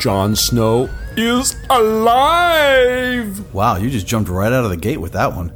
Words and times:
Jon 0.00 0.34
Snow 0.34 0.88
is 1.18 1.54
alive! 1.68 3.52
Wow, 3.52 3.76
you 3.76 3.90
just 3.90 4.06
jumped 4.06 4.30
right 4.30 4.50
out 4.50 4.64
of 4.64 4.70
the 4.70 4.78
gate 4.78 4.98
with 4.98 5.12
that 5.12 5.36
one. 5.36 5.52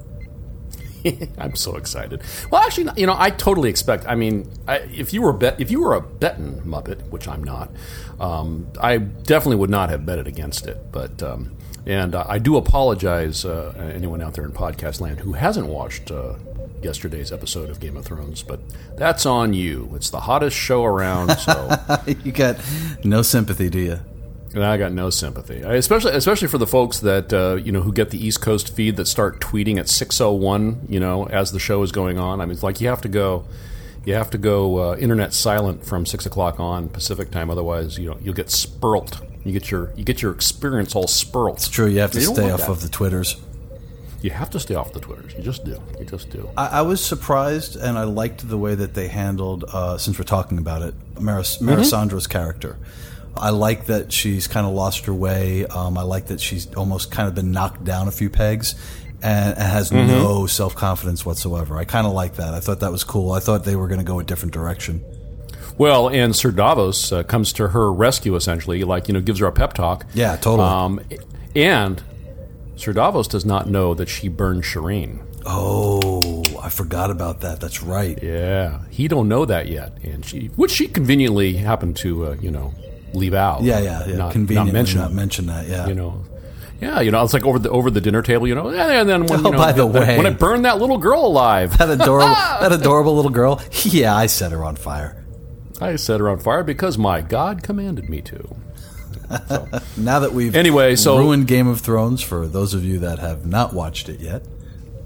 I'm 1.39 1.57
so 1.57 1.77
excited. 1.77 2.23
Well, 2.51 2.61
actually, 2.61 2.93
you 2.99 3.07
know, 3.07 3.17
I 3.17 3.31
totally 3.31 3.71
expect. 3.71 4.05
I 4.07 4.15
mean, 4.15 4.51
I, 4.69 4.81
if 4.81 5.15
you 5.15 5.23
were 5.23 5.31
a 5.31 5.35
bet, 5.35 5.59
if 5.63 5.71
you 5.71 5.81
were 5.81 5.95
a 5.95 6.03
betting 6.03 6.61
muppet, 6.61 7.09
which 7.09 7.27
I'm 7.27 7.43
not, 7.43 7.71
um, 8.21 8.71
I 8.79 8.99
definitely 8.99 9.57
would 9.57 9.71
not 9.71 9.89
have 9.89 10.05
betted 10.05 10.27
against 10.27 10.67
it. 10.67 10.93
But 10.93 11.23
um, 11.23 11.57
and 11.87 12.15
uh, 12.15 12.27
I 12.29 12.39
do 12.39 12.59
apologize, 12.59 13.47
uh, 13.47 13.73
anyone 13.95 14.21
out 14.21 14.35
there 14.35 14.45
in 14.45 14.53
podcast 14.53 15.01
land 15.01 15.21
who 15.21 15.33
hasn't 15.33 15.69
watched 15.69 16.11
uh, 16.11 16.35
yesterday's 16.83 17.33
episode 17.33 17.71
of 17.71 17.81
Game 17.81 17.97
of 17.97 18.05
Thrones, 18.05 18.43
but 18.43 18.61
that's 18.97 19.25
on 19.25 19.55
you. 19.55 19.91
It's 19.95 20.11
the 20.11 20.21
hottest 20.21 20.57
show 20.57 20.85
around, 20.85 21.35
so 21.39 21.77
you 22.25 22.33
got 22.33 22.59
no 23.05 23.23
sympathy, 23.23 23.71
do 23.71 23.79
you? 23.79 24.01
And 24.55 24.63
I 24.63 24.77
got 24.77 24.93
no 24.93 25.11
sympathy, 25.11 25.65
I, 25.65 25.75
especially 25.75 26.13
especially 26.13 26.47
for 26.47 26.59
the 26.59 26.67
folks 26.67 27.01
that 27.01 27.33
uh, 27.33 27.57
you 27.57 27.73
know 27.73 27.81
who 27.81 27.93
get 27.93 28.11
the 28.11 28.25
East 28.25 28.41
Coast 28.41 28.75
feed 28.75 28.97
that 28.97 29.07
start 29.07 29.41
tweeting 29.41 29.79
at 29.79 29.89
six 29.89 30.21
oh 30.21 30.33
one, 30.33 30.87
you 30.89 31.01
know, 31.01 31.27
as 31.27 31.51
the 31.51 31.59
show 31.59 31.83
is 31.83 31.91
going 31.91 32.21
on. 32.21 32.41
I 32.41 32.45
mean, 32.45 32.53
it's 32.53 32.63
like 32.63 32.81
you 32.81 32.87
have 32.87 33.01
to 33.01 33.09
go, 33.09 33.45
you 34.05 34.15
have 34.15 34.31
to 34.31 34.39
go 34.39 34.79
uh, 34.93 34.97
internet 34.97 35.33
silent 35.35 35.85
from 35.85 36.07
six 36.07 36.25
o'clock 36.25 36.61
on 36.61 36.89
Pacific 36.89 37.33
time, 37.33 37.51
otherwise 37.51 37.99
you 37.99 38.09
know 38.09 38.17
you'll 38.23 38.35
get 38.35 38.49
spurled. 38.51 39.21
You 39.45 39.53
get 39.53 39.73
your 39.73 39.91
you 39.97 40.05
get 40.05 40.23
your 40.23 40.31
experience 40.33 40.95
all 40.95 41.09
spurled. 41.09 41.57
It's 41.57 41.69
true. 41.69 41.87
You 41.87 41.99
have 41.99 42.13
to 42.13 42.21
don't 42.21 42.35
stay 42.37 42.51
off 42.51 42.61
that. 42.61 42.71
of 42.71 42.81
the 42.81 42.89
Twitters. 42.89 43.37
You 44.23 44.31
have 44.31 44.51
to 44.51 44.61
stay 44.61 44.75
off 44.77 44.93
the 44.93 45.01
Twitters. 45.01 45.35
You 45.35 45.43
just 45.43 45.65
do. 45.65 45.83
You 45.99 46.07
just 46.07 46.31
do. 46.31 46.49
I, 46.57 46.79
I 46.79 46.83
was 46.83 47.05
surprised, 47.05 47.77
and 47.77 47.99
I 47.99 48.05
liked 48.05 48.49
the 48.49 48.57
way 48.57 48.75
that 48.75 48.95
they 48.95 49.09
handled. 49.09 49.65
Uh, 49.71 49.99
since 49.99 50.17
we're 50.19 50.25
talking 50.25 50.59
about 50.59 50.81
it, 50.83 50.95
Maris, 51.21 51.59
Melisandre's 51.59 52.27
character. 52.27 52.79
I 53.37 53.51
like 53.51 53.87
that 53.87 54.13
she's 54.13 54.47
kind 54.47 54.67
of 54.67 54.73
lost 54.73 55.07
her 55.07 55.15
way. 55.15 55.67
Um, 55.67 55.99
I 55.99 56.03
like 56.03 56.27
that 56.27 56.41
she's 56.41 56.73
almost 56.75 57.11
kind 57.11 57.29
of 57.29 57.35
been 57.35 57.51
knocked 57.51 57.85
down 57.85 58.09
a 58.09 58.13
few 58.13 58.31
pegs. 58.31 58.75
And, 59.23 59.57
and 59.57 59.63
has 59.63 59.91
no 59.91 60.47
self 60.47 60.75
confidence 60.75 61.25
whatsoever. 61.25 61.79
I 61.79 61.87
kind 61.87 62.07
of 62.07 62.13
like 62.13 62.35
that. 62.35 62.53
I 62.53 62.61
thought 62.61 62.81
that 62.81 62.93
was 62.93 63.05
cool. 63.05 63.33
I 63.33 63.41
thought 63.41 63.65
they 63.65 63.75
were 63.75 63.89
going 63.89 64.01
to 64.01 64.05
go 64.05 64.21
a 64.21 64.25
different 64.25 64.53
direction. 64.53 65.03
Well, 65.79 66.09
and 66.09 66.37
Sir 66.37 66.51
Davos 66.51 67.11
uh, 67.11 67.23
comes 67.23 67.53
to 67.55 67.69
her 67.69 67.91
rescue 67.93 68.37
essentially, 68.37 68.85
like 68.85 69.09
you 69.09 69.15
know, 69.15 69.21
gives 69.21 69.41
her 69.41 69.47
a 69.47 69.53
pep 69.53 69.73
talk. 69.73 70.05
Yeah, 70.15 70.37
totally. 70.37 70.69
Um, 70.69 71.01
and 71.57 72.03
Sir 72.77 72.93
Davos 72.93 73.27
does 73.29 73.45
not 73.45 73.69
know 73.69 73.95
that 73.95 74.09
she 74.09 74.29
burned 74.29 74.63
Shireen. 74.63 75.25
Oh, 75.47 76.43
I 76.63 76.71
forgot 76.71 77.11
about 77.11 77.41
that. 77.41 77.61
That's 77.61 77.83
right. 77.83 78.21
Yeah, 78.23 78.81
he 78.91 79.09
don't 79.09 79.29
know 79.29 79.45
that 79.45 79.69
yet, 79.69 79.99
and 80.03 80.25
she, 80.25 80.47
which 80.57 80.71
she 80.71 80.87
conveniently 80.87 81.55
happened 81.55 81.97
to, 81.99 82.27
uh, 82.27 82.37
you 82.41 82.51
know, 82.51 82.73
leave 83.15 83.35
out. 83.35 83.63
Yeah, 83.63 83.79
yeah, 83.81 84.07
yeah. 84.07 84.17
Not, 84.17 84.33
Conveniently 84.33 84.73
not 84.73 84.79
mention, 84.79 85.01
not 85.01 85.13
mention 85.13 85.47
that. 85.47 85.67
Yeah. 85.69 85.87
You 85.87 85.95
know, 85.95 86.23
yeah, 86.81 87.01
you 87.01 87.11
know, 87.11 87.23
it's 87.25 87.33
like 87.33 87.45
over 87.47 87.59
the 87.59 87.71
over 87.71 87.91
the 87.91 88.01
dinner 88.01 88.21
table, 88.23 88.47
you 88.47 88.55
know, 88.55 88.69
and 88.69 89.09
then 89.09 89.27
when, 89.27 89.41
Oh, 89.41 89.45
you 89.45 89.51
know, 89.53 89.59
by 89.59 89.73
the 89.73 89.87
way. 89.87 90.17
when 90.17 90.27
I 90.27 90.31
burned 90.31 90.65
that 90.65 90.79
little 90.79 90.99
girl 90.99 91.25
alive, 91.25 91.79
that 91.79 91.89
adorable, 91.91 92.35
that 92.61 92.73
adorable 92.73 93.15
little 93.17 93.31
girl. 93.31 93.61
Yeah, 93.85 94.15
I 94.15 94.27
set 94.27 94.53
her 94.53 94.65
on 94.65 94.77
fire. 94.77 95.25
I 95.81 95.97
set 95.97 96.21
her 96.21 96.29
on 96.29 96.39
fire 96.41 96.63
because 96.63 96.99
my 96.99 97.21
God 97.21 97.63
commanded 97.63 98.09
me 98.09 98.21
to. 98.23 98.57
Now 99.97 100.21
that 100.21 100.33
we've 100.33 100.55
Anyway, 100.55 100.97
so- 100.97 101.19
ruined 101.19 101.47
Game 101.47 101.67
of 101.67 101.81
Thrones 101.81 102.23
for 102.23 102.47
those 102.47 102.75
of 102.75 102.85
you 102.85 102.99
that 103.01 103.19
have 103.19 103.47
not 103.47 103.73
watched 103.73 104.09
it 104.09 104.21
yet. 104.21 104.45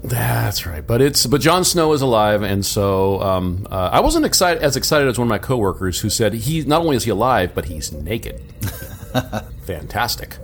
That's 0.03 0.65
right, 0.65 0.85
but 0.85 1.01
it's 1.01 1.25
but 1.25 1.41
Jon 1.41 1.65
Snow 1.65 1.91
is 1.91 2.01
alive, 2.01 2.41
and 2.41 2.65
so 2.65 3.21
um, 3.21 3.67
uh, 3.69 3.89
I 3.91 3.99
wasn't 3.99 4.25
excited 4.25 4.63
as 4.63 4.77
excited 4.77 5.07
as 5.09 5.19
one 5.19 5.27
of 5.27 5.29
my 5.29 5.39
coworkers 5.39 5.99
who 5.99 6.09
said 6.09 6.33
he 6.33 6.61
not 6.63 6.81
only 6.81 6.95
is 6.95 7.03
he 7.03 7.11
alive, 7.11 7.51
but 7.53 7.65
he's 7.65 7.91
naked. 7.91 8.39
Fantastic. 9.63 10.37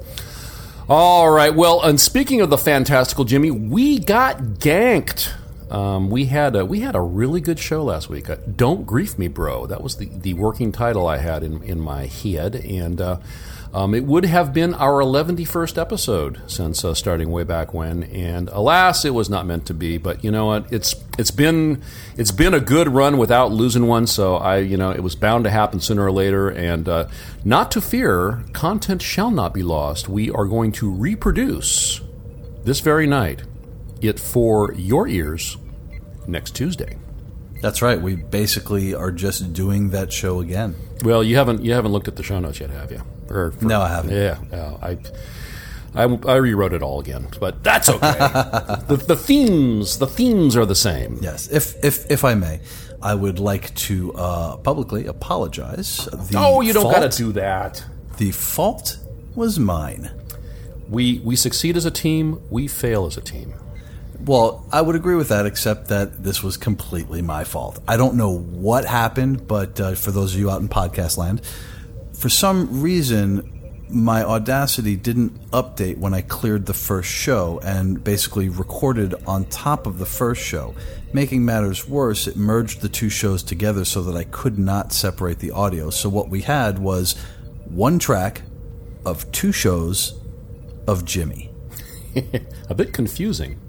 All 0.90 1.32
right, 1.32 1.56
well, 1.56 1.82
and 1.82 2.00
speaking 2.00 2.42
of 2.42 2.50
the 2.50 2.58
fantastical, 2.58 3.24
Jimmy, 3.24 3.50
we 3.50 3.98
got 3.98 4.38
ganked. 4.60 5.32
Um, 5.72 6.10
we 6.10 6.26
had 6.26 6.56
a 6.56 6.66
we 6.66 6.82
had 6.82 6.96
a 6.96 7.02
really 7.02 7.40
good 7.42 7.58
show 7.58 7.84
last 7.84 8.10
week. 8.10 8.30
Uh, 8.30 8.36
Don't 8.56 8.86
grief 8.86 9.18
me, 9.18 9.28
bro. 9.30 9.66
That 9.68 9.82
was 9.82 9.96
the, 9.96 10.06
the 10.06 10.34
working 10.34 10.72
title 10.74 11.08
I 11.08 11.18
had 11.18 11.44
in 11.44 11.64
in 11.64 11.80
my 11.80 12.06
head, 12.08 12.56
and 12.56 13.00
uh, 13.02 13.18
um, 13.76 13.94
it 13.94 14.06
would 14.06 14.24
have 14.24 14.54
been 14.54 14.74
our 14.74 15.02
111st 15.04 15.78
episode 15.78 16.42
since 16.48 16.86
uh, 16.86 16.94
starting 16.94 17.30
way 17.30 17.44
back 17.44 17.74
when. 17.74 18.04
And 18.04 18.48
alas, 18.48 19.04
it 19.04 19.14
was 19.14 19.30
not 19.30 19.46
meant 19.46 19.66
to 19.66 19.74
be. 19.74 19.98
But 19.98 20.24
you 20.24 20.32
know 20.32 20.46
what? 20.46 20.72
It's 20.72 20.96
it's 21.18 21.30
been 21.30 21.84
it's 22.16 22.32
been 22.32 22.54
a 22.54 22.62
good 22.62 22.88
run 22.88 23.18
without 23.18 23.52
losing 23.52 23.88
one. 23.88 24.08
So 24.08 24.38
I 24.38 24.60
you 24.60 24.78
know 24.78 24.92
it 24.92 25.04
was 25.04 25.18
bound 25.18 25.44
to 25.44 25.50
happen 25.50 25.82
sooner 25.82 26.06
or 26.06 26.12
later. 26.14 26.48
And 26.48 26.88
uh, 26.88 27.10
not 27.44 27.70
to 27.72 27.82
fear, 27.82 28.46
content 28.54 29.02
shall 29.02 29.30
not 29.30 29.54
be 29.54 29.62
lost. 29.62 30.08
We 30.08 30.32
are 30.32 30.46
going 30.46 30.72
to 30.74 30.90
reproduce 30.90 32.00
this 32.64 32.80
very 32.80 33.08
night 33.08 33.44
it 34.00 34.22
for 34.22 34.74
your 34.76 35.06
ears 35.06 35.58
next 36.28 36.56
Tuesday. 36.56 36.98
That's 37.62 37.82
right. 37.82 38.00
We 38.00 38.16
basically 38.16 38.94
are 38.94 39.12
just 39.12 39.52
doing 39.52 39.90
that 39.90 40.14
show 40.14 40.40
again. 40.40 40.76
Well, 41.04 41.26
you 41.26 41.36
haven't 41.36 41.62
you 41.66 41.74
haven't 41.74 41.92
looked 41.92 42.08
at 42.08 42.16
the 42.16 42.24
show 42.24 42.40
notes 42.40 42.62
yet, 42.62 42.70
have 42.70 42.90
you? 42.90 43.02
Or 43.30 43.52
for- 43.52 43.66
No, 43.66 43.82
I 43.82 43.88
haven't. 43.90 44.14
Yeah, 44.14 44.38
no, 44.52 44.80
I, 44.82 44.98
I 45.96 46.04
I 46.04 46.36
rewrote 46.36 46.74
it 46.74 46.82
all 46.82 47.00
again, 47.00 47.28
but 47.40 47.64
that's 47.64 47.90
okay. 47.90 48.00
the, 48.88 49.04
the 49.08 49.16
themes 49.16 49.98
the 49.98 50.08
themes 50.08 50.56
are 50.56 50.66
the 50.66 50.76
same. 50.76 51.20
Yes, 51.22 51.48
if 51.50 51.84
if 51.84 52.10
if 52.12 52.24
I 52.24 52.36
may, 52.36 52.60
I 53.02 53.16
would 53.16 53.40
like 53.40 53.74
to 53.76 54.14
uh, 54.14 54.58
publicly 54.58 55.06
apologize. 55.08 56.06
The 56.12 56.36
oh, 56.38 56.62
you 56.62 56.74
don't 56.74 56.92
got 56.92 57.10
to 57.12 57.18
do 57.18 57.32
that. 57.34 57.84
The 58.18 58.32
fault 58.32 58.98
was 59.36 59.58
mine. 59.60 60.12
We 60.90 61.20
we 61.24 61.36
succeed 61.36 61.78
as 61.78 61.86
a 61.86 61.92
team. 61.92 62.42
We 62.50 62.68
fail 62.68 63.06
as 63.06 63.18
a 63.18 63.22
team. 63.22 63.54
Well, 64.24 64.66
I 64.72 64.82
would 64.82 64.96
agree 64.96 65.16
with 65.16 65.30
that, 65.30 65.46
except 65.46 65.90
that 65.90 66.24
this 66.24 66.42
was 66.42 66.58
completely 66.58 67.22
my 67.22 67.44
fault. 67.44 67.80
I 67.88 67.96
don't 67.96 68.16
know 68.16 68.36
what 68.36 68.86
happened, 68.86 69.48
but 69.48 69.80
uh, 69.80 69.94
for 69.96 70.10
those 70.12 70.34
of 70.34 70.40
you 70.40 70.50
out 70.50 70.62
in 70.62 70.68
podcast 70.70 71.18
land, 71.18 71.42
for 72.26 72.30
some 72.30 72.82
reason, 72.82 73.86
my 73.88 74.24
Audacity 74.24 74.96
didn't 74.96 75.52
update 75.52 76.00
when 76.00 76.16
I 76.16 76.22
cleared 76.22 76.66
the 76.66 76.74
first 76.74 77.08
show 77.08 77.60
and 77.64 78.04
basically 78.04 78.50
recorded 78.50 79.14
on 79.28 79.46
top 79.46 79.86
of 79.86 80.00
the 80.00 80.08
first 80.08 80.42
show. 80.42 80.74
Making 81.14 81.46
matters 81.46 81.88
worse, 81.88 82.26
it 82.26 82.36
merged 82.36 82.82
the 82.82 82.90
two 82.90 83.10
shows 83.10 83.44
together 83.44 83.86
so 83.86 84.02
that 84.02 84.18
I 84.18 84.24
could 84.24 84.58
not 84.58 84.92
separate 84.92 85.38
the 85.38 85.52
audio. 85.52 85.92
So 85.92 86.10
what 86.10 86.30
we 86.30 86.42
had 86.42 86.80
was 86.80 87.14
one 87.66 88.00
track 88.00 88.42
of 89.06 89.32
two 89.32 89.52
shows 89.52 90.20
of 90.88 91.06
Jimmy. 91.06 91.52
A 92.70 92.74
bit 92.74 92.92
confusing. 92.92 93.60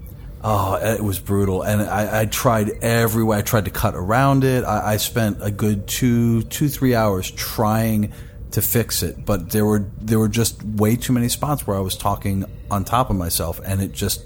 Oh, 0.43 0.77
it 0.77 1.03
was 1.03 1.19
brutal, 1.19 1.61
and 1.61 1.83
I, 1.83 2.21
I 2.21 2.25
tried 2.25 2.69
every 2.81 3.23
way. 3.23 3.37
I 3.37 3.41
tried 3.43 3.65
to 3.65 3.71
cut 3.71 3.93
around 3.93 4.43
it. 4.43 4.63
I, 4.63 4.93
I 4.93 4.97
spent 4.97 5.43
a 5.43 5.51
good 5.51 5.87
two, 5.87 6.41
two, 6.43 6.69
three 6.69 6.95
hours 6.95 7.29
trying 7.29 8.13
to 8.51 8.61
fix 8.61 9.03
it, 9.03 9.25
but 9.25 9.51
there 9.51 9.65
were 9.65 9.89
there 9.99 10.19
were 10.19 10.29
just 10.29 10.63
way 10.63 10.95
too 10.95 11.13
many 11.13 11.29
spots 11.29 11.67
where 11.67 11.77
I 11.77 11.81
was 11.81 11.95
talking 11.95 12.45
on 12.71 12.85
top 12.85 13.09
of 13.09 13.15
myself, 13.15 13.59
and 13.63 13.81
it 13.81 13.91
just 13.91 14.23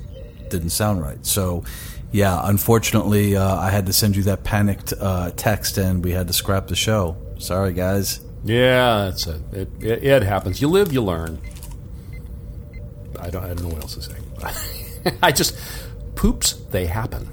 didn't 0.49 0.69
sound 0.69 1.01
right. 1.01 1.25
So, 1.25 1.63
yeah, 2.11 2.39
unfortunately, 2.43 3.35
uh, 3.35 3.55
I 3.55 3.69
had 3.69 3.85
to 3.87 3.93
send 3.93 4.15
you 4.15 4.23
that 4.23 4.43
panicked 4.43 4.93
uh, 4.99 5.31
text, 5.35 5.77
and 5.77 6.03
we 6.03 6.11
had 6.11 6.27
to 6.27 6.33
scrap 6.33 6.67
the 6.67 6.75
show. 6.75 7.17
Sorry, 7.39 7.73
guys. 7.73 8.19
Yeah, 8.43 9.05
that's 9.05 9.27
it. 9.27 9.41
It, 9.51 9.69
it. 9.79 10.03
it 10.03 10.23
happens. 10.23 10.61
You 10.61 10.67
live, 10.67 10.91
you 10.91 11.01
learn. 11.01 11.39
I 13.19 13.29
don't. 13.29 13.43
I 13.43 13.47
don't 13.49 13.63
know 13.63 13.69
what 13.69 13.81
else 13.81 13.95
to 13.95 14.01
say. 14.01 15.15
I 15.23 15.31
just 15.31 15.57
poops. 16.15 16.53
They 16.53 16.85
happen. 16.85 17.27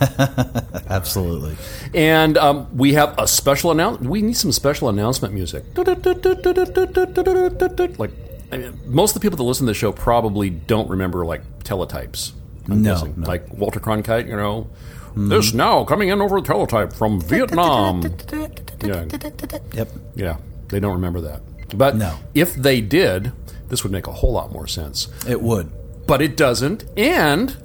Absolutely. 0.88 1.56
And 1.94 2.36
um, 2.38 2.68
we 2.76 2.94
have 2.94 3.14
a 3.18 3.26
special 3.28 3.70
announcement. 3.70 4.10
We 4.10 4.22
need 4.22 4.36
some 4.36 4.52
special 4.52 4.88
announcement 4.88 5.34
music. 5.34 5.64
Like 5.76 5.88
I 8.50 8.56
mean, 8.56 8.80
most 8.86 9.14
of 9.14 9.14
the 9.14 9.20
people 9.24 9.36
that 9.36 9.42
listen 9.42 9.66
to 9.66 9.70
the 9.70 9.74
show 9.74 9.92
probably 9.92 10.50
don't 10.50 10.88
remember 10.88 11.24
like 11.26 11.42
teletypes. 11.64 12.32
I'm 12.68 12.82
No, 12.82 12.94
guessing. 12.94 13.14
no. 13.18 13.26
like 13.26 13.48
Walter 13.52 13.80
Cronkite. 13.80 14.28
You 14.28 14.36
know, 14.36 14.70
this 15.16 15.52
now 15.52 15.84
coming 15.84 16.08
in 16.08 16.20
over 16.20 16.40
the 16.40 16.46
teletype 16.46 16.92
from 16.92 17.20
Vietnam. 17.20 18.02
Yeah, 18.82 19.04
Yep. 19.74 19.88
yeah, 20.14 20.36
they 20.68 20.80
don't 20.80 20.92
remember 20.94 21.20
that. 21.22 21.42
But 21.76 21.96
No. 21.96 22.16
if 22.34 22.54
they 22.54 22.80
did, 22.80 23.32
this 23.68 23.82
would 23.82 23.92
make 23.92 24.06
a 24.06 24.12
whole 24.12 24.32
lot 24.32 24.52
more 24.52 24.66
sense 24.66 25.08
It 25.26 25.42
would. 25.42 25.70
but 26.06 26.22
it 26.22 26.36
doesn't. 26.36 26.84
And 26.96 27.56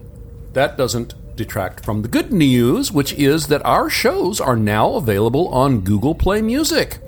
that 0.54 0.78
doesn't 0.78 1.14
detract 1.36 1.84
from 1.84 2.02
the 2.02 2.08
good 2.08 2.32
news, 2.32 2.92
which 2.92 3.14
is 3.14 3.48
that 3.48 3.66
our 3.66 3.90
shows 3.90 4.40
are 4.40 4.56
now 4.56 4.96
available 4.96 5.48
on 5.50 5.82
Google 5.82 6.16
Play 6.16 6.42
Music. 6.42 7.00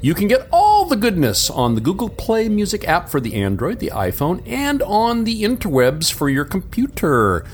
You 0.00 0.14
can 0.14 0.28
get 0.28 0.46
all 0.52 0.84
the 0.84 0.96
goodness 0.96 1.48
on 1.48 1.74
the 1.74 1.80
Google 1.80 2.10
Play 2.10 2.48
Music 2.48 2.86
app 2.86 3.08
for 3.08 3.20
the 3.20 3.34
Android, 3.34 3.78
the 3.78 3.90
iPhone, 3.94 4.46
and 4.46 4.82
on 4.82 5.24
the 5.24 5.42
interwebs 5.42 6.12
for 6.12 6.28
your 6.28 6.44
computer. 6.44 7.46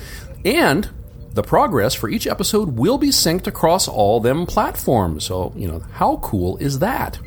And 0.45 0.91
the 1.33 1.45
progress 1.45 1.95
for 1.95 2.09
each 2.09 2.27
episode 2.27 2.77
will 2.77 2.99
be 2.99 3.11
synced 3.11 3.47
across 3.47 3.87
all 3.87 4.19
them 4.19 4.47
platforms. 4.47 5.25
So, 5.25 5.53
you 5.55 5.69
know, 5.69 5.79
how 5.93 6.17
cool 6.17 6.57
is 6.57 6.81
that? 6.81 7.21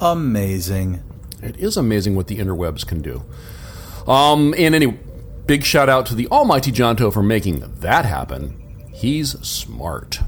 Amazing. 0.00 1.02
It 1.42 1.56
is 1.56 1.76
amazing 1.76 2.14
what 2.14 2.28
the 2.28 2.38
interwebs 2.38 2.86
can 2.86 3.02
do. 3.02 3.24
Um, 4.06 4.54
and 4.56 4.74
any 4.74 4.96
big 5.48 5.64
shout 5.64 5.88
out 5.88 6.04
to 6.04 6.14
the 6.14 6.28
almighty 6.28 6.70
Jonto 6.70 7.10
for 7.12 7.22
making 7.22 7.60
that 7.80 8.04
happen. 8.04 8.54
He's 8.92 9.30
smart. 9.40 10.20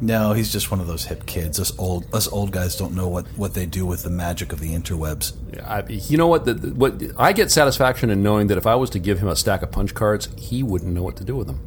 No, 0.00 0.32
he's 0.32 0.50
just 0.50 0.70
one 0.70 0.80
of 0.80 0.86
those 0.86 1.04
hip 1.04 1.26
kids. 1.26 1.60
Us 1.60 1.76
old 1.78 2.06
us 2.14 2.26
old 2.28 2.50
guys 2.50 2.74
don't 2.74 2.94
know 2.94 3.08
what, 3.08 3.26
what 3.36 3.52
they 3.52 3.66
do 3.66 3.84
with 3.84 4.04
the 4.04 4.10
magic 4.10 4.52
of 4.52 4.60
the 4.60 4.74
interwebs. 4.74 5.34
I, 5.62 5.86
you 5.88 6.16
know 6.16 6.28
what? 6.28 6.46
The, 6.46 6.54
what 6.54 7.02
I 7.18 7.32
get 7.32 7.50
satisfaction 7.50 8.08
in 8.08 8.22
knowing 8.22 8.46
that 8.46 8.56
if 8.56 8.66
I 8.66 8.74
was 8.74 8.88
to 8.90 8.98
give 8.98 9.18
him 9.18 9.28
a 9.28 9.36
stack 9.36 9.62
of 9.62 9.70
punch 9.70 9.94
cards, 9.94 10.28
he 10.38 10.62
wouldn't 10.62 10.94
know 10.94 11.02
what 11.02 11.16
to 11.16 11.24
do 11.24 11.36
with 11.36 11.46
them. 11.46 11.60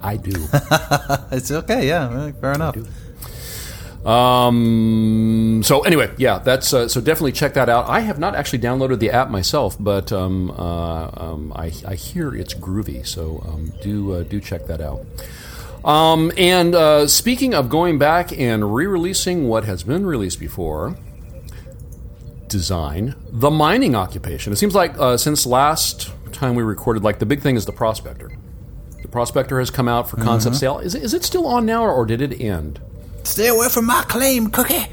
I 0.00 0.16
do. 0.16 0.46
It's 1.30 1.50
okay, 1.50 1.88
yeah, 1.88 2.30
fair 2.40 2.52
enough. 2.52 2.76
Um, 4.04 5.62
so 5.64 5.80
anyway, 5.80 6.12
yeah, 6.16 6.38
that's 6.38 6.72
uh, 6.72 6.88
so 6.88 7.00
definitely 7.00 7.32
check 7.32 7.54
that 7.54 7.68
out. 7.68 7.88
I 7.88 8.00
have 8.00 8.18
not 8.18 8.34
actually 8.34 8.60
downloaded 8.60 9.00
the 9.00 9.10
app 9.10 9.28
myself, 9.28 9.76
but 9.78 10.12
um, 10.12 10.50
uh, 10.52 11.10
um, 11.16 11.52
I, 11.54 11.72
I 11.86 11.94
hear 11.94 12.34
it's 12.34 12.54
groovy. 12.54 13.06
So 13.06 13.42
um, 13.46 13.72
do 13.82 14.12
uh, 14.12 14.22
do 14.22 14.40
check 14.40 14.66
that 14.66 14.80
out. 14.80 15.04
Um, 15.84 16.32
and 16.36 16.74
uh, 16.74 17.06
speaking 17.06 17.54
of 17.54 17.68
going 17.68 17.98
back 17.98 18.36
and 18.36 18.74
re-releasing 18.74 19.48
what 19.48 19.64
has 19.64 19.84
been 19.84 20.04
released 20.06 20.40
before, 20.40 20.96
design 22.48 23.14
the 23.30 23.50
mining 23.50 23.94
occupation. 23.94 24.52
It 24.52 24.56
seems 24.56 24.74
like 24.74 24.98
uh, 24.98 25.16
since 25.16 25.46
last 25.46 26.12
time 26.32 26.54
we 26.54 26.62
recorded, 26.62 27.02
like 27.02 27.18
the 27.18 27.26
big 27.26 27.42
thing 27.42 27.56
is 27.56 27.66
the 27.66 27.72
prospector. 27.72 28.30
The 29.02 29.08
prospector 29.08 29.58
has 29.58 29.70
come 29.70 29.88
out 29.88 30.10
for 30.10 30.16
concept 30.16 30.56
sale. 30.56 30.78
Is 30.78 30.94
it, 30.94 31.02
is 31.02 31.14
it 31.14 31.24
still 31.24 31.46
on 31.46 31.64
now, 31.64 31.84
or, 31.84 31.92
or 31.92 32.04
did 32.04 32.20
it 32.20 32.40
end? 32.40 32.80
Stay 33.28 33.48
away 33.48 33.68
from 33.68 33.84
my 33.84 34.02
claim, 34.08 34.50
Cookie. 34.50 34.86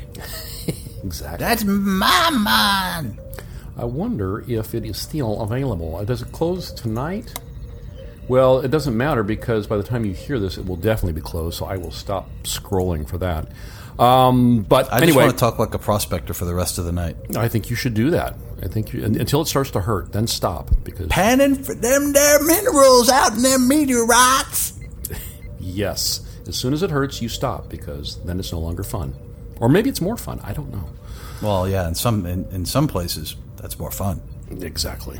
Exactly. 1.03 1.37
That's 1.37 1.63
my 1.63 2.29
mine. 2.31 3.17
I 3.77 3.85
wonder 3.85 4.43
if 4.49 4.75
it 4.75 4.83
is 4.83 4.97
still 4.97 5.41
available. 5.41 6.03
Does 6.03 6.21
it 6.21 6.31
close 6.31 6.71
tonight? 6.71 7.33
Well, 8.27 8.59
it 8.59 8.71
doesn't 8.71 8.97
matter 8.97 9.23
because 9.23 9.67
by 9.67 9.77
the 9.77 9.83
time 9.83 10.03
you 10.03 10.13
hear 10.13 10.37
this, 10.37 10.57
it 10.57 10.65
will 10.65 10.75
definitely 10.75 11.13
be 11.13 11.21
closed. 11.21 11.57
So 11.57 11.65
I 11.65 11.77
will 11.77 11.91
stop 11.91 12.29
scrolling 12.43 13.07
for 13.07 13.17
that. 13.19 13.47
Um, 13.97 14.63
but 14.63 14.91
I 14.91 14.99
just 14.99 15.03
anyway, 15.03 15.23
want 15.23 15.37
to 15.37 15.39
talk 15.39 15.57
like 15.57 15.73
a 15.73 15.79
prospector 15.79 16.33
for 16.33 16.43
the 16.43 16.53
rest 16.53 16.77
of 16.77 16.83
the 16.83 16.91
night. 16.91 17.15
I 17.37 17.47
think 17.47 17.69
you 17.69 17.77
should 17.77 17.93
do 17.93 18.09
that. 18.09 18.35
I 18.61 18.67
think 18.67 18.91
you, 18.91 19.05
until 19.05 19.41
it 19.41 19.45
starts 19.45 19.71
to 19.71 19.81
hurt, 19.81 20.11
then 20.11 20.27
stop 20.27 20.71
because 20.83 21.07
Panning 21.07 21.55
for 21.55 21.73
them 21.73 22.11
there 22.11 22.43
minerals 22.43 23.09
out 23.09 23.33
in 23.33 23.43
them 23.43 23.67
meteorites. 23.69 24.77
yes, 25.59 26.21
as 26.47 26.56
soon 26.56 26.74
as 26.74 26.83
it 26.83 26.92
hurts, 26.92 27.21
you 27.21 27.30
stop 27.30 27.69
because 27.69 28.18
then 28.24 28.39
it's 28.39 28.51
no 28.51 28.59
longer 28.59 28.83
fun, 28.83 29.13
or 29.59 29.69
maybe 29.69 29.89
it's 29.89 30.01
more 30.01 30.18
fun. 30.18 30.39
I 30.44 30.53
don't 30.53 30.71
know. 30.71 30.89
Well, 31.42 31.68
yeah, 31.68 31.88
in 31.88 31.95
some 31.95 32.25
in, 32.25 32.45
in 32.51 32.65
some 32.65 32.88
places 32.88 33.36
that's 33.57 33.80
more 33.80 33.92
fun. 33.92 34.21
Exactly. 34.62 35.19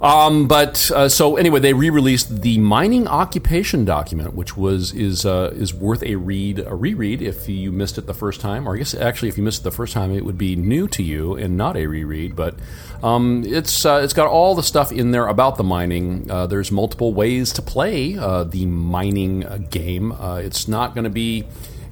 Um, 0.00 0.48
but 0.48 0.90
uh, 0.90 1.08
so 1.08 1.36
anyway, 1.36 1.60
they 1.60 1.72
re-released 1.72 2.42
the 2.42 2.58
mining 2.58 3.08
occupation 3.08 3.84
document, 3.84 4.34
which 4.34 4.56
was 4.56 4.92
is 4.92 5.24
uh, 5.24 5.52
is 5.54 5.72
worth 5.72 6.02
a 6.02 6.16
read, 6.16 6.58
a 6.58 6.74
reread 6.74 7.22
if 7.22 7.48
you 7.48 7.72
missed 7.72 7.96
it 7.96 8.06
the 8.06 8.14
first 8.14 8.40
time, 8.40 8.68
or 8.68 8.74
I 8.74 8.78
guess 8.78 8.94
actually 8.94 9.28
if 9.28 9.38
you 9.38 9.42
missed 9.42 9.62
it 9.62 9.64
the 9.64 9.70
first 9.70 9.94
time, 9.94 10.12
it 10.12 10.24
would 10.24 10.36
be 10.36 10.56
new 10.56 10.88
to 10.88 11.02
you 11.02 11.34
and 11.36 11.56
not 11.56 11.76
a 11.76 11.86
reread. 11.86 12.36
But 12.36 12.56
um, 13.02 13.44
it's 13.46 13.86
uh, 13.86 14.00
it's 14.04 14.12
got 14.12 14.26
all 14.26 14.54
the 14.54 14.62
stuff 14.62 14.92
in 14.92 15.10
there 15.10 15.26
about 15.26 15.56
the 15.56 15.64
mining. 15.64 16.30
Uh, 16.30 16.46
there's 16.46 16.70
multiple 16.70 17.14
ways 17.14 17.52
to 17.54 17.62
play 17.62 18.18
uh, 18.18 18.44
the 18.44 18.66
mining 18.66 19.68
game. 19.70 20.12
Uh, 20.12 20.36
it's 20.36 20.68
not 20.68 20.94
going 20.94 21.04
to 21.04 21.10
be 21.10 21.44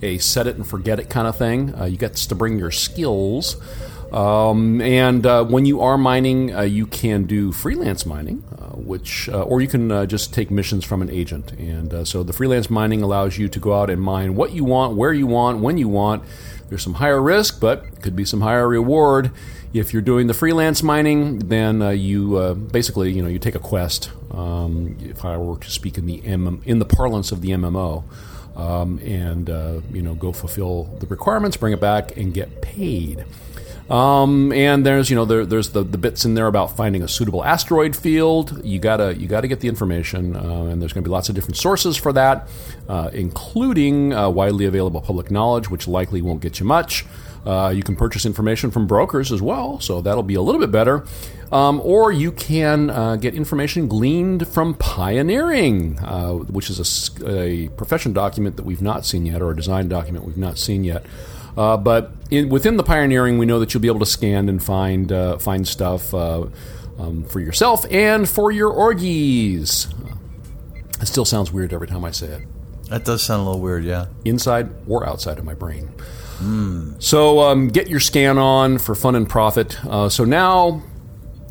a 0.03 0.19
set 0.19 0.47
it 0.47 0.57
and 0.57 0.67
forget 0.67 0.99
it 0.99 1.09
kind 1.09 1.29
of 1.29 1.37
thing. 1.37 1.73
You 1.89 1.97
get 1.97 2.17
to 2.17 2.35
bring 2.35 2.59
your 2.59 2.73
skills. 2.73 3.57
Um, 4.13 4.83
and 4.83 5.25
uh, 5.25 5.45
when 5.45 5.65
you 5.65 5.81
are 5.81 5.97
mining, 5.97 6.55
uh, 6.55 6.63
you 6.63 6.87
can 6.87 7.25
do 7.25 7.51
freelance 7.51 8.05
mining, 8.05 8.45
uh, 8.53 8.77
which, 8.77 9.29
uh, 9.31 9.43
or 9.43 9.63
you 9.63 9.69
can 9.69 9.91
uh, 9.91 10.07
just 10.07 10.35
take 10.35 10.51
missions 10.51 10.85
from 10.85 11.01
an 11.01 11.11
agent. 11.11 11.53
And 11.53 12.07
so 12.07 12.23
the 12.23 12.33
freelance 12.33 12.69
mining 12.69 13.03
allows 13.03 13.39
you 13.39 13.49
to 13.49 13.59
go 13.59 13.75
out 13.75 13.89
and 13.89 14.01
mine 14.01 14.35
what 14.35 14.53
you 14.53 14.65
want, 14.65 14.97
where 14.97 15.13
you 15.13 15.27
want, 15.27 15.61
when 15.61 15.79
you 15.79 15.89
want. 15.89 16.25
There's 16.69 16.83
some 16.83 16.95
higher 16.95 17.21
risk, 17.21 17.61
but 17.61 18.03
could 18.03 18.17
be 18.17 18.25
some 18.25 18.41
higher 18.41 18.69
reward. 18.69 19.31
If 19.75 19.93
you're 19.93 20.03
doing 20.03 20.27
the 20.27 20.35
freelance 20.35 20.83
mining, 20.83 21.39
then 21.39 21.81
you 21.99 22.55
basically, 22.71 23.13
you 23.13 23.23
know, 23.23 23.29
you 23.29 23.39
take 23.39 23.55
a 23.55 23.59
quest. 23.59 24.11
Um, 24.31 24.97
if 25.01 25.25
I 25.25 25.37
were 25.37 25.59
to 25.59 25.71
speak 25.71 25.99
in 25.99 26.07
the 26.07 26.25
M- 26.25 26.63
in 26.65 26.79
the 26.79 26.85
parlance 26.85 27.33
of 27.33 27.41
the 27.43 27.51
MMO, 27.51 28.05
um, 28.57 28.99
and 28.99 29.49
uh, 29.49 29.81
you 29.93 30.03
know, 30.03 30.15
go 30.15 30.33
fulfill 30.33 30.85
the 31.01 31.07
requirements, 31.07 31.57
bring 31.57 31.73
it 31.73 31.81
back, 31.81 32.17
and 32.17 32.35
get 32.35 32.63
paid. 32.63 33.25
Um, 33.91 34.53
and 34.53 34.87
there's 34.87 35.11
you 35.11 35.17
know 35.17 35.25
there, 35.25 35.45
there's 35.45 35.71
the, 35.71 35.83
the 35.83 35.99
bits 35.99 36.25
in 36.25 36.35
there 36.35 36.47
about 36.47 36.77
finding 36.77 37.03
a 37.03 37.09
suitable 37.09 37.45
asteroid 37.45 37.95
field. 37.95 38.65
You 38.65 38.79
gotta 38.79 39.15
you 39.17 39.27
gotta 39.27 39.49
get 39.49 39.61
the 39.61 39.69
information, 39.69 40.37
uh, 40.37 40.65
and 40.65 40.81
there's 40.81 40.93
going 40.93 41.05
to 41.05 41.09
be 41.09 41.13
lots 41.13 41.29
of 41.29 41.35
different 41.35 41.57
sources 41.57 41.97
for 41.97 42.13
that, 42.13 42.49
uh, 42.89 43.11
including 43.13 44.13
uh, 44.13 44.29
widely 44.31 44.65
available 44.67 45.01
public 45.01 45.31
knowledge, 45.31 45.69
which 45.69 45.89
likely 45.89 46.23
won't 46.23 46.41
get 46.41 46.61
you 46.61 46.67
much. 46.67 47.05
Uh, 47.45 47.73
you 47.75 47.83
can 47.83 47.97
purchase 47.97 48.25
information 48.25 48.71
from 48.71 48.87
brokers 48.87 49.33
as 49.33 49.43
well, 49.43 49.81
so 49.81 50.01
that'll 50.01 50.23
be 50.23 50.35
a 50.35 50.41
little 50.41 50.61
bit 50.61 50.71
better. 50.71 51.05
Um, 51.51 51.81
or 51.85 52.13
you 52.13 52.33
can 52.33 52.89
uh, 52.89 53.17
get 53.17 53.35
information 53.35 53.89
gleaned 53.89 54.47
from 54.47 54.75
pioneering, 54.75 55.99
uh, 55.99 56.33
which 56.35 56.71
is 56.71 57.11
a 57.27 57.69
profession 57.71 58.13
document 58.13 58.57
that 58.57 58.65
we've 58.65 58.81
not 58.81 59.05
seen 59.05 59.27
yet, 59.27 59.43
or 59.43 59.51
a 59.51 59.57
design 59.57 59.89
document 59.89 60.25
we've 60.25 60.37
not 60.37 60.57
seen 60.57 60.85
yet. 60.85 61.05
Uh, 61.57 61.77
but 61.77 62.13
in, 62.31 62.49
within 62.49 62.77
the 62.77 62.83
pioneering, 62.83 63.39
we 63.39 63.47
know 63.47 63.59
that 63.61 63.75
you'll 63.75 63.81
be 63.83 63.89
able 63.89 64.01
to 64.01 64.07
scan 64.07 64.49
and 64.49 64.63
find 64.63 65.13
uh, 65.13 65.39
find 65.39 65.67
stuff 65.69 66.15
uh, 66.15 66.47
um, 66.99 67.25
for 67.25 67.41
yourself 67.41 67.85
and 67.91 68.29
for 68.29 68.51
your 68.51 68.71
orgies. 68.71 69.89
It 71.01 71.07
still 71.07 71.25
sounds 71.25 71.53
weird 71.53 71.73
every 71.73 71.89
time 71.89 72.05
I 72.05 72.13
say 72.13 72.29
it 72.29 72.43
That 72.89 73.05
does 73.05 73.23
sound 73.23 73.43
a 73.43 73.45
little 73.45 73.61
weird, 73.61 73.85
yeah. 73.85 74.07
inside 74.25 74.71
or 74.87 75.07
outside 75.07 75.39
of 75.39 75.45
my 75.45 75.55
brain. 75.55 75.91
So 76.99 77.41
um, 77.41 77.69
get 77.69 77.89
your 77.89 78.01
scan 78.01 78.37
on 78.37 78.79
for 78.79 78.97
fun 78.97 79.15
and 79.15 79.29
profit. 79.29 79.79
Uh, 79.85 80.09
so 80.09 80.25
now, 80.25 80.83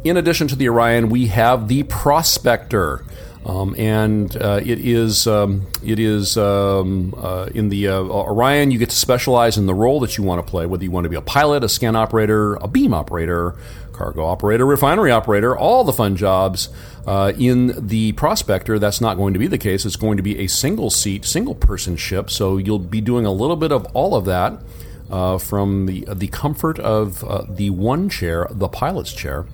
in 0.03 0.17
addition 0.17 0.49
to 0.49 0.55
the 0.57 0.67
Orion, 0.67 1.09
we 1.09 1.27
have 1.27 1.69
the 1.69 1.83
Prospector. 1.83 3.05
Um, 3.45 3.75
and 3.77 4.35
uh, 4.37 4.61
it 4.63 4.79
is 4.79 5.25
um, 5.25 5.67
it 5.83 5.97
is 5.97 6.37
um, 6.37 7.15
uh, 7.17 7.49
in 7.55 7.69
the 7.69 7.87
uh, 7.87 8.01
Orion. 8.01 8.69
You 8.69 8.77
get 8.77 8.91
to 8.91 8.95
specialize 8.95 9.57
in 9.57 9.65
the 9.65 9.73
role 9.73 9.99
that 10.01 10.17
you 10.17 10.23
want 10.23 10.45
to 10.45 10.49
play, 10.49 10.65
whether 10.67 10.83
you 10.83 10.91
want 10.91 11.05
to 11.05 11.09
be 11.09 11.15
a 11.15 11.21
pilot, 11.21 11.63
a 11.63 11.69
scan 11.69 11.95
operator, 11.95 12.55
a 12.55 12.67
beam 12.67 12.93
operator, 12.93 13.55
cargo 13.93 14.25
operator, 14.25 14.65
refinery 14.65 15.11
operator, 15.11 15.57
all 15.57 15.83
the 15.83 15.93
fun 15.93 16.15
jobs. 16.15 16.69
Uh, 17.07 17.33
in 17.35 17.87
the 17.87 18.11
Prospector, 18.11 18.77
that's 18.77 19.01
not 19.01 19.17
going 19.17 19.33
to 19.33 19.39
be 19.39 19.47
the 19.47 19.57
case. 19.57 19.87
It's 19.87 19.95
going 19.95 20.17
to 20.17 20.23
be 20.23 20.37
a 20.37 20.45
single 20.45 20.91
seat, 20.91 21.25
single 21.25 21.55
person 21.55 21.95
ship. 21.95 22.29
So 22.29 22.57
you'll 22.57 22.77
be 22.77 23.01
doing 23.01 23.25
a 23.25 23.31
little 23.31 23.55
bit 23.55 23.71
of 23.71 23.87
all 23.95 24.13
of 24.13 24.25
that 24.25 24.61
uh, 25.09 25.39
from 25.39 25.87
the 25.87 26.05
the 26.13 26.27
comfort 26.27 26.77
of 26.79 27.23
uh, 27.23 27.45
the 27.49 27.71
one 27.71 28.07
chair, 28.07 28.47
the 28.51 28.67
pilot's 28.67 29.13
chair. 29.13 29.45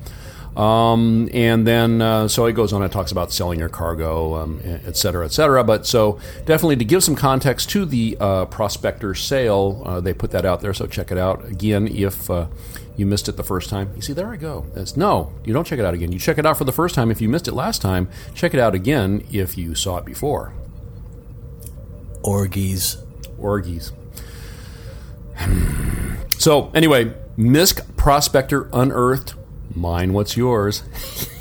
Um, 0.57 1.29
and 1.33 1.67
then, 1.67 2.01
uh, 2.01 2.27
so 2.27 2.47
it 2.47 2.53
goes 2.53 2.73
on 2.73 2.81
and 2.81 2.91
talks 2.91 3.11
about 3.11 3.31
selling 3.31 3.59
your 3.59 3.69
cargo, 3.69 4.33
um, 4.33 4.59
et 4.63 4.97
cetera, 4.97 5.23
et 5.23 5.31
cetera. 5.31 5.63
But 5.63 5.85
so 5.85 6.19
definitely 6.45 6.77
to 6.77 6.85
give 6.85 7.03
some 7.03 7.15
context 7.15 7.69
to 7.71 7.85
the 7.85 8.17
uh, 8.19 8.45
prospector 8.45 9.13
sale, 9.13 9.83
uh, 9.85 10.01
they 10.01 10.13
put 10.13 10.31
that 10.31 10.45
out 10.45 10.61
there. 10.61 10.73
So 10.73 10.87
check 10.87 11.11
it 11.11 11.17
out 11.19 11.45
again 11.45 11.87
if 11.87 12.31
uh, 12.31 12.47
you 12.95 13.05
missed 13.05 13.29
it 13.29 13.37
the 13.37 13.43
first 13.43 13.69
time. 13.69 13.91
You 13.95 14.01
see, 14.01 14.13
there 14.13 14.31
I 14.31 14.35
go. 14.35 14.65
No, 14.95 15.31
you 15.45 15.53
don't 15.53 15.67
check 15.67 15.77
it 15.77 15.85
out 15.85 15.93
again. 15.93 16.11
You 16.11 16.17
check 16.17 16.39
it 16.39 16.45
out 16.45 16.57
for 16.57 16.63
the 16.63 16.73
first 16.73 16.95
time 16.95 17.11
if 17.11 17.21
you 17.21 17.29
missed 17.29 17.47
it 17.47 17.53
last 17.53 17.79
time. 17.79 18.09
Check 18.33 18.55
it 18.55 18.59
out 18.59 18.73
again 18.73 19.27
if 19.31 19.59
you 19.59 19.75
saw 19.75 19.97
it 19.97 20.05
before. 20.05 20.53
Orgies. 22.23 22.97
Orgies. 23.37 23.91
so 26.39 26.71
anyway, 26.73 27.13
MISC 27.37 27.95
Prospector 27.95 28.67
unearthed 28.73 29.35
Mine, 29.75 30.13
what's 30.13 30.37
yours? 30.37 30.83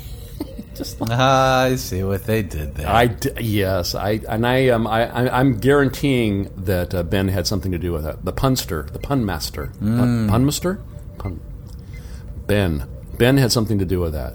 Just 0.77 1.01
like, 1.01 1.09
ah, 1.11 1.63
I 1.63 1.75
see 1.75 2.03
what 2.03 2.25
they 2.25 2.43
did 2.43 2.75
there. 2.75 2.87
I 2.87 3.07
d- 3.07 3.31
yes, 3.39 3.95
I 3.95 4.19
and 4.29 4.45
I 4.45 4.69
um 4.69 4.85
I, 4.85 5.07
I 5.07 5.39
am 5.39 5.57
guaranteeing 5.57 6.51
that 6.65 6.93
uh, 6.93 7.01
Ben 7.01 7.29
had 7.29 7.47
something 7.47 7.71
to 7.71 7.79
do 7.79 7.91
with 7.91 8.05
it. 8.05 8.23
The 8.23 8.31
punster, 8.31 8.83
the 8.83 8.99
pun 8.99 9.25
master, 9.25 9.71
mm. 9.81 10.29
pun 10.29 10.45
master, 10.45 10.79
pun. 11.17 11.39
Ben, 12.45 12.87
Ben 13.17 13.37
had 13.37 13.51
something 13.51 13.79
to 13.79 13.85
do 13.85 13.99
with 13.99 14.13
that. 14.13 14.33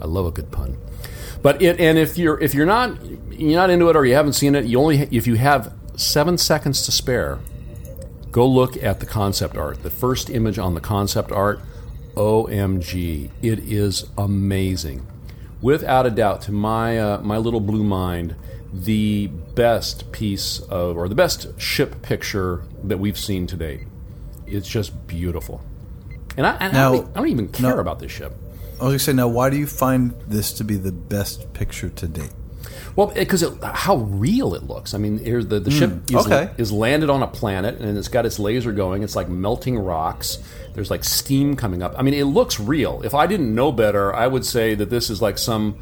I 0.00 0.06
love 0.06 0.26
a 0.26 0.30
good 0.30 0.52
pun. 0.52 0.78
But 1.42 1.60
it 1.60 1.80
and 1.80 1.98
if 1.98 2.16
you're 2.16 2.38
if 2.38 2.54
you're 2.54 2.66
not 2.66 3.04
you're 3.32 3.60
not 3.60 3.70
into 3.70 3.88
it 3.90 3.96
or 3.96 4.06
you 4.06 4.14
haven't 4.14 4.34
seen 4.34 4.54
it, 4.54 4.64
you 4.64 4.78
only 4.78 5.00
if 5.10 5.26
you 5.26 5.34
have 5.34 5.74
seven 5.96 6.38
seconds 6.38 6.84
to 6.86 6.92
spare, 6.92 7.40
go 8.30 8.46
look 8.46 8.80
at 8.80 9.00
the 9.00 9.06
concept 9.06 9.56
art. 9.56 9.82
The 9.82 9.90
first 9.90 10.30
image 10.30 10.58
on 10.58 10.74
the 10.74 10.80
concept 10.80 11.32
art 11.32 11.60
OMG, 12.14 13.30
it 13.42 13.58
is 13.60 14.06
amazing. 14.18 15.06
Without 15.60 16.06
a 16.06 16.10
doubt, 16.10 16.42
to 16.42 16.52
my 16.52 16.98
uh, 16.98 17.20
my 17.20 17.38
little 17.38 17.60
blue 17.60 17.84
mind, 17.84 18.34
the 18.72 19.28
best 19.28 20.10
piece 20.12 20.60
of 20.60 20.96
or 20.96 21.08
the 21.08 21.14
best 21.14 21.58
ship 21.60 22.02
picture 22.02 22.62
that 22.84 22.98
we've 22.98 23.18
seen 23.18 23.46
to 23.46 23.56
date. 23.56 23.82
It's 24.46 24.68
just 24.68 25.06
beautiful, 25.06 25.62
and 26.36 26.46
I, 26.46 26.56
and 26.56 26.72
now, 26.72 26.92
I, 26.92 26.96
don't, 26.96 27.08
I 27.08 27.20
don't, 27.20 27.28
even 27.28 27.48
care 27.48 27.78
about 27.78 28.00
this 28.00 28.10
ship. 28.10 28.32
I 28.80 28.86
was 28.86 28.90
going 28.90 28.92
to 28.92 28.98
say, 28.98 29.12
now, 29.12 29.28
why 29.28 29.48
do 29.48 29.56
you 29.56 29.66
find 29.66 30.12
this 30.26 30.52
to 30.54 30.64
be 30.64 30.76
the 30.76 30.90
best 30.90 31.52
picture 31.52 31.88
to 31.90 32.08
date? 32.08 32.32
Well, 32.96 33.12
because 33.14 33.44
how 33.62 33.96
real 33.96 34.54
it 34.54 34.64
looks. 34.64 34.94
I 34.94 34.98
mean, 34.98 35.18
here 35.18 35.42
the, 35.42 35.60
the 35.60 35.70
mm, 35.70 35.78
ship 35.78 36.10
is, 36.10 36.26
okay. 36.26 36.50
is 36.58 36.70
landed 36.72 37.10
on 37.10 37.22
a 37.22 37.26
planet 37.26 37.78
and 37.78 37.96
it's 37.96 38.08
got 38.08 38.26
its 38.26 38.38
laser 38.38 38.72
going. 38.72 39.02
It's 39.02 39.16
like 39.16 39.28
melting 39.28 39.78
rocks. 39.78 40.38
There's 40.74 40.90
like 40.90 41.04
steam 41.04 41.56
coming 41.56 41.82
up. 41.82 41.94
I 41.98 42.02
mean, 42.02 42.14
it 42.14 42.24
looks 42.24 42.60
real. 42.60 43.02
If 43.02 43.14
I 43.14 43.26
didn't 43.26 43.54
know 43.54 43.72
better, 43.72 44.14
I 44.14 44.26
would 44.26 44.44
say 44.44 44.74
that 44.74 44.90
this 44.90 45.10
is 45.10 45.20
like 45.22 45.38
some, 45.38 45.78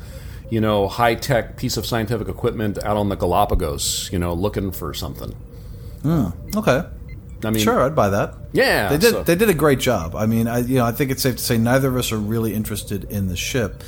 you 0.50 0.60
know, 0.60 0.88
high 0.88 1.14
tech 1.14 1.56
piece 1.56 1.76
of 1.76 1.86
scientific 1.86 2.28
equipment 2.28 2.78
out 2.82 2.96
on 2.96 3.08
the 3.08 3.16
Galapagos, 3.16 4.10
you 4.12 4.18
know, 4.18 4.34
looking 4.34 4.72
for 4.72 4.94
something. 4.94 5.34
Mm, 6.02 6.56
okay. 6.56 6.88
I 7.44 7.50
mean, 7.50 7.62
sure, 7.62 7.82
I'd 7.82 7.94
buy 7.94 8.10
that. 8.10 8.34
Yeah, 8.52 8.88
they 8.88 8.98
did. 8.98 9.10
So. 9.12 9.22
They 9.22 9.34
did 9.34 9.48
a 9.48 9.54
great 9.54 9.78
job. 9.78 10.14
I 10.14 10.26
mean, 10.26 10.46
I 10.46 10.58
you 10.58 10.76
know, 10.76 10.84
I 10.84 10.92
think 10.92 11.10
it's 11.10 11.22
safe 11.22 11.36
to 11.36 11.42
say 11.42 11.56
neither 11.56 11.88
of 11.88 11.96
us 11.96 12.12
are 12.12 12.18
really 12.18 12.54
interested 12.54 13.04
in 13.04 13.28
the 13.28 13.36
ship. 13.36 13.82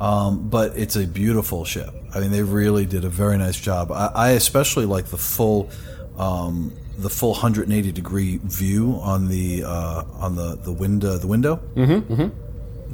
Um, 0.00 0.48
but 0.48 0.76
it's 0.76 0.96
a 0.96 1.06
beautiful 1.06 1.64
ship. 1.64 1.92
I 2.14 2.20
mean, 2.20 2.30
they 2.30 2.42
really 2.42 2.86
did 2.86 3.04
a 3.04 3.08
very 3.08 3.36
nice 3.36 3.58
job. 3.58 3.90
I, 3.90 4.10
I 4.14 4.30
especially 4.30 4.86
like 4.86 5.06
the 5.06 5.18
full, 5.18 5.70
um, 6.16 6.72
the 6.96 7.10
full 7.10 7.32
180 7.32 7.92
degree 7.92 8.38
view 8.42 8.98
on 9.02 9.28
the 9.28 9.64
uh, 9.64 10.04
on 10.14 10.36
the 10.36 10.56
the 10.56 10.72
window. 10.72 11.18
The 11.18 11.26
window. 11.26 11.56
Mm-hmm, 11.74 12.12
mm-hmm. 12.12 12.44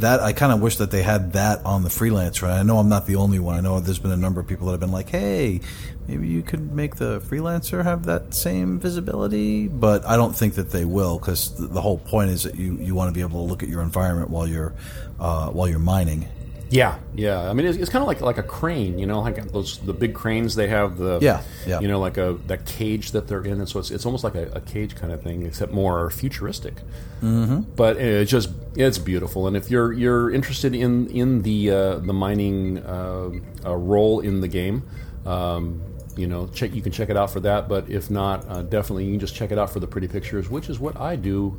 That 0.00 0.20
I 0.20 0.32
kind 0.32 0.50
of 0.50 0.60
wish 0.60 0.78
that 0.78 0.90
they 0.90 1.02
had 1.02 1.34
that 1.34 1.64
on 1.64 1.84
the 1.84 1.88
freelancer. 1.88 2.50
I 2.50 2.64
know 2.64 2.78
I'm 2.78 2.88
not 2.88 3.06
the 3.06 3.14
only 3.14 3.38
one. 3.38 3.56
I 3.56 3.60
know 3.60 3.78
there's 3.78 4.00
been 4.00 4.10
a 4.10 4.16
number 4.16 4.40
of 4.40 4.48
people 4.48 4.66
that 4.66 4.72
have 4.72 4.80
been 4.80 4.90
like, 4.90 5.08
"Hey, 5.08 5.60
maybe 6.08 6.26
you 6.26 6.42
could 6.42 6.72
make 6.72 6.96
the 6.96 7.20
freelancer 7.20 7.84
have 7.84 8.06
that 8.06 8.34
same 8.34 8.80
visibility." 8.80 9.68
But 9.68 10.04
I 10.04 10.16
don't 10.16 10.34
think 10.34 10.54
that 10.54 10.70
they 10.70 10.84
will 10.84 11.18
because 11.20 11.54
the, 11.54 11.68
the 11.68 11.80
whole 11.80 11.98
point 11.98 12.30
is 12.30 12.42
that 12.42 12.56
you 12.56 12.76
you 12.80 12.96
want 12.96 13.08
to 13.08 13.12
be 13.14 13.20
able 13.20 13.44
to 13.44 13.48
look 13.48 13.62
at 13.62 13.68
your 13.68 13.82
environment 13.82 14.30
while 14.30 14.48
you're 14.48 14.74
uh, 15.20 15.50
while 15.50 15.68
you're 15.68 15.78
mining. 15.78 16.26
Yeah, 16.70 16.98
yeah. 17.14 17.48
I 17.48 17.52
mean, 17.52 17.66
it's, 17.66 17.78
it's 17.78 17.90
kind 17.90 18.02
of 18.02 18.08
like 18.08 18.20
like 18.20 18.38
a 18.38 18.42
crane, 18.42 18.98
you 18.98 19.06
know, 19.06 19.20
like 19.20 19.36
those 19.52 19.78
the 19.78 19.92
big 19.92 20.14
cranes. 20.14 20.54
They 20.54 20.68
have 20.68 20.96
the 20.96 21.18
yeah, 21.20 21.42
yeah. 21.66 21.80
You 21.80 21.88
know, 21.88 22.00
like 22.00 22.16
a 22.16 22.38
that 22.46 22.66
cage 22.66 23.12
that 23.12 23.28
they're 23.28 23.44
in, 23.44 23.60
and 23.60 23.68
so 23.68 23.78
it's, 23.78 23.90
it's 23.90 24.06
almost 24.06 24.24
like 24.24 24.34
a, 24.34 24.50
a 24.52 24.60
cage 24.60 24.96
kind 24.96 25.12
of 25.12 25.22
thing, 25.22 25.44
except 25.44 25.72
more 25.72 26.10
futuristic. 26.10 26.76
Mm-hmm. 27.22 27.60
But 27.76 27.98
it's 27.98 28.30
just 28.30 28.50
it's 28.76 28.98
beautiful, 28.98 29.46
and 29.46 29.56
if 29.56 29.70
you're 29.70 29.92
you're 29.92 30.30
interested 30.30 30.74
in 30.74 31.08
in 31.08 31.42
the 31.42 31.70
uh, 31.70 31.98
the 31.98 32.12
mining 32.12 32.78
uh, 32.78 33.30
uh, 33.64 33.74
role 33.74 34.20
in 34.20 34.40
the 34.40 34.48
game. 34.48 34.82
Um, 35.26 35.82
you 36.16 36.28
know, 36.28 36.46
check 36.48 36.72
you 36.72 36.82
can 36.82 36.92
check 36.92 37.10
it 37.10 37.16
out 37.16 37.30
for 37.30 37.40
that. 37.40 37.68
But 37.68 37.88
if 37.88 38.10
not, 38.10 38.48
uh, 38.48 38.62
definitely 38.62 39.04
you 39.04 39.12
can 39.12 39.20
just 39.20 39.34
check 39.34 39.50
it 39.50 39.58
out 39.58 39.70
for 39.70 39.80
the 39.80 39.86
pretty 39.86 40.08
pictures, 40.08 40.48
which 40.48 40.68
is 40.68 40.78
what 40.78 40.96
I 40.96 41.16
do, 41.16 41.50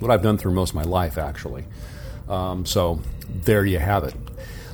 what 0.00 0.10
I've 0.10 0.22
done 0.22 0.36
through 0.36 0.52
most 0.52 0.70
of 0.70 0.76
my 0.76 0.82
life, 0.82 1.18
actually. 1.18 1.64
Um, 2.28 2.64
so 2.64 3.00
there 3.28 3.64
you 3.64 3.78
have 3.78 4.04
it. 4.04 4.14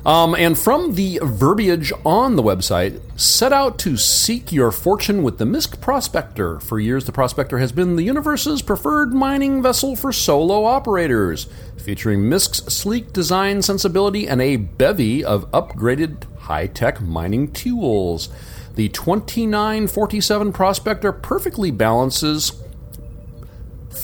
Um, 0.07 0.35
and 0.35 0.57
from 0.57 0.95
the 0.95 1.19
verbiage 1.21 1.91
on 2.05 2.37
the 2.37 2.41
website, 2.41 3.01
set 3.19 3.51
out 3.51 3.77
to 3.79 3.97
seek 3.97 4.53
your 4.53 4.71
fortune 4.71 5.21
with 5.21 5.37
the 5.37 5.45
MISC 5.45 5.81
Prospector. 5.81 6.61
For 6.61 6.79
years, 6.79 7.03
the 7.03 7.11
Prospector 7.11 7.57
has 7.57 7.73
been 7.73 7.97
the 7.97 8.03
universe's 8.03 8.61
preferred 8.61 9.13
mining 9.13 9.61
vessel 9.61 9.97
for 9.97 10.13
solo 10.13 10.63
operators, 10.63 11.47
featuring 11.75 12.29
MISC's 12.29 12.73
sleek 12.73 13.11
design 13.11 13.61
sensibility 13.61 14.29
and 14.29 14.41
a 14.41 14.55
bevy 14.55 15.25
of 15.25 15.51
upgraded 15.51 16.23
high 16.37 16.67
tech 16.67 17.01
mining 17.01 17.51
tools. 17.51 18.29
The 18.75 18.87
2947 18.87 20.53
Prospector 20.53 21.11
perfectly 21.11 21.69
balances 21.69 22.53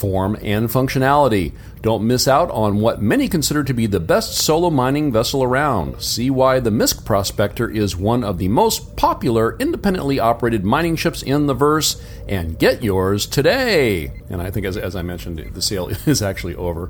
form 0.03 0.37
and 0.41 0.67
functionality. 0.67 1.53
Don't 1.81 2.05
miss 2.05 2.27
out 2.27 2.51
on 2.51 2.81
what 2.81 3.01
many 3.01 3.29
consider 3.29 3.63
to 3.63 3.73
be 3.73 3.85
the 3.85 4.01
best 4.01 4.33
solo 4.33 4.69
mining 4.69 5.13
vessel 5.13 5.41
around. 5.41 6.01
See 6.01 6.29
why 6.29 6.59
the 6.59 6.71
MISC 6.71 7.05
Prospector 7.05 7.69
is 7.69 7.95
one 7.95 8.21
of 8.21 8.37
the 8.37 8.49
most 8.49 8.97
popular 8.97 9.55
independently 9.59 10.19
operated 10.19 10.65
mining 10.65 10.97
ships 10.97 11.23
in 11.23 11.47
the 11.47 11.53
verse, 11.53 12.03
and 12.27 12.59
get 12.59 12.83
yours 12.83 13.25
today. 13.25 14.11
And 14.29 14.41
I 14.41 14.51
think, 14.51 14.65
as, 14.65 14.75
as 14.75 14.93
I 14.93 15.03
mentioned, 15.03 15.39
the 15.39 15.61
sale 15.61 15.87
is 16.05 16.21
actually 16.21 16.55
over. 16.55 16.89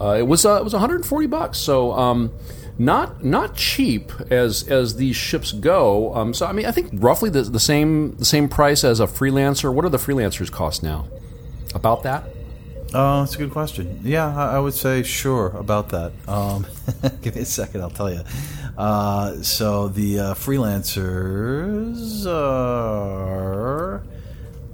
Uh, 0.00 0.14
it 0.20 0.28
was 0.28 0.46
uh, 0.46 0.54
it 0.54 0.62
was 0.62 0.72
140 0.72 1.26
bucks, 1.26 1.58
so 1.58 1.90
um, 1.94 2.30
not 2.78 3.24
not 3.24 3.56
cheap 3.56 4.12
as 4.30 4.68
as 4.68 4.94
these 4.94 5.16
ships 5.16 5.50
go. 5.50 6.14
Um, 6.14 6.32
so 6.32 6.46
I 6.46 6.52
mean, 6.52 6.66
I 6.66 6.70
think 6.70 6.90
roughly 6.92 7.28
the, 7.28 7.42
the 7.42 7.58
same 7.58 8.14
the 8.18 8.24
same 8.24 8.48
price 8.48 8.84
as 8.84 9.00
a 9.00 9.08
freelancer. 9.08 9.74
What 9.74 9.84
are 9.84 9.88
the 9.88 9.98
freelancers 9.98 10.52
cost 10.52 10.84
now? 10.84 11.08
About 11.74 12.04
that. 12.04 12.24
Oh, 12.94 13.20
that's 13.20 13.34
a 13.34 13.38
good 13.38 13.52
question. 13.52 14.00
Yeah, 14.02 14.34
I, 14.36 14.56
I 14.56 14.58
would 14.58 14.74
say 14.74 15.02
sure 15.02 15.48
about 15.48 15.88
that. 15.90 16.12
Um, 16.28 16.66
give 17.22 17.34
me 17.36 17.42
a 17.42 17.46
second, 17.46 17.80
I'll 17.80 17.90
tell 17.90 18.12
you. 18.12 18.22
Uh, 18.76 19.42
so 19.42 19.88
the 19.88 20.18
uh, 20.18 20.34
freelancers 20.34 22.26
are. 22.26 24.02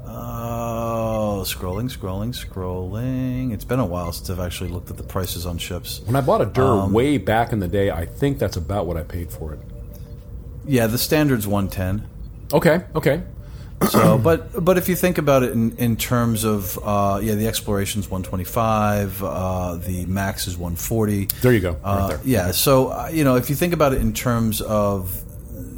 Oh, 0.04 1.42
scrolling, 1.44 1.88
scrolling, 1.96 2.34
scrolling. 2.34 3.52
It's 3.52 3.64
been 3.64 3.78
a 3.78 3.86
while 3.86 4.10
since 4.12 4.30
I've 4.30 4.40
actually 4.40 4.70
looked 4.70 4.90
at 4.90 4.96
the 4.96 5.04
prices 5.04 5.46
on 5.46 5.58
ships. 5.58 6.00
When 6.04 6.16
I 6.16 6.20
bought 6.20 6.40
a 6.40 6.46
Dur 6.46 6.62
um, 6.62 6.92
way 6.92 7.18
back 7.18 7.52
in 7.52 7.60
the 7.60 7.68
day, 7.68 7.90
I 7.90 8.04
think 8.04 8.38
that's 8.38 8.56
about 8.56 8.86
what 8.86 8.96
I 8.96 9.04
paid 9.04 9.30
for 9.30 9.52
it. 9.52 9.60
Yeah, 10.66 10.88
the 10.88 10.98
standard's 10.98 11.46
110. 11.46 12.08
Okay, 12.52 12.84
okay. 12.94 13.22
So, 13.90 14.18
but 14.18 14.64
but 14.64 14.76
if 14.76 14.88
you 14.88 14.96
think 14.96 15.18
about 15.18 15.42
it 15.42 15.52
in, 15.52 15.76
in 15.76 15.96
terms 15.96 16.44
of 16.44 16.78
uh, 16.82 17.20
yeah, 17.22 17.34
the 17.34 17.46
exploration's 17.46 18.10
125, 18.10 19.22
uh, 19.22 19.76
the 19.76 20.04
max 20.06 20.46
is 20.46 20.56
140. 20.56 21.26
There 21.40 21.52
you 21.52 21.60
go. 21.60 21.72
Right 21.72 21.80
uh, 21.84 22.06
there. 22.08 22.20
Yeah. 22.24 22.50
So 22.50 22.88
uh, 22.88 23.10
you 23.12 23.24
know, 23.24 23.36
if 23.36 23.50
you 23.50 23.56
think 23.56 23.72
about 23.72 23.92
it 23.92 24.00
in 24.00 24.12
terms 24.12 24.60
of 24.60 25.22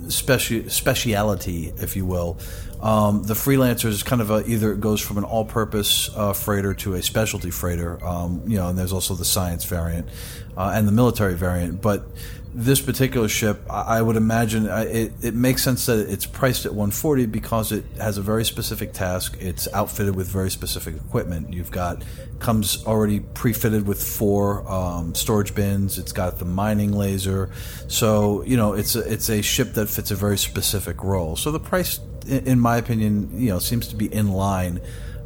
speci- 0.06 0.70
speciality, 0.70 1.72
if 1.76 1.96
you 1.96 2.06
will, 2.06 2.38
um, 2.82 3.22
the 3.24 3.34
freelancer 3.34 3.86
is 3.86 4.02
kind 4.02 4.22
of 4.22 4.30
a, 4.30 4.44
either 4.46 4.72
it 4.72 4.80
goes 4.80 5.00
from 5.00 5.18
an 5.18 5.24
all-purpose 5.24 6.08
uh, 6.16 6.32
freighter 6.32 6.72
to 6.74 6.94
a 6.94 7.02
specialty 7.02 7.50
freighter. 7.50 8.02
Um, 8.04 8.42
you 8.46 8.56
know, 8.56 8.68
and 8.68 8.78
there's 8.78 8.92
also 8.92 9.14
the 9.14 9.24
science 9.24 9.64
variant 9.64 10.08
uh, 10.56 10.72
and 10.74 10.88
the 10.88 10.92
military 10.92 11.34
variant, 11.34 11.82
but 11.82 12.06
this 12.52 12.80
particular 12.80 13.28
ship, 13.28 13.62
I 13.70 14.02
would 14.02 14.16
imagine 14.16 14.66
it, 14.66 15.12
it 15.22 15.34
makes 15.34 15.62
sense 15.62 15.86
that 15.86 16.10
it's 16.10 16.26
priced 16.26 16.66
at 16.66 16.72
140 16.72 17.26
because 17.26 17.70
it 17.70 17.84
has 17.98 18.18
a 18.18 18.22
very 18.22 18.44
specific 18.44 18.92
task. 18.92 19.36
It's 19.40 19.68
outfitted 19.72 20.16
with 20.16 20.26
very 20.26 20.50
specific 20.50 20.96
equipment. 20.96 21.52
You've 21.52 21.70
got 21.70 22.02
comes 22.40 22.84
already 22.86 23.20
pre-fitted 23.20 23.86
with 23.86 24.02
four 24.02 24.68
um, 24.70 25.14
storage 25.14 25.54
bins. 25.54 25.98
It's 25.98 26.12
got 26.12 26.38
the 26.38 26.44
mining 26.44 26.92
laser, 26.92 27.50
so 27.86 28.42
you 28.42 28.56
know 28.56 28.72
it's 28.72 28.96
a, 28.96 29.12
it's 29.12 29.30
a 29.30 29.42
ship 29.42 29.74
that 29.74 29.88
fits 29.88 30.10
a 30.10 30.16
very 30.16 30.38
specific 30.38 31.04
role. 31.04 31.36
So 31.36 31.52
the 31.52 31.60
price, 31.60 32.00
in 32.26 32.58
my 32.58 32.78
opinion, 32.78 33.30
you 33.32 33.50
know, 33.50 33.60
seems 33.60 33.86
to 33.88 33.96
be 33.96 34.12
in 34.12 34.32
line 34.32 34.80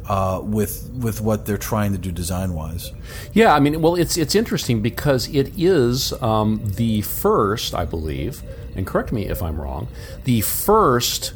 uh, 0.07 0.39
with 0.43 0.91
with 0.91 1.21
what 1.21 1.45
they're 1.45 1.57
trying 1.57 1.91
to 1.91 1.97
do 1.97 2.11
design 2.11 2.53
wise. 2.53 2.91
Yeah, 3.33 3.53
I 3.53 3.59
mean, 3.59 3.81
well, 3.81 3.95
it's 3.95 4.17
it's 4.17 4.35
interesting 4.35 4.81
because 4.81 5.27
it 5.29 5.53
is 5.57 6.13
um, 6.21 6.61
the 6.63 7.01
first, 7.01 7.73
I 7.73 7.85
believe, 7.85 8.43
and 8.75 8.85
correct 8.85 9.11
me 9.11 9.27
if 9.27 9.41
I'm 9.41 9.59
wrong, 9.59 9.87
the 10.25 10.41
first 10.41 11.33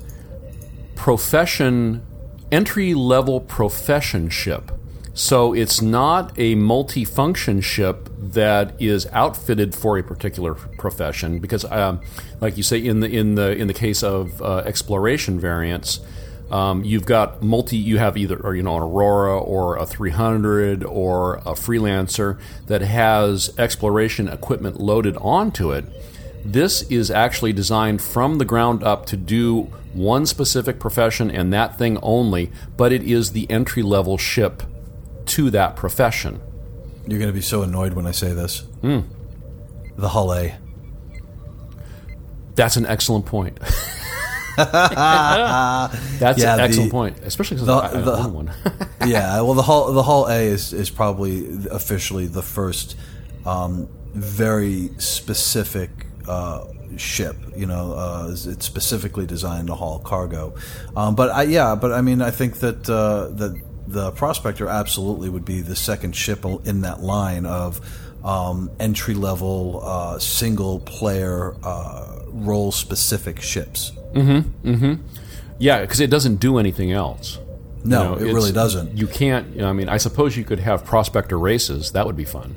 profession 0.96 2.06
entry 2.52 2.94
level 2.94 3.40
profession 3.40 4.30
ship. 4.30 4.72
So 5.14 5.54
it's 5.54 5.82
not 5.82 6.38
a 6.40 6.56
multi-function 6.56 7.60
ship 7.60 8.10
that 8.18 8.82
is 8.82 9.06
outfitted 9.12 9.76
for 9.76 9.98
a 9.98 10.04
particular 10.04 10.54
profession 10.54 11.40
because, 11.40 11.66
um, 11.66 12.00
like 12.40 12.56
you 12.56 12.64
say, 12.64 12.78
in 12.78 13.02
the 13.02 13.10
in 13.10 13.36
the 13.36 13.52
in 13.52 13.68
the 13.68 13.74
case 13.74 14.02
of 14.02 14.42
uh, 14.42 14.58
exploration 14.60 15.40
variants, 15.40 16.00
um, 16.52 16.84
you've 16.84 17.06
got 17.06 17.44
multi. 17.44 17.78
You 17.78 17.98
have 18.00 18.18
either 18.18 18.38
or 18.38 18.56
you 18.56 18.64
know 18.64 18.78
an 18.78 18.84
Aurora 18.84 19.38
or 19.38 19.78
a 19.78 19.86
300 19.86 20.84
or 20.84 21.36
a 21.38 21.54
Freelancer 21.54 22.40
that 22.68 22.82
has 22.82 23.54
exploration 23.58 24.28
equipment 24.28 24.80
loaded 24.80 25.16
onto 25.18 25.72
it. 25.72 25.86
This 26.44 26.84
is 26.84 27.12
actually 27.12 27.54
designed 27.54 28.02
from 28.02 28.38
the 28.38 28.46
ground 28.46 28.84
up 28.84 29.06
to 29.08 29.18
do 29.18 29.64
one 29.94 30.26
specific 30.26 30.80
profession 30.80 31.30
and 31.30 31.52
that 31.54 31.78
thing 31.78 31.98
only, 32.02 32.52
but 32.78 32.92
it 32.92 33.04
is 33.04 33.32
the 33.32 33.50
entry 33.50 33.84
level 33.84 34.18
ship 34.18 34.64
to 35.26 35.50
that 35.52 35.76
profession. 35.76 36.40
You're 37.08 37.20
going 37.20 37.30
to 37.30 37.34
be 37.34 37.42
so 37.42 37.64
annoyed 37.64 37.94
when 37.94 38.06
I 38.06 38.12
say 38.12 38.34
this. 38.34 38.62
Mm. 38.82 39.06
The 39.98 40.10
Hull 40.10 40.34
A. 40.34 40.56
That's 42.56 42.78
an 42.78 42.86
excellent 42.86 43.26
point. 43.26 43.58
That's 46.20 46.42
yeah, 46.42 46.56
an 46.56 46.60
excellent 46.60 46.90
the, 46.90 46.92
point, 46.92 47.20
especially 47.20 47.58
because 47.58 47.68
the, 47.92 48.12
own 48.12 48.34
one. 48.34 48.52
yeah, 49.08 49.42
well, 49.42 49.54
the 49.54 49.62
Hull 49.62 49.94
the 49.94 50.04
Hull 50.04 50.28
A 50.28 50.40
is 50.40 50.74
is 50.74 50.90
probably 50.90 51.48
officially 51.72 52.28
the 52.28 52.42
first 52.42 52.98
um, 53.46 53.88
very 54.14 54.90
specific 54.98 55.90
uh, 56.28 56.66
ship. 56.98 57.36
You 57.56 57.66
know, 57.66 57.94
uh, 57.94 58.30
it's 58.32 58.66
specifically 58.66 59.26
designed 59.26 59.68
to 59.68 59.76
haul 59.76 60.00
cargo. 60.00 60.56
Um, 60.96 61.16
but 61.16 61.30
I, 61.30 61.44
yeah, 61.44 61.76
but 61.76 61.92
I 61.92 62.02
mean, 62.02 62.22
I 62.22 62.32
think 62.32 62.58
that 62.60 62.90
uh, 62.90 63.30
that 63.36 63.62
the 63.88 64.12
Prospector 64.12 64.68
absolutely 64.68 65.30
would 65.30 65.46
be 65.46 65.62
the 65.62 65.76
second 65.76 66.16
ship 66.16 66.46
in 66.66 66.82
that 66.82 67.02
line 67.02 67.46
of 67.46 67.82
um, 68.24 68.70
entry 68.80 69.14
level 69.14 69.82
uh, 69.84 70.20
single 70.20 70.80
player 70.80 71.56
uh, 71.64 72.20
role 72.28 72.72
specific 72.72 73.42
ships. 73.42 73.92
Mm-hmm. 74.14 74.70
Mm-hmm. 74.70 75.04
Yeah, 75.60 75.82
because 75.82 76.00
it 76.00 76.10
doesn't 76.10 76.38
do 76.38 76.58
anything 76.58 76.92
else. 76.92 77.40
No, 77.84 78.16
you 78.16 78.26
know, 78.26 78.30
it 78.30 78.34
really 78.34 78.52
doesn't. 78.52 78.98
You 78.98 79.08
can't. 79.08 79.56
You 79.56 79.62
know, 79.62 79.70
I 79.70 79.74
mean, 79.74 79.90
I 79.90 79.98
suppose 79.98 80.36
you 80.36 80.44
could 80.44 80.60
have 80.60 80.84
prospector 80.84 81.38
races. 81.38 81.92
That 81.92 82.06
would 82.06 82.18
be 82.18 82.26
fun. 82.26 82.56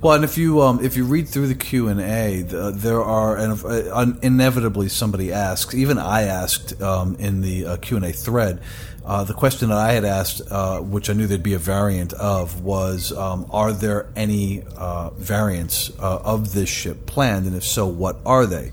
Well, 0.00 0.14
and 0.14 0.24
if 0.24 0.36
you 0.36 0.62
um, 0.62 0.84
if 0.84 0.96
you 0.96 1.04
read 1.04 1.28
through 1.28 1.48
the 1.48 1.54
Q 1.54 1.88
and 1.88 2.00
A, 2.00 2.42
the, 2.42 2.70
there 2.70 3.02
are 3.02 3.36
and 3.36 3.62
uh, 3.64 4.12
inevitably 4.22 4.88
somebody 4.88 5.32
asks. 5.32 5.74
Even 5.74 5.98
I 5.98 6.22
asked 6.22 6.80
um, 6.82 7.16
in 7.16 7.40
the 7.40 7.66
uh, 7.66 7.76
Q 7.78 7.96
and 7.96 8.06
A 8.06 8.12
thread. 8.12 8.60
Uh, 9.04 9.22
the 9.22 9.34
question 9.34 9.68
that 9.68 9.78
I 9.78 9.92
had 9.92 10.04
asked, 10.04 10.42
uh, 10.50 10.80
which 10.80 11.08
I 11.08 11.12
knew 11.12 11.28
there'd 11.28 11.40
be 11.40 11.54
a 11.54 11.58
variant 11.58 12.12
of, 12.14 12.62
was 12.62 13.12
um, 13.12 13.46
Are 13.50 13.72
there 13.72 14.08
any 14.16 14.64
uh, 14.76 15.10
variants 15.10 15.92
uh, 16.00 16.18
of 16.24 16.54
this 16.54 16.68
ship 16.68 17.06
planned? 17.06 17.46
And 17.46 17.54
if 17.54 17.62
so, 17.62 17.86
what 17.86 18.18
are 18.26 18.46
they? 18.46 18.72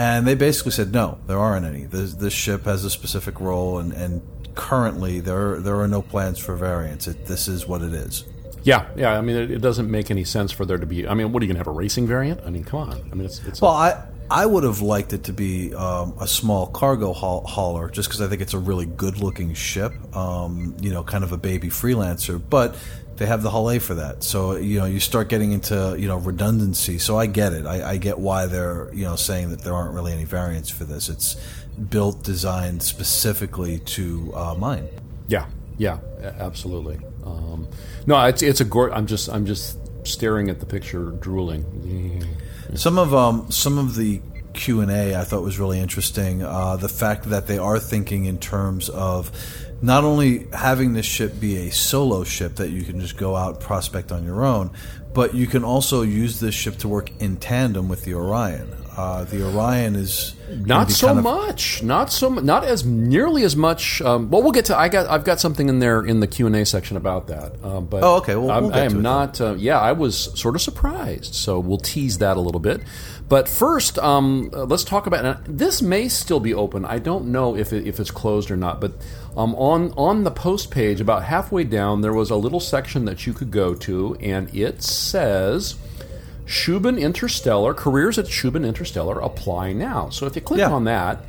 And 0.00 0.26
they 0.26 0.34
basically 0.34 0.72
said, 0.72 0.94
No, 0.94 1.18
there 1.26 1.38
aren't 1.38 1.66
any. 1.66 1.84
This, 1.84 2.14
this 2.14 2.32
ship 2.32 2.64
has 2.64 2.86
a 2.86 2.90
specific 2.90 3.38
role, 3.38 3.78
and, 3.78 3.92
and 3.92 4.22
currently 4.54 5.20
there, 5.20 5.60
there 5.60 5.78
are 5.78 5.88
no 5.88 6.00
plans 6.00 6.38
for 6.38 6.56
variants. 6.56 7.06
It, 7.06 7.26
this 7.26 7.48
is 7.48 7.66
what 7.66 7.82
it 7.82 7.92
is. 7.92 8.24
Yeah, 8.62 8.88
yeah. 8.96 9.18
I 9.18 9.20
mean, 9.20 9.36
it, 9.36 9.50
it, 9.50 9.60
doesn't 9.60 9.90
make 9.90 10.10
any 10.10 10.24
sense 10.24 10.52
for 10.52 10.64
there 10.64 10.78
to 10.78 10.86
be. 10.86 11.06
I 11.06 11.12
mean, 11.12 11.32
what 11.32 11.42
are 11.42 11.44
you 11.44 11.52
going 11.52 11.56
to 11.56 11.60
have 11.60 11.66
a 11.66 11.78
racing 11.78 12.06
variant? 12.06 12.40
I 12.46 12.50
mean, 12.50 12.64
come 12.64 12.80
on. 12.80 12.92
I 13.12 13.14
mean, 13.14 13.26
it's, 13.26 13.44
it's 13.46 13.60
well, 13.60 13.72
I 13.72 14.02
I 14.30 14.46
would 14.46 14.64
have 14.64 14.80
liked 14.80 15.12
it 15.12 15.24
to 15.24 15.34
be 15.34 15.74
um, 15.74 16.14
a 16.18 16.26
small 16.26 16.68
cargo 16.68 17.12
haul- 17.12 17.46
hauler, 17.46 17.90
just 17.90 18.08
because 18.08 18.22
I 18.22 18.28
think 18.28 18.40
it's 18.40 18.54
a 18.54 18.58
really 18.58 18.86
good 18.86 19.18
looking 19.18 19.52
ship. 19.52 19.92
Um, 20.16 20.76
you 20.80 20.90
know, 20.90 21.04
kind 21.04 21.24
of 21.24 21.32
a 21.32 21.36
baby 21.36 21.68
freelancer, 21.68 22.40
but 22.48 22.74
they 23.20 23.26
have 23.26 23.42
the 23.42 23.50
Hull 23.50 23.70
A 23.70 23.78
for 23.78 23.96
that. 23.96 24.24
So 24.24 24.56
you 24.56 24.78
know, 24.78 24.86
you 24.86 24.98
start 24.98 25.28
getting 25.28 25.52
into 25.52 25.94
you 25.98 26.08
know 26.08 26.16
redundancy. 26.16 26.96
So 26.96 27.18
I 27.18 27.26
get 27.26 27.52
it. 27.52 27.66
I, 27.66 27.90
I 27.90 27.96
get 27.98 28.18
why 28.18 28.46
they're 28.46 28.88
you 28.94 29.04
know 29.04 29.14
saying 29.14 29.50
that 29.50 29.60
there 29.60 29.74
aren't 29.74 29.92
really 29.92 30.12
any 30.12 30.24
variants 30.24 30.70
for 30.70 30.84
this. 30.84 31.10
It's 31.10 31.36
built, 31.90 32.24
designed 32.24 32.82
specifically 32.82 33.78
to 33.80 34.32
uh, 34.34 34.54
mine. 34.54 34.88
Yeah, 35.28 35.48
yeah, 35.76 35.98
absolutely. 36.38 36.98
Um, 37.22 37.68
no, 38.06 38.24
it's 38.24 38.40
it's 38.40 38.62
a 38.62 38.64
gore. 38.64 38.90
I'm 38.90 39.06
just 39.06 39.28
I'm 39.28 39.44
just 39.44 39.76
staring 40.06 40.48
at 40.48 40.58
the 40.58 40.66
picture, 40.66 41.10
drooling. 41.10 42.24
Some 42.74 42.96
of 42.98 43.12
um 43.12 43.50
some 43.50 43.76
of 43.76 43.96
the 43.96 44.22
Q 44.54 44.80
and 44.80 44.90
A 44.90 45.14
I 45.16 45.24
thought 45.24 45.42
was 45.42 45.58
really 45.58 45.78
interesting. 45.78 46.42
Uh, 46.42 46.76
the 46.76 46.88
fact 46.88 47.24
that 47.24 47.48
they 47.48 47.58
are 47.58 47.78
thinking 47.78 48.24
in 48.24 48.38
terms 48.38 48.88
of 48.88 49.30
not 49.82 50.04
only 50.04 50.46
having 50.52 50.92
this 50.92 51.06
ship 51.06 51.40
be 51.40 51.68
a 51.68 51.70
solo 51.70 52.24
ship 52.24 52.56
that 52.56 52.70
you 52.70 52.82
can 52.82 53.00
just 53.00 53.16
go 53.16 53.36
out 53.36 53.60
prospect 53.60 54.12
on 54.12 54.24
your 54.24 54.44
own, 54.44 54.70
but 55.12 55.34
you 55.34 55.46
can 55.46 55.64
also 55.64 56.02
use 56.02 56.40
this 56.40 56.54
ship 56.54 56.76
to 56.78 56.88
work 56.88 57.10
in 57.20 57.36
tandem 57.36 57.88
with 57.88 58.04
the 58.04 58.14
Orion. 58.14 58.72
Uh, 58.96 59.24
the 59.24 59.46
Orion 59.46 59.96
is 59.96 60.34
not 60.50 60.90
so 60.90 61.16
of, 61.16 61.22
much, 61.22 61.82
not 61.82 62.12
so, 62.12 62.28
not 62.28 62.64
as 62.64 62.84
nearly 62.84 63.44
as 63.44 63.56
much. 63.56 64.02
Um, 64.02 64.30
well, 64.30 64.42
we'll 64.42 64.52
get 64.52 64.66
to. 64.66 64.76
I 64.76 64.88
got, 64.88 65.08
I've 65.08 65.24
got 65.24 65.40
something 65.40 65.68
in 65.68 65.78
there 65.78 66.04
in 66.04 66.20
the 66.20 66.26
Q 66.26 66.46
and 66.46 66.56
A 66.56 66.66
section 66.66 66.96
about 66.96 67.28
that. 67.28 67.52
Uh, 67.62 67.80
but 67.80 68.02
oh, 68.02 68.16
okay. 68.16 68.34
Well, 68.34 68.60
we'll 68.60 68.74
I 68.74 68.80
am 68.80 69.00
not. 69.00 69.40
Uh, 69.40 69.54
yeah, 69.54 69.78
I 69.80 69.92
was 69.92 70.38
sort 70.38 70.54
of 70.54 70.60
surprised. 70.60 71.34
So 71.34 71.60
we'll 71.60 71.78
tease 71.78 72.18
that 72.18 72.36
a 72.36 72.40
little 72.40 72.60
bit. 72.60 72.82
But 73.28 73.48
first, 73.48 73.98
um, 74.00 74.50
uh, 74.52 74.64
let's 74.64 74.84
talk 74.84 75.06
about. 75.06 75.44
this 75.46 75.80
may 75.80 76.08
still 76.08 76.40
be 76.40 76.52
open. 76.52 76.84
I 76.84 76.98
don't 76.98 77.26
know 77.26 77.56
if 77.56 77.72
it, 77.72 77.86
if 77.86 78.00
it's 78.00 78.10
closed 78.10 78.50
or 78.50 78.56
not. 78.56 78.80
But 78.80 78.92
um, 79.36 79.54
on 79.54 79.92
on 79.96 80.24
the 80.24 80.30
post 80.30 80.70
page, 80.70 81.00
about 81.00 81.24
halfway 81.24 81.64
down, 81.64 82.00
there 82.00 82.12
was 82.12 82.30
a 82.30 82.36
little 82.36 82.60
section 82.60 83.04
that 83.04 83.26
you 83.26 83.32
could 83.32 83.50
go 83.50 83.74
to, 83.74 84.16
and 84.20 84.52
it 84.54 84.82
says 84.82 85.76
Shubin 86.46 87.00
Interstellar, 87.00 87.72
careers 87.74 88.18
at 88.18 88.26
Shubin 88.26 88.66
Interstellar 88.66 89.20
apply 89.20 89.72
now. 89.72 90.10
So 90.10 90.26
if 90.26 90.34
you 90.34 90.42
click 90.42 90.58
yeah. 90.58 90.70
on 90.70 90.84
that, 90.84 91.24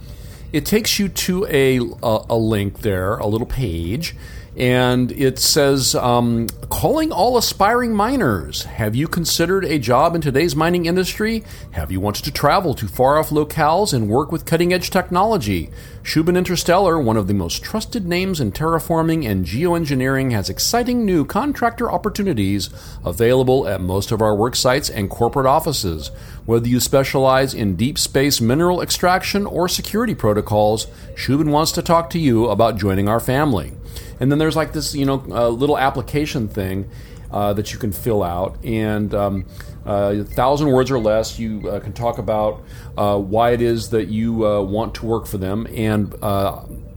it 0.52 0.66
takes 0.66 0.98
you 0.98 1.10
to 1.10 1.46
a, 1.46 1.78
a, 1.78 2.26
a, 2.32 2.38
link 2.38 2.80
there, 2.80 3.18
a 3.18 3.28
little 3.28 3.48
page, 3.48 4.16
and 4.58 5.12
it 5.14 5.40
says, 5.40 5.96
um, 5.96 6.48
Calling 6.70 7.12
all 7.12 7.38
aspiring 7.38 7.94
miners. 7.94 8.64
Have 8.64 8.96
you 8.96 9.08
considered 9.08 9.66
a 9.66 9.78
job 9.78 10.16
in 10.16 10.22
today's 10.22 10.56
mining 10.56 10.86
industry? 10.86 11.44
Have 11.72 11.92
you 11.92 12.00
wanted 12.00 12.24
to 12.26 12.32
travel 12.32 12.74
to 12.76 12.88
far 12.88 13.18
off 13.18 13.30
locales 13.30 13.94
and 13.94 14.10
work 14.10 14.32
with 14.32 14.46
cutting 14.46 14.74
edge 14.74 14.90
technology? 14.90 15.70
Shubin 16.04 16.38
Interstellar, 16.38 17.00
one 17.00 17.18
of 17.18 17.28
the 17.28 17.34
most 17.34 17.64
trusted 17.64 18.08
names 18.08 18.40
in 18.40 18.52
terraforming 18.52 19.30
and 19.30 19.46
geoengineering, 19.46 20.32
has 20.32 20.50
exciting 20.50 21.06
new 21.06 21.24
contractor 21.24 21.92
opportunities 21.92 22.70
available 23.06 23.68
at 23.68 23.80
most 23.80 24.12
of 24.12 24.22
our 24.22 24.36
work 24.36 24.56
sites 24.56 24.90
and 24.90 25.10
corporate 25.10 25.46
offices. 25.46 26.10
Whether 26.46 26.68
you 26.68 26.80
specialize 26.80 27.54
in 27.54 27.76
deep 27.76 28.00
space 28.00 28.42
mineral 28.42 28.82
extraction 28.82 29.46
or 29.46 29.68
security 29.68 30.16
protocols, 30.16 30.88
Shubin 31.16 31.52
wants 31.52 31.72
to 31.74 31.82
talk 31.82 32.10
to 32.12 32.20
you 32.20 32.50
about 32.50 32.78
joining 32.78 33.08
our 33.08 33.20
family. 33.20 33.74
And 34.22 34.32
then 34.32 34.38
there's 34.38 34.56
like 34.56 34.72
this, 34.72 34.94
you 34.94 35.06
know, 35.06 35.24
uh, 35.30 35.50
little 35.50 35.78
application 35.78 36.48
thing 36.48 36.90
uh, 37.32 37.54
that 37.54 37.74
you 37.74 37.80
can 37.80 37.92
fill 37.92 38.22
out, 38.22 38.64
and 38.64 39.14
um, 39.16 39.46
uh, 39.86 40.14
a 40.20 40.24
thousand 40.24 40.72
words 40.72 40.92
or 40.92 41.00
less. 41.00 41.40
You 41.40 41.68
uh, 41.68 41.80
can 41.80 41.92
talk 41.92 42.20
about 42.20 42.64
uh, 42.98 43.18
why 43.18 43.52
it 43.52 43.62
is 43.62 43.90
that 43.90 44.10
you 44.10 44.46
uh, 44.46 44.62
want 44.62 44.96
to 44.96 45.06
work 45.06 45.26
for 45.26 45.38
them, 45.38 45.68
and 45.76 46.14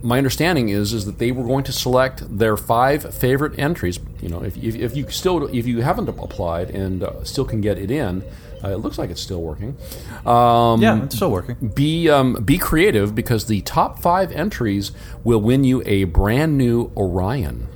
my 0.02 0.18
understanding 0.18 0.68
is 0.68 0.92
is 0.92 1.06
that 1.06 1.18
they 1.18 1.32
were 1.32 1.44
going 1.44 1.64
to 1.64 1.72
select 1.72 2.22
their 2.38 2.58
five 2.58 3.14
favorite 3.14 3.58
entries. 3.58 3.98
You 4.20 4.28
know, 4.28 4.42
if, 4.42 4.56
if, 4.58 4.74
if 4.74 4.94
you 4.94 5.08
still 5.08 5.46
if 5.46 5.66
you 5.66 5.80
haven't 5.80 6.10
applied 6.10 6.70
and 6.70 7.04
still 7.26 7.46
can 7.46 7.62
get 7.62 7.78
it 7.78 7.90
in. 7.90 8.22
Uh, 8.64 8.70
it 8.70 8.78
looks 8.78 8.98
like 8.98 9.10
it's 9.10 9.20
still 9.20 9.42
working. 9.42 9.76
Um, 10.24 10.80
yeah, 10.80 11.04
it's 11.04 11.16
still 11.16 11.30
working. 11.30 11.56
Be 11.74 12.08
um, 12.08 12.34
be 12.44 12.56
creative 12.56 13.14
because 13.14 13.46
the 13.46 13.60
top 13.62 13.98
five 13.98 14.32
entries 14.32 14.92
will 15.22 15.40
win 15.40 15.64
you 15.64 15.82
a 15.84 16.04
brand 16.04 16.56
new 16.56 16.90
Orion. 16.96 17.68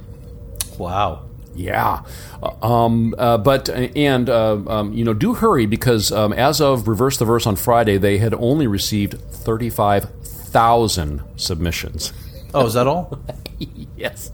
Wow. 0.79 1.24
Yeah, 1.55 2.05
uh, 2.40 2.64
um, 2.64 3.16
uh, 3.18 3.37
but 3.37 3.68
and 3.68 4.31
uh, 4.31 4.59
um, 4.68 4.92
you 4.92 5.05
know 5.05 5.12
do 5.12 5.35
hurry 5.35 5.66
because 5.66 6.12
um, 6.12 6.33
as 6.33 6.61
of 6.61 6.87
reverse 6.87 7.16
the 7.16 7.24
verse 7.24 7.48
on 7.48 7.57
Friday 7.57 7.98
they 7.98 8.18
had 8.18 8.33
only 8.35 8.68
received 8.68 9.20
thirty 9.20 9.68
five 9.68 10.09
thousand 10.22 11.22
submissions. 11.37 12.12
Oh, 12.55 12.66
is 12.66 12.74
that 12.74 12.87
all? 12.87 13.18
yes, 13.97 14.31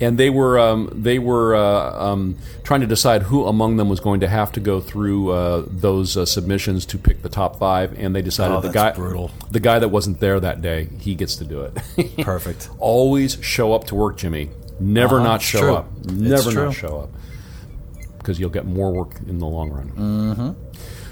and 0.00 0.18
they 0.18 0.30
were 0.30 0.58
um, 0.58 0.90
they 0.92 1.18
were 1.18 1.54
uh, 1.54 2.10
um, 2.10 2.36
trying 2.62 2.80
to 2.80 2.86
decide 2.86 3.22
who 3.22 3.46
among 3.46 3.76
them 3.76 3.88
was 3.88 4.00
going 4.00 4.20
to 4.20 4.28
have 4.28 4.52
to 4.52 4.60
go 4.60 4.80
through 4.80 5.30
uh, 5.30 5.64
those 5.66 6.16
uh, 6.16 6.24
submissions 6.24 6.86
to 6.86 6.98
pick 6.98 7.22
the 7.22 7.28
top 7.28 7.58
five, 7.58 7.98
and 7.98 8.14
they 8.14 8.22
decided 8.22 8.56
oh, 8.56 8.60
the 8.60 8.70
guy 8.70 8.92
brutal. 8.92 9.30
the 9.50 9.60
guy 9.60 9.78
that 9.78 9.88
wasn't 9.88 10.20
there 10.20 10.38
that 10.40 10.62
day 10.62 10.88
he 11.00 11.14
gets 11.14 11.36
to 11.36 11.44
do 11.44 11.62
it. 11.62 12.16
Perfect. 12.24 12.68
Always 12.78 13.38
show 13.42 13.72
up 13.72 13.84
to 13.84 13.94
work, 13.94 14.16
Jimmy. 14.16 14.50
Never 14.78 15.16
Uh-huh, 15.16 15.24
not 15.24 15.42
show 15.42 15.76
up. 15.76 16.04
Never 16.06 16.52
not 16.52 16.74
show 16.74 17.00
up 17.00 17.10
because 18.18 18.38
you'll 18.38 18.50
get 18.50 18.66
more 18.66 18.92
work 18.92 19.14
in 19.26 19.38
the 19.38 19.46
long 19.46 19.70
run. 19.70 19.90
Mm-hmm. 19.90 20.50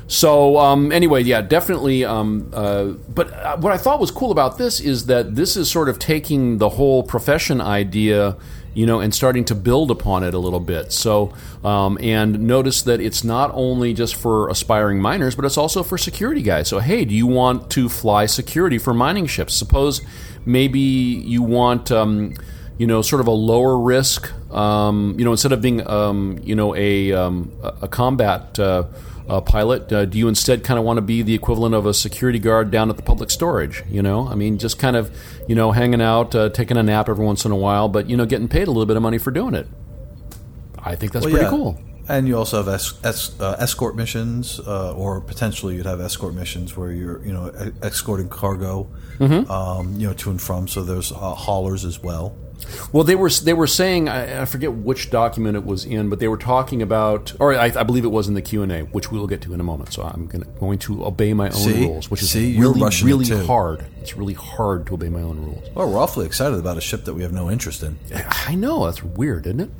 So 0.08 0.56
um, 0.58 0.90
anyway, 0.90 1.22
yeah, 1.22 1.42
definitely. 1.42 2.04
Um, 2.04 2.50
uh, 2.54 2.84
but 3.08 3.30
uh, 3.32 3.58
what 3.58 3.72
I 3.72 3.76
thought 3.76 4.00
was 4.00 4.10
cool 4.10 4.32
about 4.32 4.56
this 4.56 4.80
is 4.80 5.06
that 5.06 5.36
this 5.36 5.54
is 5.54 5.70
sort 5.70 5.90
of 5.90 5.98
taking 5.98 6.58
the 6.58 6.70
whole 6.70 7.02
profession 7.02 7.60
idea, 7.60 8.36
you 8.72 8.86
know, 8.86 9.00
and 9.00 9.14
starting 9.14 9.44
to 9.44 9.54
build 9.54 9.90
upon 9.90 10.24
it 10.24 10.32
a 10.32 10.38
little 10.38 10.60
bit. 10.60 10.92
So 10.92 11.34
um, 11.62 11.98
and 12.00 12.40
notice 12.40 12.80
that 12.82 13.02
it's 13.02 13.22
not 13.22 13.50
only 13.52 13.92
just 13.92 14.16
for 14.16 14.48
aspiring 14.48 14.98
miners, 14.98 15.36
but 15.36 15.44
it's 15.44 15.58
also 15.58 15.82
for 15.82 15.98
security 15.98 16.40
guys. 16.40 16.68
So 16.68 16.78
hey, 16.78 17.04
do 17.04 17.14
you 17.14 17.26
want 17.26 17.70
to 17.72 17.90
fly 17.90 18.24
security 18.24 18.78
for 18.78 18.94
mining 18.94 19.26
ships? 19.26 19.54
Suppose 19.54 20.00
maybe 20.46 20.80
you 20.80 21.42
want. 21.42 21.92
Um, 21.92 22.34
you 22.78 22.86
know, 22.86 23.02
sort 23.02 23.20
of 23.20 23.26
a 23.26 23.32
lower 23.32 23.76
risk. 23.76 24.32
Um, 24.52 25.16
you 25.18 25.24
know, 25.24 25.32
instead 25.32 25.50
of 25.50 25.60
being, 25.60 25.84
um, 25.88 26.38
you 26.44 26.54
know, 26.54 26.76
a 26.76 27.12
um, 27.12 27.50
a 27.82 27.88
combat 27.88 28.56
uh, 28.56 28.84
uh, 29.28 29.40
pilot, 29.40 29.92
uh, 29.92 30.04
do 30.06 30.16
you 30.18 30.26
instead 30.28 30.64
kind 30.64 30.78
of 30.78 30.84
want 30.84 30.96
to 30.96 31.02
be 31.02 31.22
the 31.22 31.34
equivalent 31.34 31.74
of 31.74 31.84
a 31.86 31.92
security 31.94 32.38
guard 32.38 32.70
down 32.70 32.88
at 32.90 32.96
the 32.96 33.02
public 33.02 33.30
storage? 33.30 33.82
You 33.88 34.02
know, 34.02 34.26
I 34.28 34.34
mean, 34.34 34.58
just 34.58 34.78
kind 34.78 34.96
of, 34.96 35.10
you 35.46 35.54
know, 35.54 35.72
hanging 35.72 36.00
out, 36.00 36.34
uh, 36.34 36.48
taking 36.48 36.76
a 36.76 36.82
nap 36.82 37.08
every 37.08 37.24
once 37.24 37.44
in 37.44 37.52
a 37.52 37.56
while, 37.56 37.88
but 37.88 38.08
you 38.08 38.16
know, 38.16 38.26
getting 38.26 38.48
paid 38.48 38.68
a 38.68 38.70
little 38.70 38.86
bit 38.86 38.96
of 38.96 39.02
money 39.02 39.18
for 39.18 39.30
doing 39.30 39.54
it. 39.54 39.66
I 40.78 40.94
think 40.96 41.12
that's 41.12 41.24
Well, 41.26 41.32
pretty 41.32 41.44
yeah. 41.44 41.50
cool. 41.50 41.78
And 42.10 42.26
you 42.26 42.38
also 42.38 42.56
have 42.58 42.68
es- 42.68 42.94
es- 43.04 43.38
uh, 43.38 43.56
escort 43.58 43.94
missions, 43.94 44.60
uh, 44.66 44.92
or 44.94 45.20
potentially 45.20 45.74
you'd 45.76 45.84
have 45.84 46.00
escort 46.00 46.32
missions 46.34 46.74
where 46.74 46.90
you're, 46.90 47.22
you 47.22 47.32
know, 47.34 47.48
e- 47.50 47.72
escorting 47.82 48.28
cargo, 48.30 48.88
Mm-hmm. 49.18 49.50
um, 49.50 49.94
you 49.98 50.06
know, 50.06 50.14
to 50.14 50.30
and 50.30 50.40
from. 50.40 50.68
So 50.68 50.82
there's 50.84 51.10
uh, 51.12 51.16
haulers 51.16 51.84
as 51.84 52.02
well. 52.02 52.34
Well, 52.92 53.04
they 53.04 53.14
were 53.14 53.30
they 53.30 53.52
were 53.52 53.66
saying 53.66 54.08
I, 54.08 54.42
I 54.42 54.44
forget 54.44 54.72
which 54.72 55.10
document 55.10 55.56
it 55.56 55.64
was 55.64 55.84
in, 55.84 56.08
but 56.08 56.18
they 56.18 56.28
were 56.28 56.36
talking 56.36 56.82
about, 56.82 57.34
or 57.38 57.54
I, 57.54 57.66
I 57.66 57.82
believe 57.82 58.04
it 58.04 58.08
was 58.08 58.28
in 58.28 58.34
the 58.34 58.42
Q 58.42 58.62
and 58.62 58.72
A, 58.72 58.82
which 58.82 59.10
we 59.10 59.18
will 59.18 59.26
get 59.26 59.40
to 59.42 59.54
in 59.54 59.60
a 59.60 59.64
moment. 59.64 59.92
So 59.92 60.02
I'm 60.02 60.26
gonna, 60.26 60.46
going 60.58 60.78
to 60.80 61.04
obey 61.04 61.32
my 61.34 61.46
own 61.46 61.52
See? 61.52 61.86
rules, 61.86 62.10
which 62.10 62.22
is 62.22 62.30
See? 62.30 62.58
Really 62.58 62.82
really 63.02 63.46
hard. 63.46 63.84
It's 64.00 64.16
really 64.16 64.34
hard 64.34 64.86
to 64.86 64.94
obey 64.94 65.08
my 65.08 65.22
own 65.22 65.38
rules. 65.38 65.68
Well, 65.74 65.90
we're 65.90 65.98
awfully 65.98 66.26
excited 66.26 66.58
about 66.58 66.76
a 66.76 66.80
ship 66.80 67.04
that 67.04 67.14
we 67.14 67.22
have 67.22 67.32
no 67.32 67.50
interest 67.50 67.82
in. 67.82 67.98
I 68.46 68.54
know 68.54 68.86
that's 68.86 69.02
weird, 69.02 69.46
isn't 69.46 69.60
it? 69.60 69.70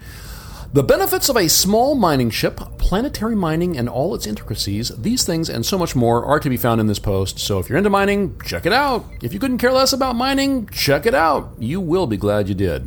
The 0.71 0.83
benefits 0.83 1.31
of 1.31 1.37
a 1.39 1.49
small 1.49 1.95
mining 1.95 2.29
ship, 2.29 2.61
planetary 2.77 3.35
mining, 3.35 3.79
and 3.79 3.89
all 3.89 4.15
its 4.15 4.27
intricacies, 4.27 4.91
these 4.91 5.25
things 5.25 5.49
and 5.49 5.65
so 5.65 5.79
much 5.79 5.97
more 5.97 6.23
are 6.27 6.39
to 6.39 6.51
be 6.51 6.59
found 6.59 6.79
in 6.79 6.87
this 6.87 6.99
post. 6.99 7.39
So 7.39 7.59
if 7.59 7.71
you're 7.71 7.79
into 7.79 7.89
mining, 7.89 8.39
check 8.45 8.67
it 8.67 8.73
out. 8.75 9.07
If 9.23 9.33
you 9.33 9.41
couldn't 9.41 9.59
care 9.59 9.73
less 9.73 9.95
about 9.95 10.15
mining, 10.15 10.67
check 10.67 11.07
it 11.07 11.15
out. 11.15 11.55
You 11.59 11.81
will 11.81 12.07
be 12.07 12.19
glad 12.19 12.51
you 12.51 12.55
did, 12.55 12.87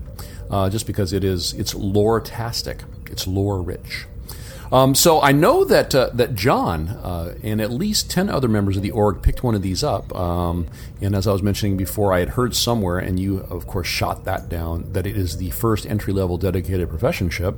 uh, 0.51 0.69
just 0.69 0.85
because 0.85 1.11
it 1.11 1.23
is 1.23 1.53
it's 1.53 1.73
lore-tastic, 1.73 2.83
it's 3.07 3.25
lore-rich. 3.25 4.05
Um, 4.71 4.95
so 4.95 5.21
I 5.21 5.33
know 5.33 5.65
that 5.65 5.93
uh, 5.93 6.11
that 6.13 6.33
John 6.33 6.87
uh, 6.87 7.35
and 7.43 7.59
at 7.59 7.71
least 7.71 8.09
ten 8.09 8.29
other 8.29 8.47
members 8.47 8.77
of 8.77 8.83
the 8.83 8.91
org 8.91 9.21
picked 9.21 9.43
one 9.43 9.53
of 9.53 9.61
these 9.61 9.83
up. 9.83 10.15
Um, 10.15 10.67
and 11.01 11.13
as 11.13 11.27
I 11.27 11.33
was 11.33 11.43
mentioning 11.43 11.75
before, 11.75 12.13
I 12.13 12.19
had 12.19 12.29
heard 12.29 12.55
somewhere, 12.55 12.97
and 12.97 13.19
you 13.19 13.39
of 13.39 13.67
course 13.67 13.87
shot 13.87 14.23
that 14.25 14.47
down, 14.47 14.93
that 14.93 15.05
it 15.05 15.17
is 15.17 15.37
the 15.37 15.49
first 15.49 15.85
entry 15.85 16.13
level 16.13 16.37
dedicated 16.37 16.89
profession 16.89 17.29
ship. 17.29 17.55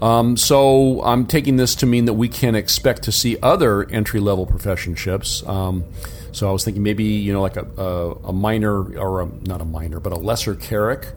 Um, 0.00 0.36
so 0.36 1.02
I'm 1.02 1.26
taking 1.26 1.56
this 1.56 1.74
to 1.76 1.86
mean 1.86 2.06
that 2.06 2.14
we 2.14 2.28
can 2.28 2.54
expect 2.54 3.02
to 3.02 3.12
see 3.12 3.36
other 3.42 3.84
entry 3.90 4.20
level 4.20 4.46
profession 4.46 4.94
ships. 4.94 5.46
Um, 5.46 5.84
so 6.32 6.48
I 6.48 6.52
was 6.52 6.64
thinking 6.64 6.82
maybe 6.82 7.04
you 7.04 7.32
know 7.32 7.42
like 7.42 7.56
a, 7.56 7.66
a, 7.76 8.12
a 8.28 8.32
minor 8.32 8.96
or 8.98 9.20
a, 9.22 9.26
not 9.26 9.60
a 9.60 9.64
minor 9.64 10.00
but 10.00 10.12
a 10.12 10.16
lesser 10.16 10.54
Carrack. 10.54 11.08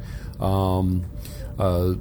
Um, 0.41 1.05
uh, 1.59 1.93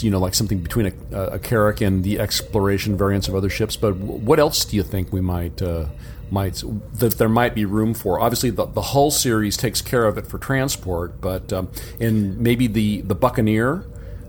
you 0.00 0.10
know, 0.10 0.18
like 0.18 0.34
something 0.34 0.58
between 0.58 0.92
a, 1.12 1.22
a 1.22 1.38
Carrack 1.38 1.80
and 1.80 2.04
the 2.04 2.18
exploration 2.18 2.96
variants 2.96 3.28
of 3.28 3.34
other 3.34 3.50
ships. 3.50 3.76
But 3.76 3.96
what 3.96 4.38
else 4.38 4.64
do 4.64 4.76
you 4.76 4.82
think 4.82 5.12
we 5.12 5.20
might 5.20 5.60
uh, 5.60 5.86
might 6.30 6.62
that 6.94 7.18
there 7.18 7.28
might 7.28 7.54
be 7.54 7.64
room 7.64 7.94
for? 7.94 8.20
Obviously, 8.20 8.50
the, 8.50 8.66
the 8.66 8.82
Hull 8.82 9.10
series 9.10 9.56
takes 9.56 9.82
care 9.82 10.06
of 10.06 10.18
it 10.18 10.26
for 10.26 10.38
transport, 10.38 11.20
but 11.20 11.52
um, 11.52 11.70
and 12.00 12.38
maybe 12.38 12.66
the 12.66 13.02
the 13.02 13.14
Buccaneer. 13.14 13.86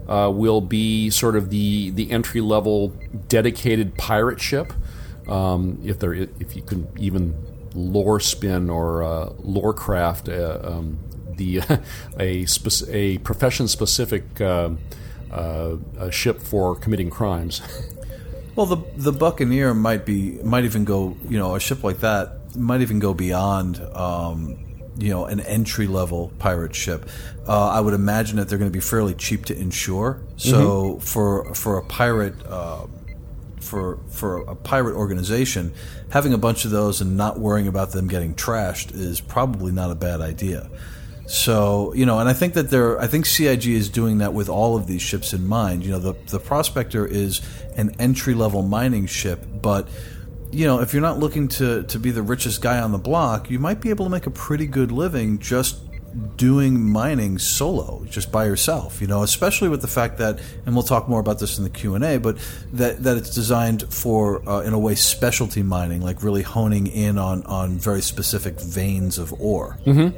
Uh, 0.08 0.30
will 0.30 0.62
be 0.62 1.10
sort 1.10 1.36
of 1.36 1.50
the, 1.50 1.90
the 1.90 2.12
entry 2.12 2.40
level 2.40 2.90
dedicated 3.28 3.98
pirate 3.98 4.40
ship, 4.40 4.72
um, 5.28 5.82
if 5.84 5.98
there 5.98 6.14
if 6.14 6.56
you 6.56 6.62
can 6.62 6.88
even 7.00 7.36
lore 7.74 8.20
spin 8.20 8.70
or 8.70 9.04
uh, 9.04 9.34
lore 9.40 9.74
craft 9.74 10.30
uh, 10.30 10.60
um, 10.64 11.00
the 11.36 11.60
a 12.20 12.46
a 12.90 13.18
profession 13.20 13.68
specific 13.68 14.40
uh, 14.42 14.70
uh, 15.32 15.76
a 15.98 16.12
ship 16.12 16.42
for 16.42 16.76
committing 16.76 17.10
crimes. 17.10 17.62
Well, 18.56 18.66
the 18.66 18.78
the 18.96 19.12
Buccaneer 19.12 19.74
might 19.74 20.06
be 20.06 20.40
might 20.42 20.64
even 20.64 20.86
go. 20.86 21.18
You 21.28 21.38
know, 21.38 21.56
a 21.56 21.60
ship 21.60 21.84
like 21.84 22.00
that 22.00 22.56
might 22.56 22.82
even 22.82 23.00
go 23.00 23.14
beyond. 23.14 23.82
Um, 23.94 24.62
you 24.98 25.10
know, 25.10 25.26
an 25.26 25.42
entry 25.42 25.88
level 25.88 26.32
pirate 26.40 26.74
ship. 26.74 27.10
Uh, 27.46 27.68
I 27.68 27.82
would 27.82 27.94
imagine 27.94 28.38
that 28.38 28.48
they're 28.48 28.58
going 28.58 28.72
to 28.72 28.74
be 28.74 28.80
fairly 28.80 29.14
cheap 29.14 29.46
to 29.46 29.58
insure. 29.58 30.22
So 30.38 31.00
for 31.00 31.54
for 31.54 31.78
a 31.78 31.84
pirate. 31.84 32.36
Uh, 32.46 32.88
for 33.60 33.98
for 34.10 34.38
a 34.44 34.56
pirate 34.56 34.96
organization, 34.96 35.74
having 36.12 36.34
a 36.34 36.38
bunch 36.38 36.66
of 36.66 36.72
those 36.72 37.02
and 37.02 37.18
not 37.18 37.40
worrying 37.40 37.68
about 37.68 37.92
them 37.92 38.08
getting 38.08 38.36
trashed 38.36 38.94
is 38.94 39.20
probably 39.20 39.72
not 39.72 39.90
a 39.90 39.96
bad 39.96 40.22
idea. 40.22 40.70
So 41.28 41.94
you 41.94 42.06
know, 42.06 42.20
and 42.20 42.30
I 42.30 42.34
think 42.34 42.54
that 42.54 42.70
they're 42.70 43.00
I 43.00 43.08
think 43.08 43.26
CIG 43.26 43.68
is 43.68 43.90
doing 43.90 44.20
that 44.20 44.34
with 44.34 44.50
all 44.50 44.76
of 44.76 44.88
these 44.88 45.02
ships 45.02 45.34
in 45.34 45.48
mind. 45.48 45.84
You 45.84 45.92
know, 45.92 46.00
the 46.00 46.16
the 46.28 46.40
Prospector 46.40 47.06
is 47.06 47.42
an 47.76 47.96
entry 48.00 48.34
level 48.34 48.62
mining 48.62 49.08
ship, 49.08 49.44
but 49.62 49.88
you 50.52 50.66
know, 50.66 50.80
if 50.80 50.94
you're 50.94 51.02
not 51.02 51.20
looking 51.20 51.48
to 51.50 51.84
to 51.84 52.00
be 52.00 52.12
the 52.12 52.22
richest 52.22 52.62
guy 52.62 52.80
on 52.80 52.92
the 52.92 52.98
block, 52.98 53.50
you 53.50 53.60
might 53.60 53.82
be 53.82 53.90
able 53.90 54.06
to 54.06 54.12
make 54.12 54.28
a 54.28 54.32
pretty 54.32 54.68
good 54.68 54.92
living 54.92 55.40
just 55.40 55.80
doing 56.38 56.90
mining 56.90 57.38
solo 57.38 58.06
just 58.10 58.32
by 58.32 58.46
yourself 58.46 59.02
you 59.02 59.08
know 59.08 59.22
especially 59.22 59.68
with 59.68 59.82
the 59.82 59.88
fact 59.88 60.18
that 60.18 60.40
and 60.66 60.74
we'll 60.74 60.84
talk 60.84 61.10
more 61.10 61.20
about 61.20 61.40
this 61.40 61.58
in 61.58 61.66
the 61.66 61.70
q&a 61.70 62.18
but 62.18 62.38
that, 62.72 63.04
that 63.04 63.18
it's 63.18 63.36
designed 63.36 63.84
for 63.94 64.48
uh, 64.48 64.62
in 64.62 64.72
a 64.72 64.80
way 64.80 64.96
specialty 64.96 65.62
mining 65.62 66.02
like 66.02 66.24
really 66.24 66.42
honing 66.42 66.88
in 66.88 67.18
on 67.18 67.44
on 67.44 67.78
very 67.78 68.02
specific 68.02 68.60
veins 68.62 69.18
of 69.18 69.34
ore 69.42 69.78
mm-hmm. 69.86 70.18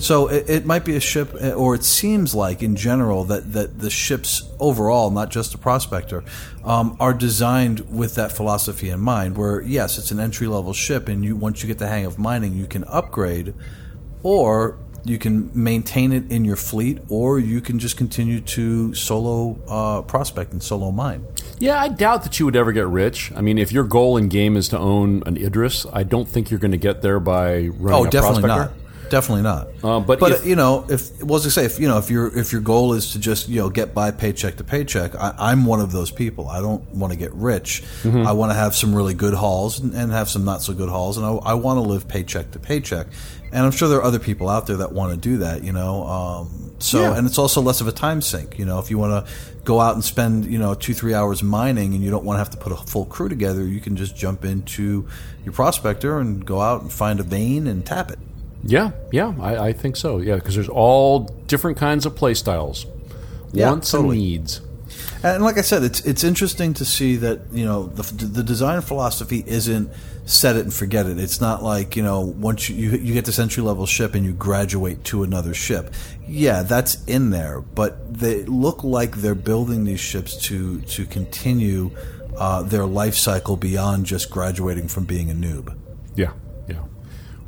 So 0.00 0.28
it, 0.28 0.50
it 0.50 0.66
might 0.66 0.84
be 0.84 0.96
a 0.96 1.00
ship 1.00 1.34
or 1.56 1.74
it 1.74 1.82
seems 1.84 2.34
like 2.34 2.62
in 2.62 2.76
general 2.76 3.24
that, 3.24 3.52
that 3.54 3.78
the 3.78 3.88
ships 3.88 4.42
overall 4.60 5.10
not 5.10 5.30
just 5.30 5.54
a 5.54 5.58
prospector 5.58 6.22
um, 6.64 6.94
are 7.00 7.14
designed 7.14 7.80
with 7.90 8.14
that 8.16 8.32
philosophy 8.32 8.90
in 8.90 9.00
mind 9.00 9.36
where 9.36 9.62
yes 9.62 9.96
it's 9.98 10.10
an 10.10 10.20
entry 10.20 10.46
level 10.46 10.72
ship 10.74 11.08
and 11.08 11.24
you 11.24 11.34
once 11.36 11.62
you 11.62 11.66
get 11.68 11.78
the 11.78 11.88
hang 11.88 12.04
of 12.04 12.18
mining 12.18 12.52
you 12.54 12.66
can 12.66 12.84
upgrade 12.84 13.54
or 14.22 14.78
you 15.04 15.18
can 15.18 15.50
maintain 15.52 16.12
it 16.12 16.30
in 16.30 16.44
your 16.44 16.54
fleet, 16.54 17.00
or 17.08 17.36
you 17.40 17.60
can 17.60 17.80
just 17.80 17.96
continue 17.96 18.40
to 18.40 18.94
solo 18.94 19.58
uh, 19.66 20.00
prospect 20.02 20.52
and 20.52 20.62
solo 20.62 20.92
mine. 20.92 21.26
Yeah, 21.58 21.80
I 21.80 21.88
doubt 21.88 22.22
that 22.22 22.38
you 22.38 22.44
would 22.46 22.54
ever 22.54 22.70
get 22.70 22.86
rich. 22.86 23.32
I 23.34 23.40
mean, 23.40 23.58
if 23.58 23.72
your 23.72 23.82
goal 23.82 24.16
in 24.16 24.28
game 24.28 24.56
is 24.56 24.68
to 24.68 24.78
own 24.78 25.24
an 25.26 25.36
Idris, 25.36 25.86
I 25.92 26.04
don't 26.04 26.28
think 26.28 26.52
you're 26.52 26.60
going 26.60 26.70
to 26.70 26.76
get 26.76 27.02
there 27.02 27.18
by 27.18 27.66
running 27.66 28.06
Oh, 28.06 28.08
definitely 28.08 28.42
prospector. 28.42 28.74
not. 28.76 28.81
Definitely 29.12 29.42
not. 29.42 29.68
Uh, 29.84 30.00
but 30.00 30.18
but 30.18 30.32
if- 30.32 30.46
you 30.46 30.56
know, 30.56 30.86
if 30.88 31.20
what 31.20 31.32
was 31.44 31.46
I 31.46 31.50
say? 31.50 31.66
If 31.66 31.78
you 31.78 31.86
know, 31.86 31.98
if 31.98 32.08
your 32.08 32.34
if 32.34 32.50
your 32.50 32.62
goal 32.62 32.94
is 32.94 33.12
to 33.12 33.18
just 33.18 33.46
you 33.46 33.60
know 33.60 33.68
get 33.68 33.92
by 33.92 34.10
paycheck 34.10 34.56
to 34.56 34.64
paycheck, 34.64 35.14
I, 35.14 35.34
I'm 35.38 35.66
one 35.66 35.80
of 35.80 35.92
those 35.92 36.10
people. 36.10 36.48
I 36.48 36.60
don't 36.62 36.82
want 36.94 37.12
to 37.12 37.18
get 37.18 37.30
rich. 37.34 37.82
Mm-hmm. 38.04 38.26
I 38.26 38.32
want 38.32 38.52
to 38.52 38.54
have 38.56 38.74
some 38.74 38.94
really 38.94 39.12
good 39.12 39.34
hauls 39.34 39.80
and, 39.80 39.92
and 39.92 40.10
have 40.12 40.30
some 40.30 40.46
not 40.46 40.62
so 40.62 40.72
good 40.72 40.88
hauls, 40.88 41.18
and 41.18 41.26
I, 41.26 41.30
I 41.32 41.54
want 41.54 41.76
to 41.76 41.82
live 41.82 42.08
paycheck 42.08 42.52
to 42.52 42.58
paycheck. 42.58 43.08
And 43.52 43.66
I'm 43.66 43.70
sure 43.70 43.86
there 43.90 43.98
are 43.98 44.02
other 44.04 44.18
people 44.18 44.48
out 44.48 44.66
there 44.66 44.78
that 44.78 44.92
want 44.92 45.12
to 45.12 45.18
do 45.18 45.36
that. 45.38 45.62
You 45.62 45.74
know, 45.74 46.06
um, 46.06 46.72
so 46.78 47.02
Yeah. 47.02 47.14
and 47.18 47.26
it's 47.26 47.36
also 47.36 47.60
less 47.60 47.82
of 47.82 47.88
a 47.88 47.92
time 47.92 48.22
sink. 48.22 48.58
You 48.58 48.64
know, 48.64 48.78
if 48.78 48.90
you 48.90 48.96
want 48.96 49.26
to 49.26 49.32
go 49.64 49.78
out 49.78 49.92
and 49.94 50.02
spend 50.02 50.46
you 50.46 50.58
know 50.58 50.72
two 50.72 50.94
three 50.94 51.12
hours 51.12 51.42
mining 51.42 51.92
and 51.92 52.02
you 52.02 52.10
don't 52.10 52.24
want 52.24 52.36
to 52.36 52.38
have 52.38 52.50
to 52.50 52.56
put 52.56 52.72
a 52.72 52.76
full 52.76 53.04
crew 53.04 53.28
together, 53.28 53.62
you 53.66 53.78
can 53.80 53.94
just 53.94 54.16
jump 54.16 54.42
into 54.46 55.06
your 55.44 55.52
prospector 55.52 56.18
and 56.18 56.46
go 56.46 56.62
out 56.62 56.80
and 56.80 56.90
find 56.90 57.20
a 57.20 57.22
vein 57.22 57.66
and 57.66 57.84
tap 57.84 58.10
it. 58.10 58.18
Yeah, 58.64 58.92
yeah, 59.10 59.34
I, 59.40 59.68
I 59.68 59.72
think 59.72 59.96
so. 59.96 60.18
Yeah, 60.18 60.36
because 60.36 60.54
there's 60.54 60.68
all 60.68 61.20
different 61.46 61.78
kinds 61.78 62.06
of 62.06 62.14
play 62.14 62.34
styles, 62.34 62.86
Yeah, 63.52 63.70
wants 63.70 63.90
totally. 63.90 64.16
and 64.18 64.24
needs. 64.26 64.60
And 65.24 65.42
like 65.42 65.56
I 65.58 65.62
said, 65.62 65.82
it's 65.82 66.00
it's 66.00 66.24
interesting 66.24 66.74
to 66.74 66.84
see 66.84 67.16
that 67.16 67.40
you 67.52 67.64
know 67.64 67.86
the 67.86 68.02
the 68.24 68.42
design 68.42 68.80
philosophy 68.82 69.42
isn't 69.46 69.90
set 70.24 70.56
it 70.56 70.60
and 70.64 70.72
forget 70.74 71.06
it. 71.06 71.18
It's 71.18 71.40
not 71.40 71.62
like 71.62 71.96
you 71.96 72.02
know 72.02 72.20
once 72.20 72.68
you 72.68 72.76
you, 72.76 72.98
you 72.98 73.14
get 73.14 73.24
this 73.24 73.38
entry 73.38 73.62
level 73.62 73.86
ship 73.86 74.14
and 74.14 74.24
you 74.24 74.32
graduate 74.32 75.04
to 75.04 75.22
another 75.22 75.54
ship. 75.54 75.92
Yeah, 76.28 76.62
that's 76.62 77.02
in 77.04 77.30
there, 77.30 77.60
but 77.60 78.12
they 78.18 78.42
look 78.44 78.82
like 78.84 79.16
they're 79.16 79.34
building 79.36 79.84
these 79.84 80.00
ships 80.00 80.36
to 80.48 80.80
to 80.82 81.06
continue 81.06 81.90
uh, 82.36 82.62
their 82.62 82.84
life 82.86 83.14
cycle 83.14 83.56
beyond 83.56 84.06
just 84.06 84.30
graduating 84.30 84.88
from 84.88 85.04
being 85.04 85.30
a 85.30 85.34
noob. 85.34 85.74
Yeah, 86.16 86.26
yeah. 86.26 86.32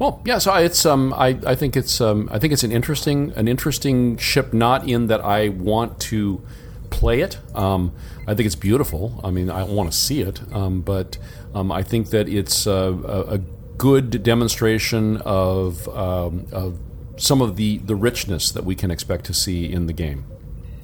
Well, 0.04 0.20
yeah. 0.26 0.36
So 0.36 0.52
it's 0.56 0.84
um, 0.84 1.14
I, 1.14 1.38
I 1.46 1.54
think 1.54 1.78
it's 1.78 1.98
um, 1.98 2.28
I 2.30 2.38
think 2.38 2.52
it's 2.52 2.62
an 2.62 2.72
interesting 2.72 3.32
an 3.36 3.48
interesting 3.48 4.18
ship. 4.18 4.52
Not 4.52 4.86
in 4.86 5.06
that 5.06 5.22
I 5.22 5.48
want 5.48 5.98
to 6.10 6.42
play 6.90 7.22
it. 7.22 7.38
Um, 7.54 7.92
I 8.26 8.34
think 8.34 8.44
it's 8.44 8.54
beautiful. 8.54 9.18
I 9.24 9.30
mean, 9.30 9.48
I 9.48 9.64
want 9.64 9.90
to 9.90 9.96
see 9.96 10.20
it. 10.20 10.42
Um, 10.52 10.82
but 10.82 11.16
um, 11.54 11.72
I 11.72 11.82
think 11.82 12.10
that 12.10 12.28
it's 12.28 12.66
uh, 12.66 12.92
a, 13.06 13.34
a 13.34 13.38
good 13.78 14.22
demonstration 14.22 15.22
of, 15.24 15.88
um, 15.88 16.46
of 16.52 16.78
some 17.16 17.40
of 17.40 17.56
the, 17.56 17.78
the 17.78 17.96
richness 17.96 18.52
that 18.52 18.64
we 18.64 18.74
can 18.74 18.90
expect 18.90 19.24
to 19.26 19.34
see 19.34 19.72
in 19.72 19.86
the 19.86 19.92
game. 19.92 20.26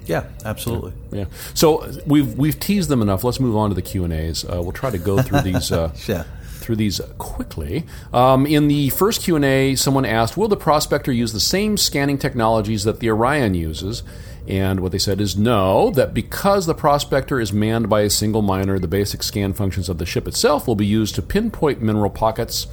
Yeah, 0.06 0.24
absolutely. 0.44 0.94
Yeah. 1.12 1.26
So 1.54 1.88
we've 2.06 2.36
we've 2.36 2.58
teased 2.58 2.88
them 2.88 3.02
enough. 3.02 3.22
Let's 3.22 3.38
move 3.38 3.54
on 3.54 3.68
to 3.68 3.74
the 3.74 3.82
Q 3.82 4.04
and 4.04 4.12
A's. 4.12 4.44
Uh, 4.44 4.60
we'll 4.62 4.72
try 4.72 4.90
to 4.90 4.98
go 4.98 5.20
through 5.22 5.40
these. 5.52 5.70
Uh, 5.70 5.92
Yeah. 6.06 6.24
Through 6.60 6.76
these 6.76 7.00
quickly. 7.18 7.84
Um, 8.12 8.46
in 8.46 8.68
the 8.68 8.90
first 8.90 9.22
Q 9.22 9.36
and 9.36 9.44
A, 9.44 9.74
someone 9.74 10.04
asked, 10.04 10.36
"Will 10.36 10.48
the 10.48 10.56
prospector 10.56 11.10
use 11.12 11.32
the 11.32 11.40
same 11.40 11.76
scanning 11.76 12.18
technologies 12.18 12.84
that 12.84 13.00
the 13.00 13.10
Orion 13.10 13.54
uses?" 13.54 14.02
And 14.48 14.80
what 14.80 14.90
they 14.92 14.98
said 14.98 15.20
is 15.20 15.36
no, 15.36 15.90
that 15.90 16.12
because 16.14 16.66
the 16.66 16.74
prospector 16.74 17.40
is 17.40 17.52
manned 17.52 17.88
by 17.88 18.00
a 18.00 18.10
single 18.10 18.42
miner, 18.42 18.78
the 18.78 18.88
basic 18.88 19.22
scan 19.22 19.52
functions 19.52 19.88
of 19.88 19.98
the 19.98 20.06
ship 20.06 20.26
itself 20.26 20.66
will 20.66 20.74
be 20.74 20.86
used 20.86 21.14
to 21.16 21.22
pinpoint 21.22 21.80
mineral 21.82 22.10
pockets. 22.10 22.66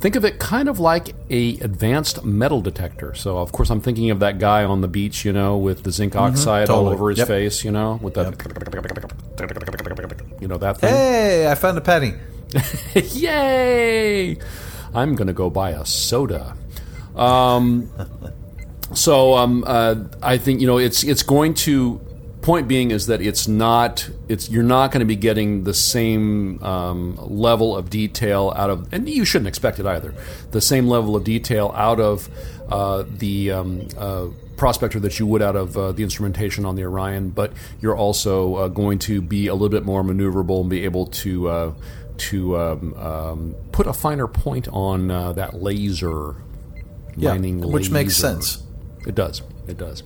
Think 0.00 0.14
of 0.14 0.24
it 0.24 0.38
kind 0.38 0.68
of 0.68 0.78
like 0.78 1.16
a 1.28 1.58
advanced 1.58 2.22
metal 2.24 2.60
detector. 2.60 3.14
So, 3.14 3.38
of 3.38 3.50
course, 3.50 3.68
I'm 3.68 3.80
thinking 3.80 4.10
of 4.10 4.20
that 4.20 4.38
guy 4.38 4.62
on 4.62 4.80
the 4.80 4.86
beach, 4.86 5.24
you 5.24 5.32
know, 5.32 5.56
with 5.56 5.82
the 5.82 5.90
zinc 5.90 6.14
oxide 6.14 6.70
all 6.70 6.84
totally. 6.84 6.94
over 6.94 7.08
his 7.10 7.18
Yep. 7.18 7.26
face, 7.26 7.64
you 7.64 7.72
know, 7.72 7.98
with 8.00 8.14
that, 8.14 8.34
you 10.40 10.46
know, 10.46 10.58
that 10.58 10.78
thing. 10.78 10.90
Hey, 10.94 11.50
I 11.50 11.54
found 11.56 11.78
a 11.78 11.80
penny. 11.80 12.14
Yay! 12.94 14.36
I'm 14.94 15.14
going 15.14 15.26
to 15.26 15.32
go 15.32 15.50
buy 15.50 15.70
a 15.70 15.84
soda. 15.84 16.56
Um, 17.14 17.90
so 18.94 19.34
um, 19.36 19.64
uh, 19.66 19.96
I 20.22 20.38
think 20.38 20.60
you 20.60 20.66
know 20.66 20.78
it's 20.78 21.04
it's 21.04 21.22
going 21.22 21.54
to. 21.54 22.00
Point 22.40 22.68
being 22.68 22.92
is 22.92 23.08
that 23.08 23.20
it's 23.20 23.46
not 23.46 24.08
it's 24.28 24.48
you're 24.48 24.62
not 24.62 24.90
going 24.90 25.00
to 25.00 25.06
be 25.06 25.16
getting 25.16 25.64
the 25.64 25.74
same 25.74 26.62
um, 26.62 27.18
level 27.20 27.76
of 27.76 27.90
detail 27.90 28.54
out 28.56 28.70
of 28.70 28.90
and 28.94 29.06
you 29.06 29.26
shouldn't 29.26 29.48
expect 29.48 29.78
it 29.80 29.84
either 29.84 30.14
the 30.52 30.60
same 30.60 30.86
level 30.86 31.14
of 31.14 31.24
detail 31.24 31.72
out 31.74 32.00
of 32.00 32.30
uh, 32.70 33.04
the 33.06 33.50
um, 33.50 33.88
uh, 33.98 34.28
prospector 34.58 35.00
that 35.00 35.18
you 35.18 35.26
would 35.26 35.40
out 35.40 35.56
of 35.56 35.76
uh, 35.78 35.92
the 35.92 36.02
instrumentation 36.02 36.66
on 36.66 36.74
the 36.76 36.84
Orion, 36.84 37.30
but 37.30 37.52
you're 37.80 37.96
also 37.96 38.56
uh, 38.56 38.68
going 38.68 38.98
to 38.98 39.22
be 39.22 39.46
a 39.46 39.54
little 39.54 39.70
bit 39.70 39.84
more 39.84 40.02
maneuverable 40.02 40.60
and 40.60 40.68
be 40.68 40.84
able 40.84 41.06
to 41.06 41.48
uh, 41.48 41.72
to 42.18 42.56
um, 42.58 42.94
um, 42.94 43.54
put 43.72 43.86
a 43.86 43.92
finer 43.92 44.26
point 44.26 44.68
on 44.68 45.10
uh, 45.10 45.32
that 45.32 45.54
laser 45.54 46.36
Yeah, 47.16 47.32
mining 47.32 47.60
which 47.60 47.90
makes 47.90 48.16
sense. 48.16 48.62
It 49.06 49.14
does. 49.14 49.42
It 49.66 49.78
does. 49.78 50.02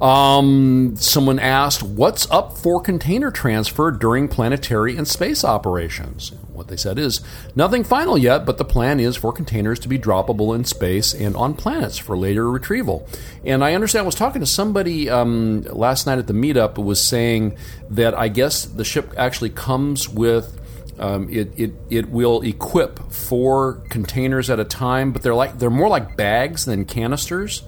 Um, 0.00 0.94
someone 0.96 1.38
asked, 1.38 1.82
"What's 1.82 2.28
up 2.30 2.56
for 2.58 2.80
container 2.80 3.30
transfer 3.30 3.90
during 3.90 4.28
planetary 4.28 4.96
and 4.96 5.06
space 5.06 5.44
operations?" 5.44 6.32
What 6.52 6.68
they 6.68 6.76
said 6.76 6.98
is, 6.98 7.20
"Nothing 7.54 7.84
final 7.84 8.18
yet, 8.18 8.44
but 8.44 8.58
the 8.58 8.64
plan 8.64 8.98
is 9.00 9.16
for 9.16 9.32
containers 9.32 9.78
to 9.80 9.88
be 9.88 9.98
droppable 9.98 10.54
in 10.54 10.64
space 10.64 11.14
and 11.14 11.36
on 11.36 11.54
planets 11.54 11.96
for 11.96 12.16
later 12.16 12.50
retrieval." 12.50 13.06
And 13.44 13.62
I 13.64 13.74
understand. 13.74 14.04
I 14.04 14.06
was 14.06 14.14
talking 14.14 14.40
to 14.40 14.46
somebody 14.46 15.08
um, 15.08 15.62
last 15.62 16.06
night 16.06 16.18
at 16.18 16.26
the 16.26 16.32
meetup 16.34 16.76
was 16.76 17.00
saying 17.00 17.56
that 17.90 18.14
I 18.14 18.28
guess 18.28 18.64
the 18.64 18.84
ship 18.84 19.14
actually 19.16 19.50
comes 19.50 20.08
with. 20.08 20.60
Um, 20.98 21.28
it, 21.28 21.52
it 21.58 21.72
it 21.90 22.08
will 22.10 22.42
equip 22.42 23.12
four 23.12 23.82
containers 23.88 24.48
at 24.48 24.60
a 24.60 24.64
time, 24.64 25.12
but 25.12 25.22
they're 25.22 25.34
like 25.34 25.58
they're 25.58 25.70
more 25.70 25.88
like 25.88 26.16
bags 26.16 26.64
than 26.64 26.84
canisters. 26.84 27.62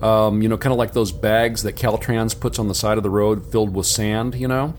Um, 0.00 0.42
you 0.42 0.48
know, 0.48 0.56
kind 0.56 0.72
of 0.72 0.78
like 0.78 0.92
those 0.92 1.10
bags 1.10 1.64
that 1.64 1.74
Caltrans 1.74 2.38
puts 2.38 2.58
on 2.60 2.68
the 2.68 2.74
side 2.74 2.96
of 2.96 3.02
the 3.02 3.10
road 3.10 3.44
filled 3.50 3.74
with 3.74 3.86
sand. 3.86 4.34
You 4.36 4.48
know. 4.48 4.74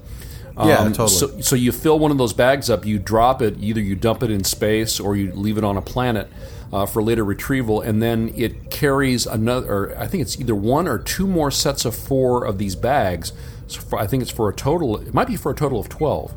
Yeah, 0.58 0.80
Um, 0.80 0.94
totally. 0.94 1.10
So, 1.10 1.40
so 1.42 1.56
you 1.56 1.72
fill 1.72 2.00
one 2.00 2.12
of 2.12 2.18
those 2.18 2.34
bags 2.34 2.70
up, 2.70 2.86
you 2.86 3.00
drop 3.00 3.42
it, 3.42 3.56
either 3.62 3.80
you 3.80 3.96
dump 3.96 4.24
it 4.24 4.30
in 4.30 4.44
space 4.44 5.00
or 5.00 5.16
you 5.16 5.32
leave 5.32 5.58
it 5.58 5.64
on 5.64 5.78
a 5.78 5.82
planet 5.82 6.30
uh, 6.74 6.86
for 6.86 7.02
later 7.02 7.24
retrieval, 7.24 7.80
and 7.80 8.02
then 8.02 8.34
it 8.36 8.70
carries 8.70 9.26
another. 9.26 9.72
Or 9.72 9.98
I 9.98 10.08
think 10.08 10.22
it's 10.22 10.38
either 10.38 10.56
one 10.56 10.86
or 10.88 10.98
two 10.98 11.28
more 11.28 11.50
sets 11.50 11.86
of 11.86 11.96
four 11.96 12.46
of 12.46 12.58
these 12.58 12.76
bags. 12.76 13.32
So 13.68 13.80
for, 13.80 14.00
I 14.00 14.08
think 14.08 14.22
it's 14.22 14.32
for 14.32 14.50
a 14.50 14.54
total. 14.54 14.98
It 14.98 15.14
might 15.14 15.28
be 15.28 15.38
for 15.38 15.52
a 15.52 15.56
total 15.56 15.80
of 15.80 15.88
twelve. 15.88 16.34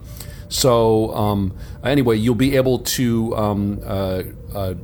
So 0.53 1.15
um, 1.15 1.57
anyway, 1.83 2.17
you'll 2.17 2.35
be 2.35 2.57
able 2.57 2.81
to 2.81 3.37
um, 3.37 3.81
uh, 3.85 4.23
uh, 4.55 4.75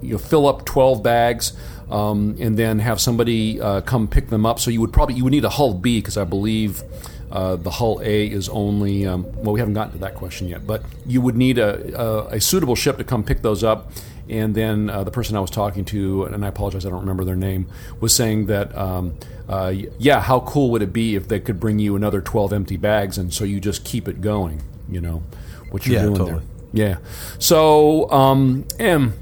you 0.00 0.16
fill 0.18 0.46
up 0.46 0.64
12 0.64 1.02
bags 1.02 1.52
um, 1.90 2.36
and 2.38 2.56
then 2.56 2.78
have 2.78 3.00
somebody 3.00 3.60
uh, 3.60 3.80
come 3.80 4.06
pick 4.06 4.28
them 4.28 4.46
up. 4.46 4.60
So 4.60 4.70
you 4.70 4.80
would 4.80 4.92
probably 4.92 5.16
you 5.16 5.24
would 5.24 5.32
need 5.32 5.44
a 5.44 5.50
hull 5.50 5.74
B 5.74 5.98
because 6.00 6.16
I 6.16 6.24
believe 6.24 6.82
uh, 7.30 7.56
the 7.56 7.70
hull 7.70 8.00
A 8.02 8.26
is 8.26 8.48
only 8.48 9.06
um, 9.06 9.24
well 9.42 9.52
we 9.52 9.60
haven't 9.60 9.74
gotten 9.74 9.92
to 9.92 9.98
that 9.98 10.14
question 10.14 10.48
yet, 10.48 10.66
but 10.66 10.82
you 11.04 11.20
would 11.20 11.36
need 11.36 11.58
a, 11.58 12.00
a, 12.00 12.26
a 12.36 12.40
suitable 12.40 12.76
ship 12.76 12.96
to 12.98 13.04
come 13.04 13.24
pick 13.24 13.42
those 13.42 13.64
up. 13.64 13.90
And 14.28 14.54
then 14.54 14.90
uh, 14.90 15.04
the 15.04 15.10
person 15.10 15.36
I 15.36 15.40
was 15.40 15.50
talking 15.50 15.86
to, 15.86 16.24
and 16.24 16.44
I 16.44 16.48
apologize, 16.48 16.84
I 16.84 16.90
don't 16.90 17.00
remember 17.00 17.24
their 17.24 17.34
name, 17.34 17.66
was 17.98 18.14
saying 18.14 18.44
that, 18.46 18.76
um, 18.76 19.16
uh, 19.48 19.72
yeah, 19.98 20.20
how 20.20 20.40
cool 20.40 20.70
would 20.72 20.82
it 20.82 20.92
be 20.92 21.16
if 21.16 21.28
they 21.28 21.40
could 21.40 21.58
bring 21.58 21.78
you 21.78 21.96
another 21.96 22.20
12 22.20 22.52
empty 22.52 22.76
bags 22.76 23.16
and 23.16 23.32
so 23.32 23.44
you 23.44 23.58
just 23.58 23.86
keep 23.86 24.06
it 24.06 24.20
going, 24.20 24.60
you 24.90 25.00
know, 25.00 25.22
what 25.70 25.86
you're 25.86 25.96
Yeah, 25.96 26.02
doing 26.04 26.16
totally. 26.16 26.42
there. 26.72 26.88
Yeah. 26.88 26.98
So, 27.38 28.10
um, 28.10 28.64
M, 28.78 29.14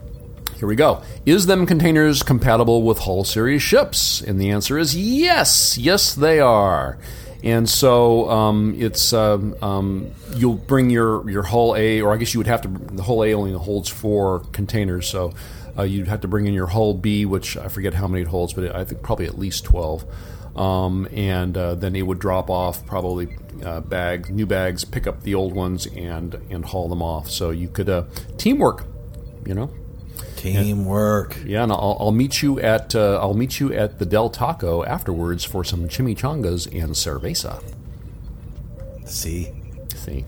here 0.59 0.67
we 0.69 0.75
go. 0.77 1.03
Is 1.25 1.47
them 1.47 1.67
containers 1.67 2.23
compatible 2.23 2.83
with 2.83 2.99
Hull 2.99 3.25
series 3.25 3.63
ships? 3.63 4.21
And 4.21 4.41
the 4.41 4.51
answer 4.51 4.79
is 4.79 4.97
yes. 4.97 5.77
Yes, 5.79 6.15
they 6.15 6.41
are. 6.41 6.99
And 7.45 7.69
so 7.69 8.29
um, 8.31 8.75
it's 8.79 9.13
um, 9.13 9.55
um, 9.63 10.11
you'll 10.35 10.55
bring 10.55 10.91
your 10.91 11.29
your 11.31 11.43
Hull 11.45 11.77
A, 11.77 12.01
or 12.01 12.13
I 12.13 12.17
guess 12.17 12.35
you 12.35 12.41
would 12.41 12.47
have 12.49 12.63
to. 12.63 12.69
The 12.69 13.03
Hull 13.03 13.23
A 13.23 13.35
only 13.35 13.53
holds 13.53 13.89
four 13.89 14.41
containers, 14.53 15.07
so 15.07 15.33
uh, 15.79 15.83
you'd 15.83 16.09
have 16.09 16.23
to 16.23 16.29
bring 16.29 16.47
in 16.47 16.55
your 16.55 16.67
Hull 16.67 16.95
B, 16.95 17.25
which 17.27 17.57
I 17.57 17.69
forget 17.69 17.95
how 17.95 18.09
many 18.09 18.23
it 18.23 18.29
holds, 18.29 18.55
but 18.55 18.75
I 18.75 18.85
think 18.85 19.03
probably 19.03 19.27
at 19.27 19.39
least 19.39 19.65
twelve. 19.65 20.05
Um, 20.57 21.07
and 21.13 21.57
uh, 21.57 21.75
then 21.75 21.95
it 21.95 22.03
would 22.03 22.19
drop 22.19 22.49
off 22.49 22.85
probably 22.87 23.37
uh, 23.63 23.81
bag 23.81 24.31
new 24.31 24.47
bags, 24.47 24.85
pick 24.85 25.07
up 25.07 25.23
the 25.23 25.35
old 25.35 25.55
ones, 25.55 25.87
and 25.87 26.35
and 26.51 26.65
haul 26.65 26.89
them 26.89 27.03
off. 27.03 27.31
So 27.31 27.51
you 27.51 27.69
could 27.69 27.89
uh, 27.89 28.05
teamwork, 28.39 28.85
you 29.45 29.55
know. 29.55 29.71
Teamwork. 30.37 31.39
Yeah, 31.45 31.65
and 31.65 31.73
I'll, 31.73 31.97
I'll 32.01 32.13
meet 32.13 32.43
you 32.43 32.61
at 32.61 32.95
uh, 32.95 33.19
I'll 33.21 33.35
meet 33.35 33.61
you 33.61 33.73
at 33.73 33.99
the 33.99 34.07
Del 34.07 34.31
Taco 34.31 34.85
afterwards 34.85 35.45
for 35.45 35.65
some 35.65 35.89
chimichangas 35.89 36.67
and 36.67 36.93
cerveza. 36.93 37.63
See? 39.05 39.53
See. 39.95 40.25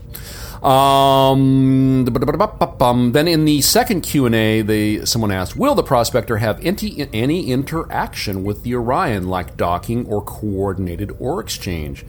Um, 0.63 2.05
then 2.05 3.29
in 3.29 3.45
the 3.45 3.61
second 3.61 4.01
Q 4.01 4.27
and 4.27 4.35
A, 4.35 4.63
they 4.63 5.05
someone 5.05 5.31
asked, 5.31 5.57
"Will 5.57 5.75
the 5.75 5.83
prospector 5.83 6.39
have 6.39 6.59
any, 6.65 7.09
any 7.13 7.51
interaction 7.51 8.43
with 8.43 8.65
the 8.65 8.75
Orion, 8.75 9.29
like 9.29 9.57
docking 9.57 10.07
or 10.07 10.23
coordinated 10.23 11.13
ore 11.19 11.41
exchange?" 11.41 12.05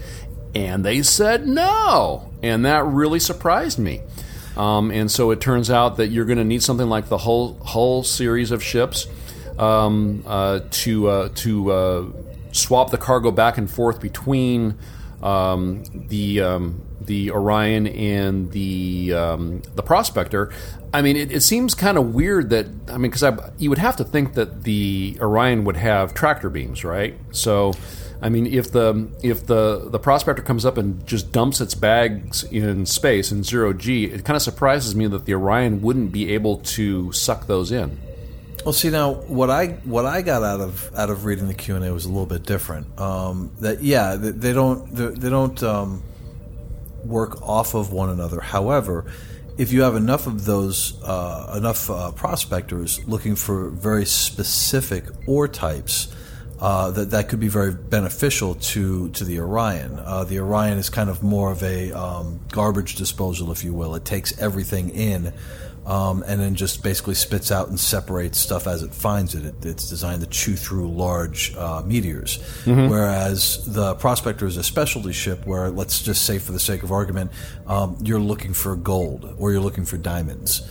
And 0.56 0.84
they 0.84 1.04
said 1.04 1.48
no, 1.48 2.32
and 2.42 2.66
that 2.66 2.86
really 2.86 3.20
surprised 3.20 3.78
me. 3.78 4.02
Um, 4.58 4.92
and 4.92 5.10
so 5.12 5.32
it 5.32 5.40
turns 5.40 5.70
out 5.70 5.98
that 5.98 6.08
you're 6.08 6.26
going 6.26 6.40
to 6.40 6.44
need 6.44 6.64
something 6.64 6.90
like 6.90 7.08
the 7.08 7.20
whole 7.20 7.54
Hull 7.64 8.04
series 8.04 8.52
of 8.52 8.64
ships 8.64 9.08
um, 9.60 10.24
uh, 10.26 10.62
to 10.72 11.08
uh, 11.08 11.30
to 11.36 11.72
uh, 11.72 12.06
swap 12.52 12.90
the 12.92 12.98
cargo 12.98 13.32
back 13.32 13.58
and 13.58 13.70
forth 13.70 14.02
between 14.02 14.78
um, 15.22 15.84
the 15.94 16.42
um, 16.42 16.82
the 17.02 17.32
Orion 17.32 17.88
and 17.88 18.52
the 18.52 19.14
um, 19.14 19.62
the 19.76 19.84
Prospector. 19.84 20.52
I 20.94 21.02
mean, 21.02 21.18
it, 21.18 21.32
it 21.32 21.42
seems 21.42 21.76
kind 21.76 21.98
of 21.98 22.14
weird 22.14 22.50
that 22.50 22.68
I 22.88 22.98
mean, 22.98 23.12
because 23.12 23.24
you 23.58 23.70
would 23.70 23.80
have 23.80 23.96
to 23.98 24.04
think 24.04 24.34
that 24.34 24.64
the 24.64 25.18
Orion 25.22 25.64
would 25.66 25.78
have 25.78 26.14
tractor 26.14 26.50
beams, 26.50 26.84
right? 26.84 27.18
So. 27.32 27.74
I 28.22 28.28
mean, 28.28 28.48
if 28.48 28.74
the 28.74 29.08
if 29.24 29.46
the 29.46 29.88
the 29.90 29.98
prospector 29.98 30.42
comes 30.42 30.66
up 30.66 30.78
and 30.78 31.08
just 31.08 31.32
dumps 31.32 31.62
its 31.62 31.74
bags 31.74 32.44
in 32.44 32.86
space 32.86 33.32
in 33.32 33.44
zero 33.44 33.72
g, 33.72 34.04
it 34.04 34.26
kind 34.26 34.36
of 34.36 34.42
surprises 34.42 34.94
me 34.94 35.08
that 35.08 35.24
the 35.24 35.34
Orion 35.36 35.82
wouldn't 35.82 36.12
be 36.12 36.34
able 36.34 36.58
to 36.58 37.14
suck 37.14 37.48
those 37.48 37.72
in. 37.72 37.98
Well, 38.66 38.74
see 38.74 38.90
now 38.90 39.14
what 39.14 39.50
I 39.50 39.68
what 39.86 40.06
I 40.06 40.22
got 40.22 40.44
out 40.44 40.60
of 40.60 40.92
out 40.96 41.10
of 41.10 41.24
reading 41.24 41.48
the 41.48 41.54
Q 41.54 41.78
and 41.78 41.86
A 41.86 41.94
was 41.94 42.06
a 42.06 42.10
little 42.10 42.26
bit 42.26 42.44
different. 42.44 43.00
Um, 43.00 43.52
that 43.62 43.82
yeah, 43.82 44.16
they, 44.16 44.32
they 44.32 44.54
don't 44.54 44.94
they, 44.94 45.08
they 45.08 45.30
don't 45.30 45.62
um, 45.64 46.04
work 47.06 47.42
off 47.42 47.74
of 47.74 47.92
one 47.92 48.10
another. 48.10 48.40
However, 48.40 49.06
if 49.58 49.74
you 49.74 49.82
have 49.82 49.96
enough 49.96 50.26
of 50.26 50.46
those 50.46 51.02
uh, 51.04 51.54
enough 51.58 51.90
uh, 51.90 52.12
prospectors 52.12 53.06
looking 53.06 53.36
for 53.36 53.70
very 53.70 54.06
specific 54.06 55.04
ore 55.28 55.50
types, 55.50 56.14
uh, 56.62 56.92
that 56.92 57.12
that 57.12 57.30
could 57.30 57.40
be 57.40 57.48
very 57.48 57.74
beneficial 57.74 58.56
to 58.56 59.10
to 59.10 59.24
the 59.24 59.40
Orion. 59.40 60.00
Uh, 60.00 60.24
the 60.24 60.40
Orion 60.40 60.78
is 60.78 60.90
kind 60.90 61.10
of 61.10 61.24
more 61.24 61.52
of 61.52 61.64
a 61.64 61.92
um, 61.92 62.40
garbage 62.52 62.96
disposal, 62.96 63.52
if 63.52 63.64
you 63.64 63.74
will. 63.74 63.96
It 63.96 64.06
takes 64.06 64.38
everything 64.40 64.90
in. 64.90 65.34
Um, 65.86 66.24
and 66.28 66.40
then 66.40 66.54
just 66.54 66.84
basically 66.84 67.16
spits 67.16 67.52
out 67.52 67.70
and 67.70 67.80
separates 67.80 68.38
stuff 68.38 68.68
as 68.68 68.84
it 68.84 68.94
finds 68.94 69.34
it. 69.34 69.46
it 69.46 69.66
it's 69.66 69.90
designed 69.90 70.22
to 70.22 70.28
chew 70.28 70.56
through 70.56 70.88
large 70.92 71.56
uh, 71.56 71.82
meteors. 71.84 72.38
Mm-hmm. 72.66 72.90
Whereas 72.90 73.66
the 73.66 73.96
Prospector 73.96 74.46
is 74.46 74.58
a 74.58 74.64
specialty 74.64 75.14
ship 75.14 75.48
where, 75.48 75.70
let's 75.70 76.04
just 76.04 76.26
say 76.26 76.38
for 76.38 76.52
the 76.52 76.60
sake 76.60 76.84
of 76.84 76.92
argument, 76.92 77.32
um, 77.66 77.98
you're 78.04 78.20
looking 78.20 78.54
for 78.54 78.76
gold 78.76 79.36
or 79.40 79.52
you're 79.52 79.62
looking 79.62 79.86
for 79.86 79.98
diamonds 79.98 80.62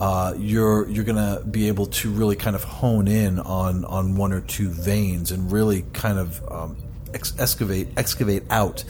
uh, 0.00 0.34
you're 0.38 0.88
you're 0.88 1.04
gonna 1.04 1.42
be 1.50 1.68
able 1.68 1.86
to 1.86 2.10
really 2.10 2.36
kind 2.36 2.54
of 2.54 2.62
hone 2.62 3.08
in 3.08 3.38
on 3.40 3.84
on 3.84 4.14
one 4.14 4.32
or 4.32 4.40
two 4.40 4.68
veins 4.68 5.32
and 5.32 5.50
really 5.50 5.82
kind 5.92 6.18
of 6.18 6.52
um, 6.52 6.76
ex- 7.14 7.34
excavate 7.38 7.88
excavate 7.96 8.44
out 8.50 8.84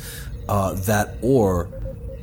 uh, 0.49 0.75
that 0.75 1.17
ore 1.23 1.69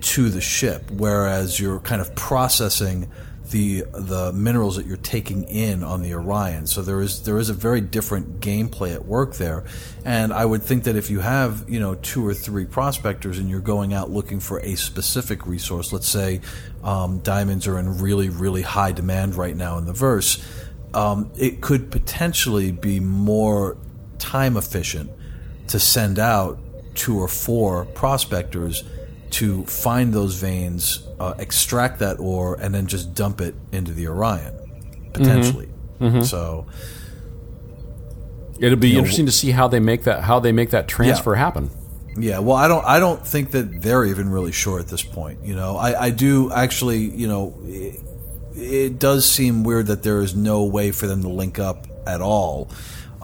to 0.02 0.30
the 0.30 0.42
ship, 0.42 0.92
whereas 0.92 1.60
you're 1.60 1.80
kind 1.80 2.00
of 2.00 2.14
processing 2.16 3.10
the 3.52 3.84
the 3.94 4.32
minerals 4.34 4.76
that 4.76 4.86
you're 4.86 4.98
taking 4.98 5.44
in 5.44 5.84
on 5.84 6.02
the 6.02 6.14
Orion. 6.14 6.68
So 6.68 6.82
there 6.82 7.02
is 7.02 7.24
there 7.24 7.38
is 7.38 7.50
a 7.50 7.54
very 7.54 7.82
different 7.82 8.40
gameplay 8.40 8.94
at 8.94 9.06
work 9.06 9.36
there, 9.36 9.66
and 10.04 10.34
I 10.34 10.46
would 10.46 10.64
think 10.64 10.86
that 10.86 10.96
if 10.96 11.10
you 11.10 11.20
have 11.20 11.70
you 11.70 11.80
know 11.80 11.96
two 11.96 12.26
or 12.26 12.34
three 12.34 12.66
prospectors 12.66 13.38
and 13.38 13.50
you're 13.50 13.60
going 13.60 13.94
out 13.94 14.10
looking 14.10 14.40
for 14.40 14.60
a 14.60 14.76
specific 14.76 15.46
resource, 15.46 15.94
let's 15.94 16.08
say 16.08 16.42
um, 16.84 17.20
diamonds 17.20 17.68
are 17.68 17.78
in 17.78 18.00
really 18.00 18.30
really 18.30 18.62
high 18.62 18.92
demand 18.92 19.36
right 19.36 19.56
now 19.56 19.78
in 19.78 19.86
the 19.86 19.94
verse, 19.94 20.44
um, 20.94 21.32
it 21.38 21.62
could 21.62 21.92
potentially 21.92 22.72
be 22.72 23.00
more 23.00 23.78
time 24.18 24.58
efficient 24.58 25.12
to 25.68 25.80
send 25.80 26.20
out 26.20 26.58
two 26.96 27.20
or 27.20 27.28
four 27.28 27.86
prospectors 27.86 28.84
to 29.36 29.66
find 29.66 30.14
those 30.14 30.36
veins, 30.36 31.06
uh, 31.20 31.34
extract 31.40 32.00
that 32.00 32.20
ore, 32.20 32.56
and 32.56 32.74
then 32.74 32.88
just 32.88 33.14
dump 33.14 33.42
it 33.42 33.54
into 33.74 33.92
the 33.92 34.08
Orion, 34.08 34.54
potentially. 35.14 35.68
Mm-hmm. 36.00 36.06
Mm-hmm. 36.06 36.22
So 36.22 36.68
it'll 38.60 38.78
be 38.78 38.96
interesting 38.96 39.26
know, 39.26 39.32
to 39.32 39.38
see 39.38 39.52
how 39.52 39.68
they 39.68 39.80
make 39.82 40.04
that 40.06 40.24
how 40.24 40.40
they 40.40 40.52
make 40.52 40.70
that 40.70 40.88
transfer 40.88 41.34
yeah. 41.34 41.40
happen. 41.40 41.70
Yeah, 42.18 42.40
well, 42.40 42.56
I 42.56 42.70
don't. 42.70 42.86
I 42.86 43.00
don't 43.00 43.26
think 43.28 43.52
that 43.52 43.82
they're 43.82 44.06
even 44.06 44.30
really 44.30 44.54
sure 44.54 44.80
at 44.80 44.88
this 44.88 45.04
point. 45.04 45.44
You 45.44 45.56
know, 45.56 45.76
I, 45.76 46.06
I 46.06 46.10
do 46.12 46.52
actually. 46.52 47.00
You 47.00 47.28
know, 47.28 47.60
it, 47.64 48.00
it 48.56 49.00
does 49.00 49.30
seem 49.30 49.66
weird 49.66 49.88
that 49.88 50.04
there 50.04 50.22
is 50.22 50.34
no 50.34 50.64
way 50.64 50.92
for 50.92 51.08
them 51.08 51.24
to 51.24 51.30
link 51.30 51.60
up 51.60 51.88
at 52.08 52.22
all. 52.22 52.70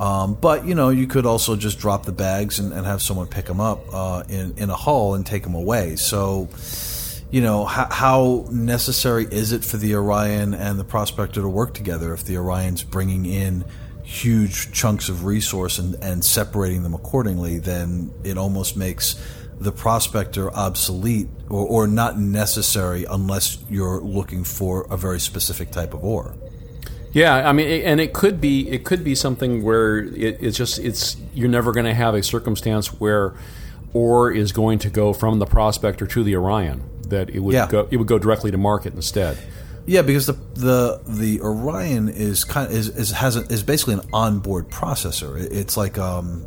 Um, 0.01 0.33
but 0.33 0.65
you 0.65 0.73
know, 0.73 0.89
you 0.89 1.05
could 1.05 1.27
also 1.27 1.55
just 1.55 1.77
drop 1.77 2.07
the 2.07 2.11
bags 2.11 2.57
and, 2.57 2.73
and 2.73 2.87
have 2.87 3.03
someone 3.03 3.27
pick 3.27 3.45
them 3.45 3.61
up 3.61 3.85
uh, 3.93 4.23
in 4.27 4.57
in 4.57 4.71
a 4.71 4.75
hull 4.75 5.13
and 5.13 5.23
take 5.23 5.43
them 5.43 5.53
away. 5.53 5.95
So, 5.95 6.49
you 7.29 7.41
know, 7.41 7.65
how, 7.65 7.87
how, 7.91 8.47
necessary 8.49 9.25
is 9.25 9.51
it 9.51 9.63
for 9.63 9.77
the 9.77 9.93
Orion 9.93 10.55
and 10.55 10.79
the 10.79 10.83
Prospector 10.83 11.39
to 11.39 11.47
work 11.47 11.75
together 11.75 12.15
if 12.15 12.23
the 12.23 12.37
Orion's 12.37 12.81
bringing 12.81 13.27
in 13.27 13.63
huge 14.01 14.71
chunks 14.71 15.07
of 15.07 15.23
resource 15.23 15.77
and, 15.77 15.93
and 16.03 16.25
separating 16.25 16.81
them 16.81 16.95
accordingly? 16.95 17.59
Then 17.59 18.11
it 18.23 18.39
almost 18.39 18.75
makes 18.75 19.21
the 19.59 19.71
prospector 19.71 20.51
obsolete 20.51 21.27
or, 21.47 21.67
or 21.67 21.85
not 21.85 22.17
necessary 22.17 23.05
unless 23.07 23.63
you're 23.69 24.01
looking 24.01 24.43
for 24.43 24.87
a 24.89 24.97
very 24.97 25.19
specific 25.19 25.69
type 25.69 25.93
of 25.93 26.03
ore. 26.03 26.33
Yeah, 27.13 27.47
I 27.49 27.51
mean, 27.51 27.81
and 27.83 27.99
it 27.99 28.13
could 28.13 28.39
be 28.39 28.69
it 28.69 28.83
could 28.85 29.03
be 29.03 29.15
something 29.15 29.63
where 29.63 29.99
it, 29.99 30.37
it's 30.39 30.57
just 30.57 30.79
it's 30.79 31.17
you're 31.33 31.49
never 31.49 31.71
going 31.71 31.85
to 31.85 31.93
have 31.93 32.15
a 32.15 32.23
circumstance 32.23 32.87
where 32.87 33.33
ore 33.93 34.31
is 34.31 34.51
going 34.51 34.79
to 34.79 34.89
go 34.89 35.11
from 35.11 35.39
the 35.39 35.45
prospector 35.45 36.07
to 36.07 36.23
the 36.23 36.35
Orion 36.35 36.83
that 37.09 37.29
it 37.29 37.39
would 37.39 37.53
yeah. 37.53 37.67
go 37.67 37.87
it 37.91 37.97
would 37.97 38.07
go 38.07 38.17
directly 38.17 38.51
to 38.51 38.57
market 38.57 38.93
instead. 38.93 39.37
Yeah, 39.85 40.03
because 40.03 40.25
the 40.25 40.33
the 40.53 41.01
the 41.05 41.41
Orion 41.41 42.07
is 42.07 42.45
kind 42.45 42.67
of, 42.67 42.73
is, 42.73 42.87
is 42.89 43.11
has 43.11 43.35
a, 43.35 43.41
is 43.41 43.63
basically 43.63 43.95
an 43.95 44.01
onboard 44.13 44.69
processor. 44.69 45.41
It, 45.41 45.51
it's 45.51 45.75
like 45.75 45.97
um, 45.97 46.45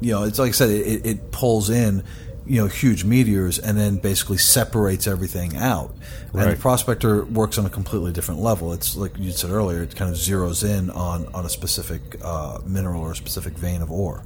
you 0.00 0.12
know, 0.12 0.24
it's 0.24 0.38
like 0.38 0.48
I 0.48 0.52
said, 0.52 0.70
it, 0.70 1.06
it 1.06 1.30
pulls 1.30 1.70
in 1.70 2.02
you 2.46 2.60
know 2.60 2.66
huge 2.66 3.04
meteors 3.04 3.58
and 3.58 3.78
then 3.78 3.96
basically 3.96 4.38
separates 4.38 5.06
everything 5.06 5.56
out. 5.56 5.94
Right. 6.32 6.46
And 6.46 6.56
the 6.56 6.60
prospector 6.60 7.24
works 7.24 7.58
on 7.58 7.66
a 7.66 7.70
completely 7.70 8.12
different 8.12 8.40
level. 8.40 8.72
It's 8.72 8.96
like 8.96 9.16
you 9.18 9.30
said 9.30 9.50
earlier; 9.50 9.82
it 9.82 9.96
kind 9.96 10.10
of 10.10 10.16
zeroes 10.16 10.64
in 10.64 10.90
on 10.90 11.26
on 11.34 11.46
a 11.46 11.48
specific 11.48 12.02
uh, 12.22 12.58
mineral 12.66 13.02
or 13.02 13.12
a 13.12 13.16
specific 13.16 13.54
vein 13.54 13.82
of 13.82 13.90
ore. 13.90 14.22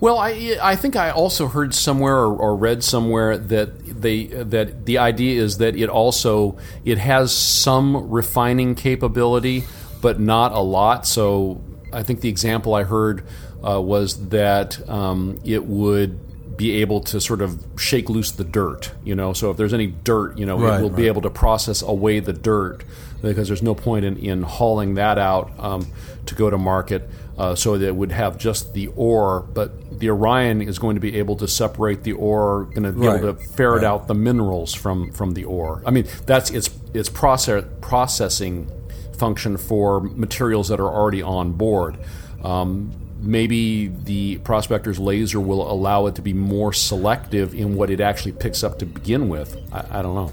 Well, 0.00 0.18
I 0.18 0.58
I 0.62 0.76
think 0.76 0.96
I 0.96 1.10
also 1.10 1.48
heard 1.48 1.74
somewhere 1.74 2.16
or, 2.16 2.36
or, 2.36 2.56
read 2.56 2.84
somewhere 2.84 3.36
that 3.36 4.00
they 4.00 4.26
that 4.26 4.86
the 4.86 4.98
idea 4.98 5.42
is 5.42 5.58
that 5.58 5.76
it 5.76 5.88
also 5.88 6.56
it 6.84 6.98
has 6.98 7.32
some 7.32 8.10
refining 8.10 8.74
capability, 8.74 9.64
but 10.00 10.20
not 10.20 10.52
a 10.52 10.60
lot. 10.60 11.06
So 11.06 11.60
I 11.92 12.02
think 12.02 12.20
the 12.20 12.28
example 12.28 12.74
I 12.74 12.84
heard 12.84 13.26
uh, 13.66 13.80
was 13.80 14.28
that 14.28 14.88
um, 14.88 15.40
it 15.44 15.64
would 15.64 16.18
be 16.56 16.80
able 16.80 17.00
to 17.00 17.20
sort 17.20 17.40
of 17.40 17.62
shake 17.76 18.08
loose 18.08 18.30
the 18.32 18.44
dirt, 18.44 18.92
you 19.04 19.14
know. 19.14 19.32
So 19.32 19.50
if 19.50 19.56
there's 19.56 19.74
any 19.74 19.88
dirt, 19.88 20.38
you 20.38 20.46
know, 20.46 20.58
right, 20.58 20.78
it 20.78 20.82
will 20.82 20.90
right. 20.90 20.96
be 20.96 21.06
able 21.06 21.22
to 21.22 21.30
process 21.30 21.82
away 21.82 22.20
the 22.20 22.32
dirt 22.32 22.84
because 23.22 23.48
there's 23.48 23.62
no 23.62 23.74
point 23.74 24.04
in, 24.04 24.16
in 24.18 24.42
hauling 24.42 24.94
that 24.94 25.18
out 25.18 25.52
um, 25.58 25.86
to 26.26 26.34
go 26.34 26.50
to 26.50 26.58
market. 26.58 27.08
Uh, 27.36 27.52
so 27.52 27.76
that 27.76 27.88
it 27.88 27.96
would 27.96 28.12
have 28.12 28.38
just 28.38 28.74
the 28.74 28.86
ore, 28.94 29.40
but 29.40 29.98
the 29.98 30.08
Orion 30.08 30.62
is 30.62 30.78
going 30.78 30.94
to 30.94 31.00
be 31.00 31.16
able 31.18 31.34
to 31.34 31.48
separate 31.48 32.04
the 32.04 32.12
ore, 32.12 32.66
going 32.66 32.84
to 32.84 32.92
be 32.92 33.08
right. 33.08 33.18
able 33.18 33.34
to 33.34 33.42
ferret 33.42 33.82
out 33.82 34.06
the 34.06 34.14
minerals 34.14 34.72
from 34.72 35.10
from 35.10 35.32
the 35.34 35.44
ore. 35.44 35.82
I 35.84 35.90
mean, 35.90 36.06
that's 36.26 36.50
its 36.50 36.70
its 36.94 37.08
process 37.08 37.64
processing 37.80 38.70
function 39.18 39.56
for 39.56 40.00
materials 40.00 40.68
that 40.68 40.78
are 40.78 40.88
already 40.88 41.22
on 41.22 41.52
board. 41.54 41.98
Um, 42.44 42.92
maybe 43.24 43.88
the 43.88 44.38
prospector's 44.38 44.98
laser 44.98 45.40
will 45.40 45.70
allow 45.70 46.06
it 46.06 46.14
to 46.16 46.22
be 46.22 46.32
more 46.32 46.72
selective 46.72 47.54
in 47.54 47.74
what 47.74 47.90
it 47.90 48.00
actually 48.00 48.32
picks 48.32 48.62
up 48.62 48.78
to 48.80 48.86
begin 48.86 49.28
with. 49.28 49.56
I, 49.72 49.98
I 49.98 50.02
don't 50.02 50.14
know, 50.14 50.32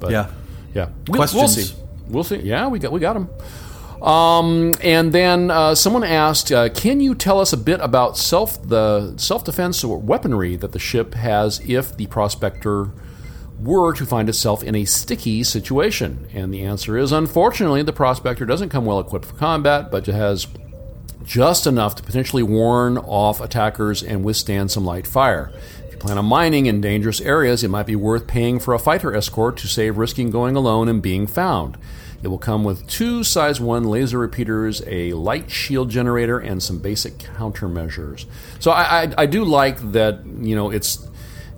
but 0.00 0.10
yeah, 0.10 0.30
yeah, 0.74 0.88
we'll, 1.08 1.26
we'll, 1.34 1.48
see. 1.48 1.74
We'll 2.08 2.24
see. 2.24 2.36
Yeah, 2.36 2.68
we 2.68 2.78
got 2.78 2.92
we 2.92 3.00
got 3.00 3.14
them. 3.14 3.28
Um, 4.02 4.72
and 4.82 5.12
then 5.12 5.50
uh, 5.50 5.74
someone 5.74 6.04
asked, 6.04 6.50
uh, 6.50 6.68
"Can 6.70 7.00
you 7.00 7.14
tell 7.14 7.40
us 7.40 7.52
a 7.52 7.56
bit 7.56 7.80
about 7.80 8.16
self 8.16 8.60
the 8.66 9.16
self 9.16 9.44
defense 9.44 9.84
or 9.84 9.98
weaponry 9.98 10.56
that 10.56 10.72
the 10.72 10.78
ship 10.78 11.14
has 11.14 11.60
if 11.60 11.96
the 11.96 12.06
prospector?" 12.06 12.90
were 13.60 13.92
to 13.92 14.04
find 14.04 14.28
itself 14.28 14.64
in 14.64 14.74
a 14.74 14.84
sticky 14.84 15.44
situation? 15.44 16.26
And 16.32 16.52
the 16.52 16.64
answer 16.64 16.98
is 16.98 17.12
unfortunately, 17.12 17.82
the 17.82 17.92
prospector 17.92 18.44
doesn't 18.44 18.70
come 18.70 18.84
well 18.84 18.98
equipped 18.98 19.24
for 19.24 19.34
combat, 19.34 19.88
but 19.88 20.06
has 20.06 20.48
just 21.24 21.66
enough 21.66 21.94
to 21.96 22.02
potentially 22.02 22.42
warn 22.42 22.98
off 22.98 23.40
attackers 23.40 24.02
and 24.02 24.24
withstand 24.24 24.70
some 24.70 24.84
light 24.84 25.06
fire. 25.06 25.50
If 25.86 25.92
you 25.92 25.98
plan 25.98 26.18
on 26.18 26.26
mining 26.26 26.66
in 26.66 26.80
dangerous 26.80 27.20
areas, 27.20 27.62
it 27.62 27.68
might 27.68 27.86
be 27.86 27.96
worth 27.96 28.26
paying 28.26 28.58
for 28.58 28.74
a 28.74 28.78
fighter 28.78 29.14
escort 29.14 29.56
to 29.58 29.68
save 29.68 29.98
risking 29.98 30.30
going 30.30 30.56
alone 30.56 30.88
and 30.88 31.02
being 31.02 31.26
found. 31.26 31.76
It 32.22 32.28
will 32.28 32.38
come 32.38 32.62
with 32.62 32.86
two 32.86 33.24
size 33.24 33.60
1 33.60 33.84
laser 33.84 34.18
repeaters, 34.18 34.82
a 34.86 35.12
light 35.12 35.50
shield 35.50 35.90
generator, 35.90 36.38
and 36.38 36.62
some 36.62 36.78
basic 36.78 37.18
countermeasures. 37.18 38.26
So 38.60 38.70
I, 38.70 39.02
I, 39.02 39.14
I 39.18 39.26
do 39.26 39.44
like 39.44 39.92
that. 39.92 40.24
You 40.24 40.54
know, 40.54 40.70
it's 40.70 41.08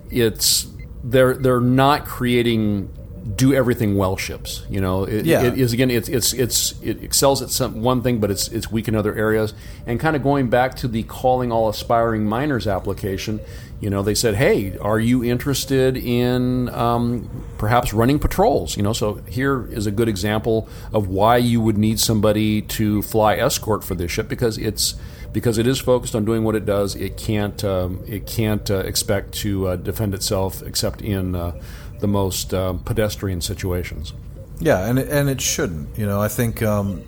it's 0.09 0.67
they're 1.03 1.35
they're 1.35 1.61
not 1.61 2.05
creating 2.05 2.89
do 3.33 3.53
everything 3.53 3.95
well 3.95 4.17
ships. 4.17 4.63
You 4.69 4.81
know, 4.81 5.03
it, 5.03 5.25
yeah. 5.25 5.43
it 5.43 5.57
is 5.57 5.73
again, 5.73 5.89
it's 5.89 6.07
it's 6.09 6.33
it's 6.33 6.79
it 6.81 7.03
excels 7.03 7.41
at 7.41 7.49
some 7.49 7.81
one 7.81 8.01
thing, 8.01 8.19
but 8.19 8.29
it's 8.29 8.47
it's 8.49 8.71
weak 8.71 8.87
in 8.87 8.95
other 8.95 9.15
areas. 9.15 9.53
And 9.87 9.99
kind 9.99 10.15
of 10.15 10.23
going 10.23 10.49
back 10.49 10.75
to 10.77 10.87
the 10.87 11.03
calling 11.03 11.51
all 11.51 11.67
aspiring 11.67 12.25
miners 12.25 12.67
application, 12.67 13.39
you 13.79 13.89
know, 13.89 14.03
they 14.03 14.15
said, 14.15 14.35
hey, 14.35 14.77
are 14.77 14.99
you 14.99 15.23
interested 15.23 15.97
in 15.97 16.69
um, 16.69 17.29
perhaps 17.57 17.93
running 17.93 18.19
patrols? 18.19 18.77
You 18.77 18.83
know, 18.83 18.93
so 18.93 19.15
here 19.27 19.65
is 19.67 19.87
a 19.87 19.91
good 19.91 20.07
example 20.07 20.69
of 20.93 21.07
why 21.07 21.37
you 21.37 21.61
would 21.61 21.77
need 21.77 21.99
somebody 21.99 22.61
to 22.61 23.01
fly 23.01 23.35
escort 23.35 23.83
for 23.83 23.95
this 23.95 24.11
ship 24.11 24.29
because 24.29 24.57
it's 24.57 24.95
because 25.33 25.57
it 25.57 25.67
is 25.67 25.79
focused 25.79 26.15
on 26.15 26.23
doing 26.23 26.45
what 26.45 26.55
it 26.55 26.65
does. 26.65 26.95
It 26.95 27.17
can't 27.17 27.61
um, 27.65 28.03
it 28.07 28.25
can't 28.25 28.69
uh, 28.71 28.77
expect 28.79 29.33
to 29.35 29.67
uh, 29.67 29.75
defend 29.75 30.13
itself 30.13 30.63
except 30.63 31.01
in 31.01 31.35
uh, 31.35 31.59
the 32.05 32.11
most 32.11 32.53
uh, 32.53 32.73
pedestrian 32.85 33.41
situations. 33.41 34.13
Yeah, 34.59 34.87
and 34.87 34.99
it, 34.99 35.09
and 35.09 35.27
it 35.27 35.41
shouldn't. 35.41 35.97
You 35.97 36.05
know, 36.05 36.21
I 36.21 36.27
think 36.27 36.61
um, 36.61 37.03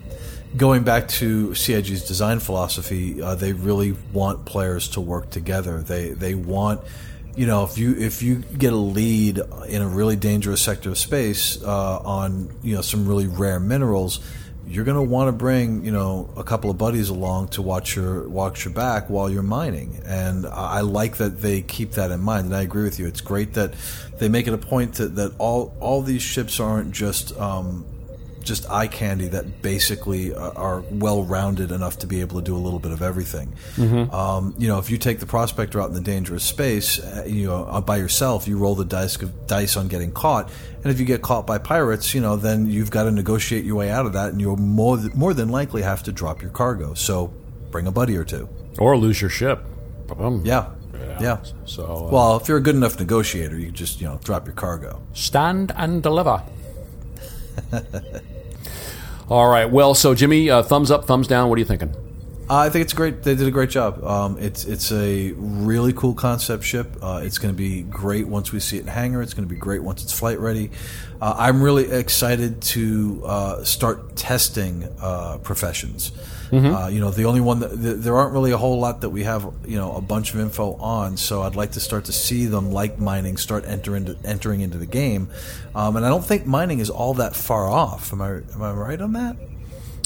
going 0.56 0.82
back 0.82 1.06
to 1.20 1.54
CIG's 1.54 2.04
design 2.04 2.40
philosophy, 2.40 3.22
uh, 3.22 3.36
they 3.36 3.52
really 3.52 3.92
want 4.12 4.44
players 4.44 4.88
to 4.90 5.00
work 5.00 5.30
together. 5.30 5.82
They 5.82 6.10
they 6.10 6.34
want 6.34 6.80
you 7.36 7.46
know 7.46 7.62
if 7.62 7.78
you 7.78 7.94
if 7.94 8.22
you 8.22 8.38
get 8.38 8.72
a 8.72 8.82
lead 9.00 9.40
in 9.68 9.82
a 9.82 9.88
really 9.88 10.16
dangerous 10.16 10.62
sector 10.62 10.90
of 10.90 10.98
space 10.98 11.62
uh, 11.62 11.98
on 11.98 12.50
you 12.64 12.74
know 12.74 12.82
some 12.82 13.06
really 13.06 13.28
rare 13.28 13.60
minerals 13.60 14.18
you're 14.68 14.84
going 14.84 14.96
to 14.96 15.02
want 15.02 15.28
to 15.28 15.32
bring 15.32 15.84
you 15.84 15.90
know 15.90 16.30
a 16.36 16.44
couple 16.44 16.70
of 16.70 16.78
buddies 16.78 17.08
along 17.08 17.48
to 17.48 17.62
watch 17.62 17.96
your 17.96 18.28
watch 18.28 18.64
your 18.64 18.74
back 18.74 19.08
while 19.08 19.30
you're 19.30 19.42
mining, 19.42 20.00
and 20.04 20.46
I 20.46 20.80
like 20.80 21.16
that 21.16 21.40
they 21.40 21.62
keep 21.62 21.92
that 21.92 22.10
in 22.10 22.20
mind. 22.20 22.46
And 22.46 22.56
I 22.56 22.62
agree 22.62 22.84
with 22.84 22.98
you. 22.98 23.06
It's 23.06 23.20
great 23.20 23.54
that 23.54 23.74
they 24.18 24.28
make 24.28 24.46
it 24.46 24.52
a 24.52 24.58
point 24.58 24.94
that, 24.94 25.16
that 25.16 25.32
all 25.38 25.74
all 25.80 26.02
these 26.02 26.22
ships 26.22 26.60
aren't 26.60 26.92
just 26.92 27.36
um, 27.38 27.84
just 28.48 28.68
eye 28.70 28.88
candy 28.88 29.28
that 29.28 29.62
basically 29.62 30.34
uh, 30.34 30.50
are 30.52 30.80
well 30.90 31.22
rounded 31.22 31.70
enough 31.70 31.98
to 31.98 32.06
be 32.06 32.20
able 32.20 32.40
to 32.40 32.44
do 32.44 32.56
a 32.56 32.58
little 32.58 32.78
bit 32.80 32.90
of 32.90 33.02
everything. 33.02 33.52
Mm-hmm. 33.76 34.12
Um, 34.14 34.54
you 34.58 34.66
know, 34.66 34.78
if 34.78 34.90
you 34.90 34.98
take 34.98 35.20
the 35.20 35.26
prospector 35.26 35.80
out 35.80 35.88
in 35.88 35.94
the 35.94 36.00
dangerous 36.00 36.42
space, 36.42 36.98
uh, 36.98 37.24
you 37.26 37.46
know, 37.46 37.64
uh, 37.64 37.80
by 37.80 37.98
yourself, 37.98 38.48
you 38.48 38.58
roll 38.58 38.74
the 38.74 38.84
dice 38.84 39.16
dice 39.46 39.76
on 39.76 39.86
getting 39.88 40.10
caught, 40.10 40.50
and 40.82 40.86
if 40.92 40.98
you 40.98 41.06
get 41.06 41.22
caught 41.22 41.46
by 41.46 41.58
pirates, 41.58 42.14
you 42.14 42.20
know, 42.20 42.34
then 42.36 42.66
you've 42.66 42.90
got 42.90 43.04
to 43.04 43.10
negotiate 43.12 43.64
your 43.64 43.76
way 43.76 43.90
out 43.90 44.06
of 44.06 44.14
that, 44.14 44.30
and 44.32 44.40
you'll 44.40 44.56
more 44.56 44.96
more 45.14 45.34
than 45.34 45.50
likely 45.50 45.82
have 45.82 46.02
to 46.04 46.12
drop 46.12 46.42
your 46.42 46.50
cargo. 46.50 46.94
So, 46.94 47.32
bring 47.70 47.86
a 47.86 47.92
buddy 47.92 48.16
or 48.16 48.24
two, 48.24 48.48
or 48.78 48.96
lose 48.96 49.20
your 49.20 49.30
ship. 49.30 49.62
Ba-bum. 50.06 50.42
Yeah. 50.44 50.70
Yeah. 50.94 51.18
Yeah. 51.20 51.38
So, 51.66 51.84
uh, 51.84 52.10
Well, 52.10 52.36
if 52.38 52.48
you're 52.48 52.56
a 52.56 52.62
good 52.62 52.74
enough 52.74 52.98
negotiator, 52.98 53.58
you 53.58 53.70
just 53.70 54.00
you 54.00 54.06
know 54.08 54.18
drop 54.24 54.46
your 54.46 54.54
cargo. 54.54 55.00
stand 55.12 55.72
and 55.76 56.02
deliver. 56.02 56.42
All 59.30 59.48
right. 59.48 59.70
Well, 59.70 59.94
so 59.94 60.14
Jimmy, 60.14 60.48
uh, 60.48 60.62
thumbs 60.62 60.90
up, 60.90 61.04
thumbs 61.04 61.26
down. 61.26 61.50
What 61.50 61.56
are 61.56 61.58
you 61.58 61.66
thinking? 61.66 61.94
I 62.50 62.70
think 62.70 62.84
it's 62.84 62.94
great. 62.94 63.22
They 63.22 63.34
did 63.34 63.46
a 63.46 63.50
great 63.50 63.68
job. 63.68 64.02
Um, 64.02 64.38
it's 64.38 64.64
it's 64.64 64.90
a 64.90 65.32
really 65.32 65.92
cool 65.92 66.14
concept 66.14 66.64
ship. 66.64 66.96
Uh, 67.02 67.20
it's 67.22 67.36
going 67.36 67.52
to 67.52 67.56
be 67.56 67.82
great 67.82 68.26
once 68.26 68.52
we 68.52 68.60
see 68.60 68.78
it 68.78 68.80
in 68.80 68.86
hangar. 68.86 69.20
It's 69.20 69.34
going 69.34 69.46
to 69.46 69.54
be 69.54 69.60
great 69.60 69.82
once 69.82 70.02
it's 70.02 70.18
flight 70.18 70.38
ready. 70.38 70.70
Uh, 71.20 71.34
I'm 71.36 71.62
really 71.62 71.90
excited 71.90 72.62
to 72.62 73.22
uh, 73.26 73.64
start 73.64 74.16
testing 74.16 74.88
uh, 74.98 75.38
professions. 76.48 76.74
Uh, 76.74 76.88
you 76.88 77.00
know, 77.00 77.10
the 77.10 77.24
only 77.24 77.40
one 77.40 77.60
that 77.60 77.70
th- 77.70 77.96
there 77.98 78.16
aren't 78.16 78.32
really 78.32 78.52
a 78.52 78.56
whole 78.56 78.78
lot 78.78 79.00
that 79.02 79.10
we 79.10 79.24
have. 79.24 79.50
You 79.66 79.76
know, 79.76 79.92
a 79.94 80.00
bunch 80.00 80.34
of 80.34 80.40
info 80.40 80.74
on. 80.74 81.16
So 81.16 81.42
I'd 81.42 81.56
like 81.56 81.72
to 81.72 81.80
start 81.80 82.06
to 82.06 82.12
see 82.12 82.46
them, 82.46 82.72
like 82.72 82.98
mining, 82.98 83.36
start 83.36 83.64
entering 83.66 84.16
entering 84.24 84.60
into 84.60 84.78
the 84.78 84.86
game. 84.86 85.28
Um, 85.74 85.96
and 85.96 86.04
I 86.04 86.08
don't 86.08 86.24
think 86.24 86.46
mining 86.46 86.80
is 86.80 86.90
all 86.90 87.14
that 87.14 87.36
far 87.36 87.66
off. 87.68 88.12
Am 88.12 88.20
I 88.20 88.30
am 88.30 88.62
I 88.62 88.72
right 88.72 89.00
on 89.00 89.12
that? 89.12 89.36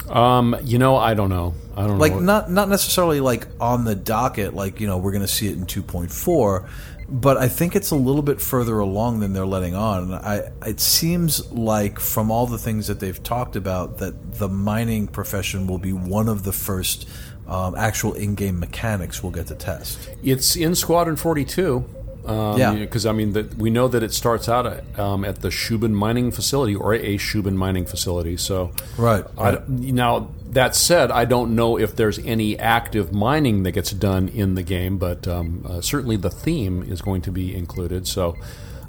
Um, 0.09 0.57
you 0.65 0.79
know, 0.79 0.97
I 0.97 1.15
don't 1.15 1.31
know. 1.31 1.55
I 1.77 1.87
don't 1.87 1.99
like 1.99 2.13
know. 2.13 2.21
not 2.21 2.51
not 2.51 2.69
necessarily 2.69 3.21
like 3.21 3.47
on 3.61 3.85
the 3.85 3.95
docket 3.95 4.55
like 4.55 4.81
you 4.81 4.87
know 4.87 4.99
we're 4.99 5.13
going 5.13 5.23
to 5.23 5.29
see 5.29 5.49
it 5.49 5.57
in 5.57 5.65
2.4 5.65 6.69
but 7.13 7.37
i 7.37 7.47
think 7.47 7.77
it's 7.77 7.91
a 7.91 7.97
little 7.97 8.23
bit 8.23 8.41
further 8.41 8.79
along 8.79 9.21
than 9.21 9.33
they're 9.33 9.47
letting 9.47 9.75
on 9.75 10.13
i 10.15 10.51
it 10.67 10.81
seems 10.81 11.51
like 11.53 12.01
from 12.01 12.31
all 12.31 12.47
the 12.47 12.59
things 12.59 12.87
that 12.87 12.99
they've 13.01 13.23
talked 13.23 13.55
about 13.55 13.99
that 13.99 14.35
the 14.35 14.49
mining 14.49 15.07
profession 15.07 15.67
will 15.67 15.79
be 15.79 15.93
one 15.93 16.29
of 16.29 16.43
the 16.43 16.53
first 16.53 17.09
um, 17.47 17.75
actual 17.75 18.15
in-game 18.15 18.59
mechanics 18.59 19.23
we'll 19.23 19.33
get 19.33 19.47
to 19.47 19.55
test 19.55 20.09
It's 20.23 20.57
in 20.57 20.75
Squadron 20.75 21.17
42. 21.17 21.85
Um, 22.27 22.59
Yeah. 22.59 22.75
Because, 22.75 23.05
I 23.07 23.13
mean, 23.13 23.33
that 23.33 23.57
we 23.57 23.71
know 23.71 23.89
that 23.89 24.03
it 24.03 24.13
starts 24.13 24.49
out 24.49 24.67
at, 24.67 24.99
um, 24.99 25.25
at 25.25 25.43
the 25.43 25.49
Shubin 25.49 25.93
mining 25.93 26.31
facility 26.31 26.75
or 26.75 26.95
a 26.95 27.17
Shubin 27.19 27.55
mining 27.55 27.85
facility. 27.85 28.37
So, 28.37 28.71
Right, 28.97 29.25
I 29.37 29.55
right. 29.55 29.69
now, 29.69 30.29
that 30.51 30.77
said, 30.77 31.11
I 31.11 31.25
don't 31.25 31.57
know 31.57 31.79
if 31.79 31.97
there's 31.97 32.19
any 32.21 32.59
active 32.59 33.13
mining 33.13 33.63
that 33.65 33.73
gets 33.73 33.91
done 33.91 34.29
in 34.29 34.55
the 34.55 34.63
game, 34.63 34.99
but 34.99 35.27
um, 35.27 35.65
uh, 35.69 35.81
certainly 35.81 36.17
the 36.17 36.31
theme 36.31 36.83
is 36.83 37.01
going 37.03 37.23
to 37.23 37.33
be 37.33 37.55
included. 37.55 38.07
So, 38.07 38.37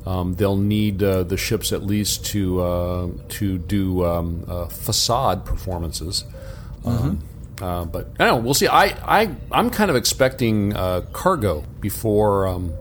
um, 0.06 0.34
they'll 0.34 0.58
need 0.58 1.02
uh, 1.02 1.24
the 1.24 1.38
ships 1.38 1.72
at 1.72 1.82
least 1.84 2.26
to 2.28 2.62
uh, 2.62 3.08
to 3.30 3.58
do 3.58 4.04
um, 4.06 4.44
uh, 4.48 4.66
facade 4.68 5.46
performances. 5.46 6.26
Um, 6.86 7.24
uh, 7.62 7.86
but 7.86 8.08
I 8.20 8.26
don't 8.26 8.38
know. 8.40 8.44
We'll 8.44 8.54
see. 8.54 8.68
I, 8.68 8.88
I 9.22 9.30
I'm 9.52 9.70
kind 9.70 9.90
of 9.90 9.96
expecting 9.96 10.76
uh, 10.76 11.02
cargo 11.14 11.64
before 11.80 12.48
um, 12.48 12.74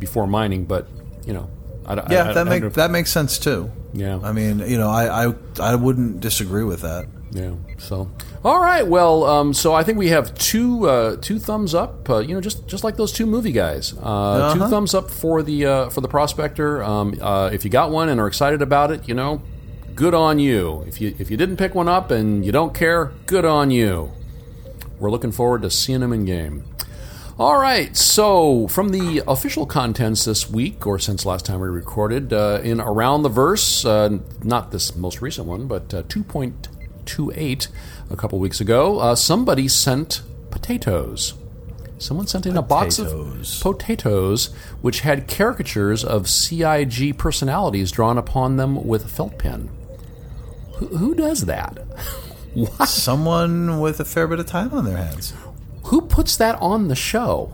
before 0.00 0.26
mining, 0.26 0.64
but 0.64 0.88
you 1.26 1.32
know, 1.34 1.48
I, 1.86 1.92
I- 1.92 1.96
yeah 1.96 2.02
I- 2.02 2.08
that 2.08 2.30
I 2.30 2.32
don't 2.34 2.48
make 2.48 2.62
if- 2.64 2.74
that 2.74 2.90
makes 2.90 3.10
sense 3.12 3.38
too 3.38 3.70
Yeah. 3.92 4.18
i 4.22 4.32
mean 4.32 4.58
you 4.60 4.78
know 4.78 4.88
i 4.88 5.26
i, 5.28 5.34
I 5.60 5.74
wouldn't 5.74 6.20
disagree 6.20 6.64
with 6.64 6.80
that 6.82 7.06
Yeah. 7.32 7.54
So, 7.78 8.10
all 8.44 8.58
right. 8.60 8.84
Well, 8.84 9.22
um, 9.24 9.54
so 9.54 9.72
I 9.72 9.84
think 9.84 9.98
we 9.98 10.08
have 10.10 10.34
two 10.34 10.88
uh, 10.88 11.16
two 11.22 11.38
thumbs 11.38 11.74
up. 11.76 12.10
Uh, 12.10 12.18
you 12.18 12.34
know, 12.34 12.40
just 12.40 12.66
just 12.66 12.82
like 12.82 12.96
those 12.96 13.12
two 13.12 13.24
movie 13.24 13.52
guys. 13.52 13.94
Uh, 13.94 14.52
Two 14.52 14.60
Uh-huh. 14.60 14.68
thumbs 14.68 14.94
up 14.98 15.10
for 15.10 15.40
the 15.42 15.58
uh, 15.64 15.90
for 15.94 16.00
the 16.02 16.08
prospector. 16.08 16.82
Um, 16.82 17.14
uh, 17.22 17.50
if 17.52 17.62
you 17.64 17.70
got 17.70 17.92
one 17.92 18.08
and 18.10 18.18
are 18.20 18.26
excited 18.26 18.62
about 18.62 18.90
it, 18.90 19.06
you 19.08 19.14
know, 19.14 19.42
good 19.94 20.12
on 20.12 20.40
you. 20.40 20.82
If 20.90 21.00
you 21.00 21.14
if 21.22 21.30
you 21.30 21.36
didn't 21.36 21.56
pick 21.56 21.72
one 21.74 21.86
up 21.88 22.10
and 22.10 22.44
you 22.44 22.50
don't 22.50 22.74
care, 22.74 23.12
good 23.26 23.44
on 23.44 23.70
you. 23.70 24.10
We're 24.98 25.12
looking 25.14 25.32
forward 25.32 25.62
to 25.62 25.70
seeing 25.70 26.00
them 26.00 26.12
in 26.12 26.24
game. 26.24 26.64
All 27.40 27.56
right, 27.56 27.96
so 27.96 28.68
from 28.68 28.90
the 28.90 29.22
official 29.26 29.64
contents 29.64 30.26
this 30.26 30.50
week, 30.50 30.86
or 30.86 30.98
since 30.98 31.24
last 31.24 31.46
time 31.46 31.60
we 31.60 31.68
recorded, 31.68 32.34
uh, 32.34 32.60
in 32.62 32.82
Around 32.82 33.22
the 33.22 33.30
Verse, 33.30 33.82
uh, 33.82 34.18
not 34.42 34.72
this 34.72 34.94
most 34.94 35.22
recent 35.22 35.46
one, 35.46 35.66
but 35.66 35.94
uh, 35.94 36.02
2.28 36.02 37.68
a 38.10 38.16
couple 38.16 38.38
weeks 38.38 38.60
ago, 38.60 38.98
uh, 38.98 39.14
somebody 39.14 39.68
sent 39.68 40.20
potatoes. 40.50 41.32
Someone 41.96 42.26
sent 42.26 42.44
in 42.44 42.58
a 42.58 42.62
box 42.62 42.98
of 42.98 43.06
Potatoes. 43.06 43.62
potatoes 43.62 44.46
which 44.82 45.00
had 45.00 45.26
caricatures 45.26 46.04
of 46.04 46.28
CIG 46.28 47.16
personalities 47.16 47.90
drawn 47.90 48.18
upon 48.18 48.58
them 48.58 48.86
with 48.86 49.06
a 49.06 49.08
felt 49.08 49.38
pen. 49.38 49.70
Who, 50.74 50.88
who 50.88 51.14
does 51.14 51.46
that? 51.46 51.78
someone 52.86 53.80
with 53.80 53.98
a 53.98 54.04
fair 54.04 54.26
bit 54.28 54.40
of 54.40 54.46
time 54.46 54.74
on 54.74 54.84
their 54.84 54.98
hands 54.98 55.32
Who 55.90 56.02
puts 56.02 56.36
that 56.36 56.56
on 56.60 56.88
the 56.88 56.94
show? 56.94 57.52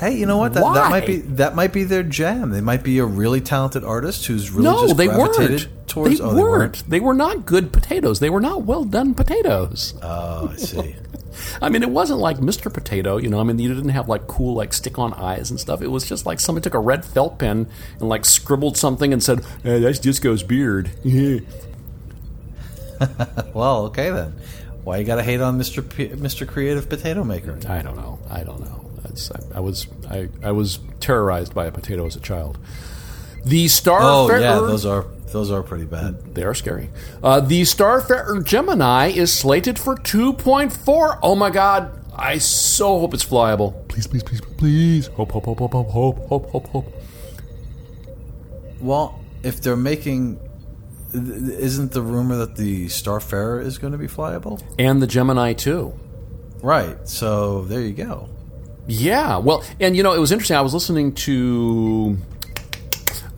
Hey, 0.00 0.16
you 0.16 0.26
know 0.26 0.38
what? 0.38 0.54
That, 0.54 0.74
that 0.74 0.90
might 0.90 1.06
be 1.06 1.16
that 1.16 1.56
might 1.56 1.72
be 1.72 1.82
their 1.82 2.04
jam. 2.04 2.50
They 2.50 2.60
might 2.60 2.84
be 2.84 3.00
a 3.00 3.04
really 3.04 3.40
talented 3.40 3.82
artist 3.82 4.26
who's 4.26 4.50
really 4.50 4.64
no, 4.64 4.82
just 4.82 4.96
they 4.96 5.08
gravitated 5.08 5.40
oh, 5.40 5.50
weren't. 5.50 5.88
towards. 5.88 6.18
they, 6.18 6.24
oh, 6.24 6.36
weren't. 6.36 6.88
They 6.88 7.00
were 7.00 7.14
not 7.14 7.44
good 7.44 7.72
potatoes. 7.72 8.20
They 8.20 8.30
were 8.30 8.40
not 8.40 8.62
well 8.62 8.84
done 8.84 9.14
potatoes. 9.14 9.94
Oh, 10.00 10.50
I 10.52 10.56
see. 10.56 10.94
I 11.62 11.68
mean, 11.68 11.82
it 11.82 11.90
wasn't 11.90 12.20
like 12.20 12.38
Mr. 12.38 12.72
Potato, 12.72 13.16
you 13.16 13.28
know. 13.28 13.40
I 13.40 13.42
mean, 13.42 13.58
you 13.58 13.74
didn't 13.74 13.90
have 13.90 14.08
like 14.08 14.28
cool 14.28 14.54
like 14.54 14.72
stick-on 14.72 15.14
eyes 15.14 15.50
and 15.50 15.58
stuff. 15.58 15.82
It 15.82 15.88
was 15.88 16.08
just 16.08 16.26
like 16.26 16.38
somebody 16.40 16.62
took 16.62 16.74
a 16.74 16.78
red 16.78 17.04
felt 17.04 17.38
pen 17.38 17.66
and 17.98 18.08
like 18.08 18.24
scribbled 18.24 18.76
something 18.76 19.12
and 19.12 19.22
said, 19.22 19.44
hey, 19.64 19.80
"That's 19.80 19.98
Disco's 19.98 20.44
beard." 20.44 20.90
well, 23.52 23.86
okay 23.86 24.10
then. 24.10 24.34
Why 24.88 24.96
you 24.96 25.04
gotta 25.04 25.22
hate 25.22 25.42
on 25.42 25.58
Mister 25.58 25.82
P- 25.82 26.08
Mister 26.14 26.46
Creative 26.46 26.88
Potato 26.88 27.22
Maker? 27.22 27.58
I 27.68 27.82
don't 27.82 27.96
know. 27.96 28.18
I 28.30 28.42
don't 28.42 28.60
know. 28.60 28.90
I, 29.04 29.58
I, 29.58 29.60
was 29.60 29.86
I, 30.08 30.30
I 30.42 30.52
was 30.52 30.78
terrorized 30.98 31.54
by 31.54 31.66
a 31.66 31.70
potato 31.70 32.06
as 32.06 32.16
a 32.16 32.20
child. 32.20 32.56
The 33.44 33.68
star. 33.68 33.98
Oh 34.00 34.28
Fer- 34.28 34.40
yeah, 34.40 34.54
those 34.54 34.86
are 34.86 35.02
those 35.26 35.50
are 35.50 35.62
pretty 35.62 35.84
bad. 35.84 36.34
They 36.34 36.42
are 36.42 36.54
scary. 36.54 36.88
Uh, 37.22 37.40
the 37.40 37.62
Starfarer 37.62 38.42
Gemini 38.42 39.08
is 39.08 39.30
slated 39.30 39.78
for 39.78 39.94
2.4. 39.94 41.18
Oh 41.22 41.34
my 41.36 41.50
god. 41.50 41.92
I 42.16 42.38
so 42.38 42.98
hope 42.98 43.12
it's 43.12 43.26
flyable. 43.26 43.86
Please, 43.88 44.06
please, 44.06 44.22
please, 44.22 44.40
please. 44.40 45.08
Hope, 45.08 45.32
hope, 45.32 45.44
hope, 45.44 45.58
hope, 45.58 45.72
hope, 45.74 46.18
hope, 46.28 46.48
hope, 46.48 46.66
hope. 46.68 46.94
Well, 48.80 49.22
if 49.42 49.60
they're 49.60 49.76
making 49.76 50.40
isn't 51.12 51.92
the 51.92 52.02
rumor 52.02 52.36
that 52.36 52.56
the 52.56 52.86
Starfarer 52.86 53.64
is 53.64 53.78
going 53.78 53.92
to 53.92 53.98
be 53.98 54.08
flyable? 54.08 54.62
And 54.78 55.00
the 55.02 55.06
Gemini 55.06 55.52
too. 55.52 55.98
Right. 56.62 57.08
So 57.08 57.62
there 57.62 57.80
you 57.80 57.92
go. 57.92 58.28
Yeah. 58.86 59.38
Well, 59.38 59.64
and 59.80 59.96
you 59.96 60.02
know, 60.02 60.12
it 60.12 60.18
was 60.18 60.32
interesting. 60.32 60.56
I 60.56 60.60
was 60.60 60.74
listening 60.74 61.12
to 61.14 62.16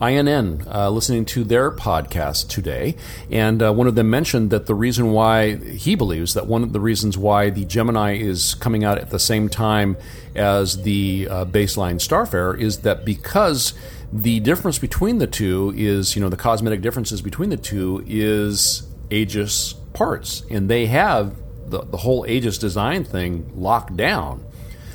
INN, 0.01 0.63
uh, 0.67 0.89
listening 0.89 1.25
to 1.25 1.43
their 1.43 1.69
podcast 1.69 2.49
today, 2.49 2.95
and 3.29 3.61
uh, 3.61 3.71
one 3.71 3.87
of 3.87 3.95
them 3.95 4.09
mentioned 4.09 4.49
that 4.49 4.65
the 4.65 4.73
reason 4.73 5.11
why 5.11 5.55
he 5.55 5.95
believes 5.95 6.33
that 6.33 6.47
one 6.47 6.63
of 6.63 6.73
the 6.73 6.79
reasons 6.79 7.17
why 7.17 7.49
the 7.49 7.65
Gemini 7.65 8.15
is 8.15 8.55
coming 8.55 8.83
out 8.83 8.97
at 8.97 9.11
the 9.11 9.19
same 9.19 9.47
time 9.47 9.95
as 10.35 10.81
the 10.83 11.27
uh, 11.29 11.45
baseline 11.45 11.95
Starfarer 11.95 12.59
is 12.59 12.79
that 12.79 13.05
because 13.05 13.73
the 14.11 14.39
difference 14.39 14.79
between 14.79 15.19
the 15.19 15.27
two 15.27 15.73
is, 15.75 16.15
you 16.15 16.21
know, 16.21 16.29
the 16.29 16.37
cosmetic 16.37 16.81
differences 16.81 17.21
between 17.21 17.49
the 17.49 17.57
two 17.57 18.03
is 18.07 18.87
Aegis 19.09 19.73
parts, 19.93 20.43
and 20.49 20.69
they 20.69 20.87
have 20.87 21.35
the, 21.69 21.81
the 21.81 21.97
whole 21.97 22.25
Aegis 22.27 22.57
design 22.57 23.03
thing 23.03 23.51
locked 23.55 23.95
down. 23.95 24.43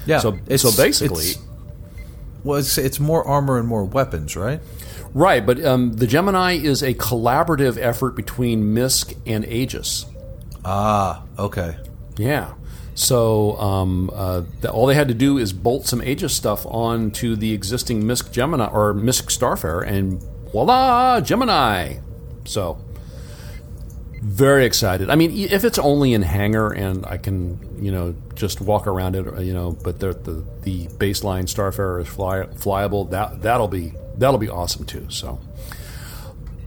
Yeah. 0.04 0.18
So, 0.18 0.38
so 0.56 0.70
basically, 0.76 1.24
it's, 1.24 1.38
well, 2.44 2.58
it's, 2.58 2.78
it's 2.78 3.00
more 3.00 3.26
armor 3.26 3.58
and 3.58 3.66
more 3.66 3.84
weapons, 3.84 4.36
right? 4.36 4.60
Right. 5.14 5.44
But 5.44 5.64
um, 5.64 5.92
the 5.94 6.06
Gemini 6.06 6.52
is 6.54 6.82
a 6.82 6.94
collaborative 6.94 7.78
effort 7.78 8.16
between 8.16 8.74
MISC 8.74 9.14
and 9.26 9.44
Aegis. 9.46 10.06
Ah, 10.64 11.22
okay. 11.38 11.76
Yeah. 12.16 12.54
So 12.94 13.56
um, 13.58 14.10
uh, 14.14 14.42
th- 14.62 14.72
all 14.72 14.86
they 14.86 14.94
had 14.94 15.08
to 15.08 15.14
do 15.14 15.36
is 15.38 15.52
bolt 15.52 15.86
some 15.86 16.02
Aegis 16.02 16.34
stuff 16.34 16.64
onto 16.66 17.36
the 17.36 17.52
existing 17.52 18.06
MISC 18.06 18.32
Gemini 18.32 18.66
or 18.66 18.94
MISC 18.94 19.28
Starfarer, 19.28 19.86
and 19.86 20.22
voila, 20.50 21.20
Gemini. 21.20 21.98
So 22.46 22.78
Very 24.22 24.64
excited. 24.64 25.10
I 25.10 25.14
mean, 25.14 25.30
if 25.32 25.62
it's 25.62 25.78
only 25.78 26.14
in 26.14 26.22
hangar 26.22 26.72
and 26.72 27.04
I 27.06 27.16
can, 27.18 27.60
you 27.84 27.92
know, 27.92 28.14
just 28.34 28.60
walk 28.60 28.86
around 28.86 29.14
it, 29.14 29.40
you 29.44 29.52
know, 29.54 29.72
but 29.84 30.00
the 30.00 30.14
the, 30.14 30.44
the 30.62 30.86
baseline 30.96 31.44
Starfarer 31.44 32.00
is 32.00 32.08
fly, 32.08 32.44
flyable. 32.56 33.10
That 33.10 33.42
that'll 33.42 33.68
be 33.68 33.92
that'll 34.16 34.38
be 34.38 34.48
awesome 34.48 34.84
too. 34.84 35.06
So, 35.10 35.40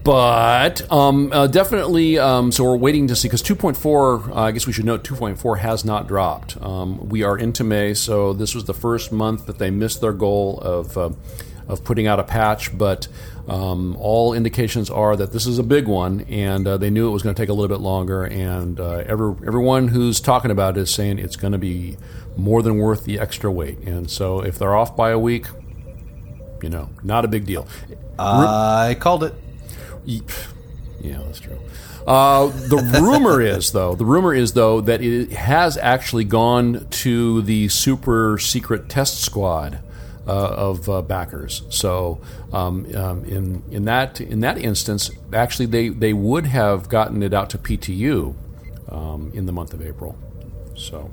but 0.04 0.92
um, 0.92 1.32
uh, 1.32 1.48
definitely, 1.48 2.18
um, 2.18 2.52
so 2.52 2.64
we're 2.64 2.78
waiting 2.78 3.08
to 3.08 3.16
see 3.16 3.28
because 3.28 3.44
2.4. 3.44 4.30
Uh, 4.30 4.34
I 4.34 4.52
guess 4.52 4.66
we 4.66 4.74
should 4.74 4.86
note 4.86 5.04
2.4 5.04 5.60
has 5.60 5.84
not 5.84 6.08
dropped. 6.08 6.62
Um, 6.62 7.10
we 7.10 7.24
are 7.24 7.38
into 7.38 7.64
May, 7.64 7.94
so 7.94 8.34
this 8.34 8.56
was 8.56 8.66
the 8.66 8.74
first 8.74 9.12
month 9.12 9.46
that 9.48 9.60
they 9.60 9.70
missed 9.70 10.02
their 10.02 10.14
goal 10.14 10.60
of 10.62 10.98
uh, 10.98 11.10
of 11.68 11.84
putting 11.84 12.08
out 12.08 12.20
a 12.20 12.24
patch, 12.24 12.78
but. 12.78 13.08
Um, 13.48 13.96
all 14.00 14.36
indications 14.36 14.92
are 14.92 15.16
that 15.16 15.32
this 15.32 15.48
is 15.48 15.58
a 15.58 15.64
big 15.64 15.88
one, 15.88 16.22
and 16.30 16.68
uh, 16.68 16.78
they 16.78 16.92
knew 16.92 17.08
it 17.08 17.12
was 17.12 17.24
going 17.24 17.34
to 17.34 17.42
take 17.42 17.50
a 17.50 17.54
little 17.54 17.68
bit 17.68 17.82
longer. 17.82 18.24
And 18.26 18.80
uh, 18.80 19.04
every, 19.08 19.34
everyone 19.48 19.88
who's 19.88 20.20
talking 20.20 20.52
about 20.52 20.78
it 20.78 20.82
is 20.82 20.92
saying 20.92 21.18
it's 21.18 21.36
going 21.36 21.54
to 21.54 21.58
be 21.58 21.98
more 22.38 22.62
than 22.62 22.78
worth 22.78 23.06
the 23.06 23.18
extra 23.20 23.52
wait. 23.52 23.80
And 23.80 24.08
so, 24.08 24.42
if 24.42 24.60
they're 24.60 24.76
off 24.76 24.96
by 24.96 25.10
a 25.10 25.18
week, 25.18 25.48
you 26.64 26.70
know, 26.70 26.90
not 27.04 27.26
a 27.26 27.28
big 27.28 27.46
deal. 27.46 27.68
I 28.18 28.96
called 29.00 29.24
it. 29.24 29.34
Yeah, 31.02 31.20
that's 31.26 31.40
true. 31.40 31.60
Uh, 32.06 32.48
the 32.48 33.00
rumor 33.02 33.42
is, 33.56 33.72
though, 33.72 33.96
the 33.96 34.06
rumor 34.06 34.34
is 34.34 34.54
though 34.54 34.82
that 34.82 35.02
it 35.02 35.32
has 35.32 35.78
actually 35.78 36.24
gone 36.24 36.88
to 36.90 37.42
the 37.44 37.68
super 37.70 38.38
secret 38.40 38.90
test 38.90 39.22
squad 39.22 39.80
uh, 40.28 40.32
of 40.32 40.90
uh, 40.90 41.02
backers. 41.02 41.64
So 41.70 42.22
um, 42.52 42.86
um, 42.96 43.24
in 43.26 43.64
in 43.72 43.86
that 43.86 44.20
in 44.22 44.42
that 44.42 44.58
instance, 44.58 45.12
actually, 45.34 45.68
they 45.68 45.90
they 45.90 46.14
would 46.14 46.46
have 46.46 46.90
gotten 46.90 47.24
it 47.24 47.34
out 47.34 47.50
to 47.52 47.58
PTU 47.58 48.36
um, 48.90 49.32
in 49.34 49.46
the 49.46 49.52
month 49.52 49.74
of 49.74 49.82
April. 49.82 50.18
So 50.76 51.12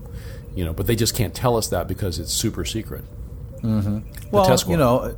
you 0.55 0.65
know, 0.65 0.73
but 0.73 0.87
they 0.87 0.97
just 0.97 1.15
can't 1.15 1.35
tell 1.35 1.57
us 1.57 1.69
that 1.69 1.89
because 1.89 2.19
it's 2.19 2.33
super 2.33 2.65
secret. 2.65 3.05
Well, 4.31 4.47
test 4.47 4.63
squad. 4.63 4.73
you 4.73 4.79
know, 4.79 5.17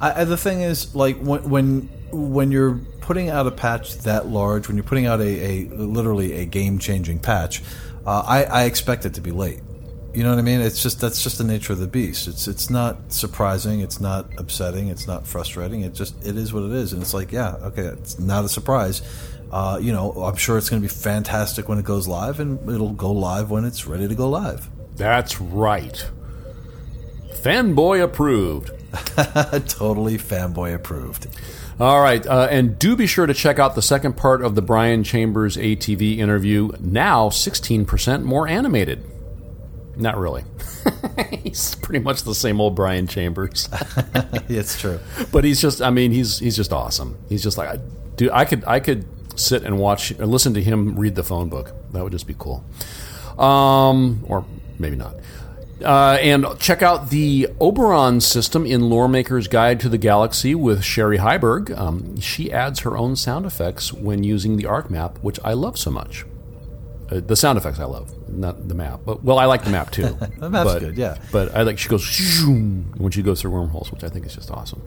I, 0.00 0.24
the 0.24 0.36
thing 0.36 0.60
is, 0.60 0.94
like 0.94 1.16
when 1.18 1.48
when 1.48 1.88
when 2.12 2.50
you're 2.50 2.80
putting 3.00 3.30
out 3.30 3.46
a 3.46 3.50
patch 3.50 3.98
that 3.98 4.26
large, 4.26 4.68
when 4.68 4.76
you're 4.76 4.84
putting 4.84 5.06
out 5.06 5.20
a, 5.20 5.24
a 5.24 5.64
literally 5.68 6.34
a 6.34 6.44
game 6.44 6.78
changing 6.78 7.18
patch, 7.18 7.62
uh, 8.06 8.22
I, 8.26 8.44
I 8.44 8.64
expect 8.64 9.06
it 9.06 9.14
to 9.14 9.20
be 9.20 9.30
late. 9.30 9.60
You 10.12 10.22
know 10.22 10.30
what 10.30 10.38
I 10.38 10.42
mean? 10.42 10.60
It's 10.60 10.82
just 10.82 11.00
that's 11.00 11.22
just 11.22 11.38
the 11.38 11.44
nature 11.44 11.74
of 11.74 11.78
the 11.78 11.86
beast. 11.86 12.26
It's 12.26 12.48
it's 12.48 12.70
not 12.70 13.12
surprising. 13.12 13.80
It's 13.80 14.00
not 14.00 14.30
upsetting. 14.38 14.88
It's 14.88 15.06
not 15.06 15.26
frustrating. 15.26 15.82
It 15.82 15.94
just 15.94 16.16
it 16.26 16.36
is 16.36 16.52
what 16.52 16.62
it 16.62 16.72
is, 16.72 16.92
and 16.92 17.02
it's 17.02 17.12
like 17.12 17.32
yeah, 17.32 17.56
okay, 17.62 17.82
it's 17.82 18.18
not 18.18 18.44
a 18.44 18.48
surprise. 18.48 19.02
Uh, 19.52 19.78
you 19.80 19.92
know, 19.92 20.12
I'm 20.12 20.36
sure 20.36 20.58
it's 20.58 20.68
going 20.68 20.82
to 20.82 20.88
be 20.88 20.92
fantastic 20.92 21.68
when 21.68 21.78
it 21.78 21.84
goes 21.84 22.08
live, 22.08 22.40
and 22.40 22.58
it'll 22.68 22.92
go 22.92 23.12
live 23.12 23.50
when 23.50 23.64
it's 23.64 23.86
ready 23.86 24.08
to 24.08 24.14
go 24.14 24.28
live. 24.28 24.68
That's 24.96 25.40
right. 25.40 26.04
Fanboy 27.42 28.02
approved. 28.02 28.70
totally 29.68 30.18
fanboy 30.18 30.74
approved. 30.74 31.26
All 31.78 32.00
right, 32.00 32.26
uh, 32.26 32.48
and 32.50 32.78
do 32.78 32.96
be 32.96 33.06
sure 33.06 33.26
to 33.26 33.34
check 33.34 33.58
out 33.58 33.74
the 33.74 33.82
second 33.82 34.16
part 34.16 34.42
of 34.42 34.54
the 34.54 34.62
Brian 34.62 35.04
Chambers 35.04 35.58
ATV 35.58 36.18
interview. 36.18 36.70
Now, 36.80 37.28
16% 37.28 38.22
more 38.22 38.48
animated. 38.48 39.04
Not 39.94 40.16
really. 40.16 40.44
he's 41.42 41.74
pretty 41.76 42.02
much 42.02 42.22
the 42.22 42.34
same 42.34 42.60
old 42.60 42.74
Brian 42.74 43.06
Chambers, 43.06 43.68
it's 44.48 44.80
true. 44.80 45.00
but 45.32 45.44
he's 45.44 45.60
just. 45.60 45.80
I 45.80 45.90
mean, 45.90 46.12
he's 46.12 46.38
he's 46.38 46.56
just 46.56 46.72
awesome. 46.72 47.16
He's 47.28 47.42
just 47.42 47.56
like, 47.56 47.80
dude. 48.16 48.30
I 48.30 48.44
could 48.44 48.64
I 48.66 48.80
could 48.80 49.06
sit 49.38 49.62
and 49.64 49.78
watch 49.78 50.12
or 50.18 50.26
listen 50.26 50.54
to 50.54 50.62
him 50.62 50.98
read 50.98 51.14
the 51.14 51.22
phone 51.22 51.48
book. 51.48 51.72
That 51.92 52.02
would 52.02 52.12
just 52.12 52.26
be 52.26 52.34
cool. 52.38 52.62
Um, 53.38 54.24
or 54.28 54.44
maybe 54.78 54.96
not. 54.96 55.16
Uh, 55.84 56.16
and 56.22 56.46
check 56.58 56.82
out 56.82 57.10
the 57.10 57.48
Oberon 57.60 58.20
system 58.20 58.64
in 58.64 58.82
Loremaker's 58.82 59.46
Guide 59.46 59.78
to 59.80 59.90
the 59.90 59.98
Galaxy 59.98 60.54
with 60.54 60.82
Cherie 60.82 61.18
Heiberg. 61.18 61.76
Um, 61.76 62.18
she 62.18 62.50
adds 62.50 62.80
her 62.80 62.96
own 62.96 63.14
sound 63.14 63.44
effects 63.44 63.92
when 63.92 64.22
using 64.22 64.56
the 64.56 64.64
arc 64.64 64.90
map, 64.90 65.18
which 65.20 65.38
I 65.44 65.52
love 65.52 65.78
so 65.78 65.90
much. 65.90 66.24
Uh, 67.10 67.20
the 67.20 67.36
sound 67.36 67.58
effects 67.58 67.78
I 67.78 67.84
love, 67.84 68.12
not 68.28 68.68
the 68.68 68.74
map. 68.74 69.00
But 69.04 69.22
well, 69.22 69.38
I 69.38 69.44
like 69.44 69.64
the 69.64 69.70
map 69.70 69.90
too. 69.90 70.16
The 70.38 70.50
map's 70.50 70.72
but, 70.72 70.78
good, 70.80 70.96
yeah. 70.96 71.18
But 71.30 71.54
I 71.54 71.62
like 71.62 71.78
she 71.78 71.88
goes 71.88 72.04
when 72.46 73.10
she 73.10 73.22
goes 73.22 73.42
through 73.42 73.52
wormholes, 73.52 73.92
which 73.92 74.02
I 74.02 74.08
think 74.08 74.26
is 74.26 74.34
just 74.34 74.50
awesome. 74.50 74.82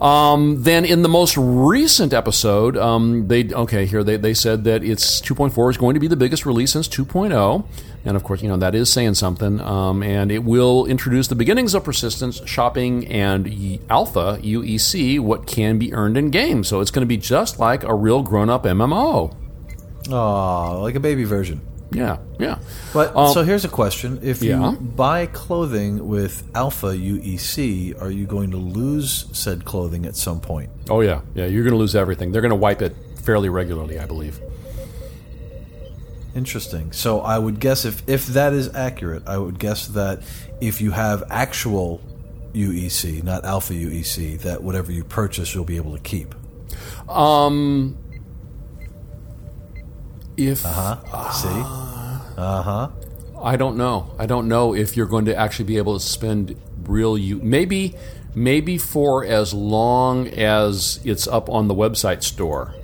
Um, 0.00 0.62
then 0.62 0.84
in 0.84 1.02
the 1.02 1.08
most 1.08 1.36
recent 1.36 2.12
episode, 2.12 2.76
um, 2.76 3.28
they 3.28 3.48
okay 3.52 3.86
here 3.86 4.02
they, 4.02 4.16
they 4.16 4.34
said 4.34 4.64
that 4.64 4.82
it's 4.82 5.20
2.4 5.20 5.70
is 5.70 5.76
going 5.76 5.94
to 5.94 6.00
be 6.00 6.08
the 6.08 6.16
biggest 6.16 6.44
release 6.44 6.72
since 6.72 6.88
2.0, 6.88 7.64
and 8.04 8.16
of 8.16 8.24
course 8.24 8.42
you 8.42 8.48
know 8.48 8.56
that 8.56 8.74
is 8.74 8.92
saying 8.92 9.14
something. 9.14 9.60
Um, 9.60 10.02
and 10.02 10.32
it 10.32 10.44
will 10.44 10.86
introduce 10.86 11.28
the 11.28 11.36
beginnings 11.36 11.74
of 11.74 11.84
persistence, 11.84 12.42
shopping, 12.44 13.06
and 13.06 13.80
alpha 13.88 14.38
UEC, 14.42 15.20
what 15.20 15.46
can 15.46 15.78
be 15.78 15.92
earned 15.94 16.16
in 16.16 16.30
games. 16.30 16.68
So 16.68 16.80
it's 16.80 16.90
going 16.90 17.02
to 17.02 17.06
be 17.06 17.16
just 17.16 17.58
like 17.58 17.84
a 17.84 17.94
real 17.94 18.22
grown 18.22 18.50
up 18.50 18.64
MMO. 18.64 19.34
Oh, 20.10 20.80
like 20.82 20.96
a 20.96 21.00
baby 21.00 21.24
version. 21.24 21.60
Yeah, 21.94 22.18
yeah. 22.38 22.58
But 22.92 23.14
Um, 23.14 23.32
so 23.32 23.44
here's 23.44 23.64
a 23.64 23.68
question: 23.68 24.18
If 24.22 24.42
yeah. 24.42 24.72
you 24.72 24.76
buy 24.76 25.26
clothing 25.26 26.08
with 26.08 26.42
Alpha 26.54 26.88
UEC, 26.88 28.00
are 28.02 28.10
you 28.10 28.26
going 28.26 28.50
to 28.50 28.56
lose 28.56 29.26
said 29.32 29.64
clothing 29.64 30.04
at 30.04 30.16
some 30.16 30.40
point? 30.40 30.70
Oh 30.90 31.00
yeah, 31.00 31.20
yeah. 31.34 31.46
You're 31.46 31.62
going 31.62 31.72
to 31.72 31.78
lose 31.78 31.94
everything. 31.94 32.32
They're 32.32 32.42
going 32.42 32.50
to 32.50 32.56
wipe 32.56 32.82
it 32.82 32.94
fairly 33.22 33.48
regularly, 33.48 33.98
I 33.98 34.06
believe. 34.06 34.40
Interesting. 36.34 36.90
So 36.90 37.20
I 37.20 37.38
would 37.38 37.60
guess 37.60 37.84
if 37.84 38.02
if 38.08 38.26
that 38.26 38.52
is 38.52 38.74
accurate, 38.74 39.22
I 39.28 39.38
would 39.38 39.58
guess 39.58 39.86
that 39.88 40.22
if 40.60 40.80
you 40.80 40.90
have 40.90 41.22
actual 41.30 42.00
UEC, 42.54 43.22
not 43.22 43.44
Alpha 43.44 43.72
UEC, 43.72 44.40
that 44.40 44.62
whatever 44.62 44.90
you 44.90 45.04
purchase, 45.04 45.54
you'll 45.54 45.64
be 45.64 45.76
able 45.76 45.92
to 45.92 46.02
keep. 46.02 46.34
Um, 47.08 47.96
if 50.36 50.64
uh-huh. 50.64 51.30
See? 51.32 51.48
Uh 52.36 52.62
huh. 52.62 52.90
I 53.42 53.56
don't 53.56 53.76
know. 53.76 54.14
I 54.18 54.26
don't 54.26 54.48
know 54.48 54.74
if 54.74 54.96
you're 54.96 55.06
going 55.06 55.26
to 55.26 55.36
actually 55.36 55.66
be 55.66 55.76
able 55.76 55.98
to 55.98 56.04
spend 56.04 56.56
real 56.86 57.16
you 57.16 57.38
maybe 57.42 57.94
maybe 58.34 58.78
for 58.78 59.24
as 59.24 59.54
long 59.54 60.28
as 60.28 61.00
it's 61.04 61.26
up 61.26 61.48
on 61.48 61.68
the 61.68 61.74
website 61.74 62.22
store, 62.22 62.74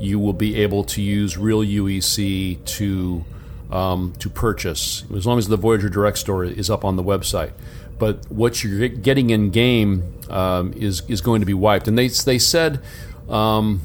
you 0.00 0.18
will 0.18 0.32
be 0.32 0.56
able 0.56 0.84
to 0.84 1.02
use 1.02 1.36
real 1.36 1.60
UEC 1.60 2.64
to 2.64 3.24
um, 3.70 4.14
to 4.18 4.30
purchase 4.30 5.04
as 5.14 5.26
long 5.26 5.38
as 5.38 5.48
the 5.48 5.56
Voyager 5.56 5.88
Direct 5.88 6.18
store 6.18 6.44
is 6.44 6.70
up 6.70 6.84
on 6.84 6.96
the 6.96 7.02
website. 7.02 7.52
But 7.98 8.30
what 8.30 8.62
you're 8.62 8.88
getting 8.88 9.30
in 9.30 9.50
game 9.50 10.14
um, 10.30 10.72
is 10.74 11.02
is 11.08 11.20
going 11.20 11.40
to 11.40 11.46
be 11.46 11.54
wiped, 11.54 11.88
and 11.88 11.98
they 11.98 12.08
they 12.08 12.38
said. 12.38 12.80
Um, 13.28 13.82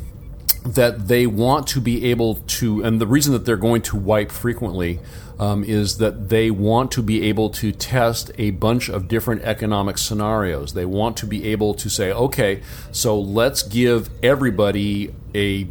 that 0.66 1.08
they 1.08 1.28
want 1.28 1.68
to 1.68 1.82
be 1.82 2.06
able 2.06 2.36
to, 2.36 2.84
and 2.84 3.00
the 3.00 3.08
reason 3.08 3.34
that 3.34 3.46
they're 3.46 3.58
going 3.58 3.82
to 3.84 3.98
wipe 3.98 4.32
frequently 4.32 5.00
um, 5.40 5.64
is 5.64 5.98
that 5.98 6.30
they 6.30 6.52
want 6.52 6.92
to 6.92 7.02
be 7.02 7.24
able 7.24 7.50
to 7.50 7.72
test 7.72 8.32
a 8.38 8.52
bunch 8.52 8.90
of 8.90 9.08
different 9.08 9.42
economic 9.42 9.98
scenarios. 9.98 10.74
They 10.74 10.86
want 10.86 11.18
to 11.18 11.26
be 11.26 11.46
able 11.48 11.74
to 11.76 11.90
say, 11.90 12.12
okay, 12.12 12.62
so 12.92 13.20
let's 13.20 13.64
give 13.64 14.10
everybody 14.24 15.14
a 15.36 15.66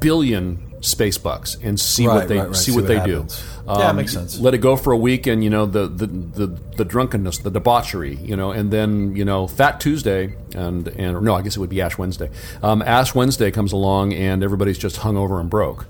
billion 0.00 0.65
space 0.80 1.18
bucks 1.18 1.56
and 1.62 1.78
see 1.80 2.06
Right, 2.06 2.14
what 2.14 2.28
they 2.28 2.38
right, 2.38 2.46
right. 2.48 2.56
see, 2.56 2.70
See 2.70 2.72
what 2.72 2.82
what 2.82 2.88
they 2.88 2.96
happens. 2.98 3.38
do. 3.40 3.42
Yeah, 3.68 3.90
makes 3.92 4.12
sense. 4.12 4.38
Let 4.38 4.54
it 4.54 4.58
go 4.58 4.76
for 4.76 4.92
a 4.92 4.96
week, 4.96 5.26
and 5.26 5.42
you 5.42 5.50
know 5.50 5.66
the, 5.66 5.88
the 5.88 6.06
the 6.06 6.46
the 6.76 6.84
drunkenness, 6.84 7.38
the 7.38 7.50
debauchery, 7.50 8.14
you 8.16 8.36
know, 8.36 8.52
and 8.52 8.70
then 8.70 9.16
you 9.16 9.24
know 9.24 9.48
Fat 9.48 9.80
Tuesday, 9.80 10.34
and 10.54 10.86
and 10.88 11.20
no, 11.22 11.34
I 11.34 11.42
guess 11.42 11.56
it 11.56 11.60
would 11.60 11.70
be 11.70 11.80
Ash 11.82 11.98
Wednesday. 11.98 12.30
Um, 12.62 12.80
Ash 12.82 13.12
Wednesday 13.14 13.50
comes 13.50 13.72
along, 13.72 14.12
and 14.12 14.44
everybody's 14.44 14.78
just 14.78 15.00
hungover 15.00 15.40
and 15.40 15.50
broke. 15.50 15.86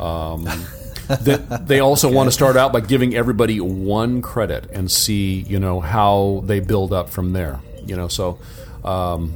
Um, 0.00 0.48
they, 1.20 1.36
they 1.60 1.80
also 1.80 2.10
want 2.10 2.26
to 2.26 2.32
start 2.32 2.56
out 2.56 2.72
by 2.72 2.80
giving 2.80 3.14
everybody 3.14 3.60
one 3.60 4.20
credit 4.22 4.68
and 4.72 4.90
see 4.90 5.40
you 5.46 5.60
know 5.60 5.80
how 5.80 6.42
they 6.46 6.58
build 6.58 6.92
up 6.92 7.08
from 7.08 7.32
there. 7.34 7.60
You 7.86 7.94
know, 7.96 8.08
so 8.08 8.38
um, 8.84 9.34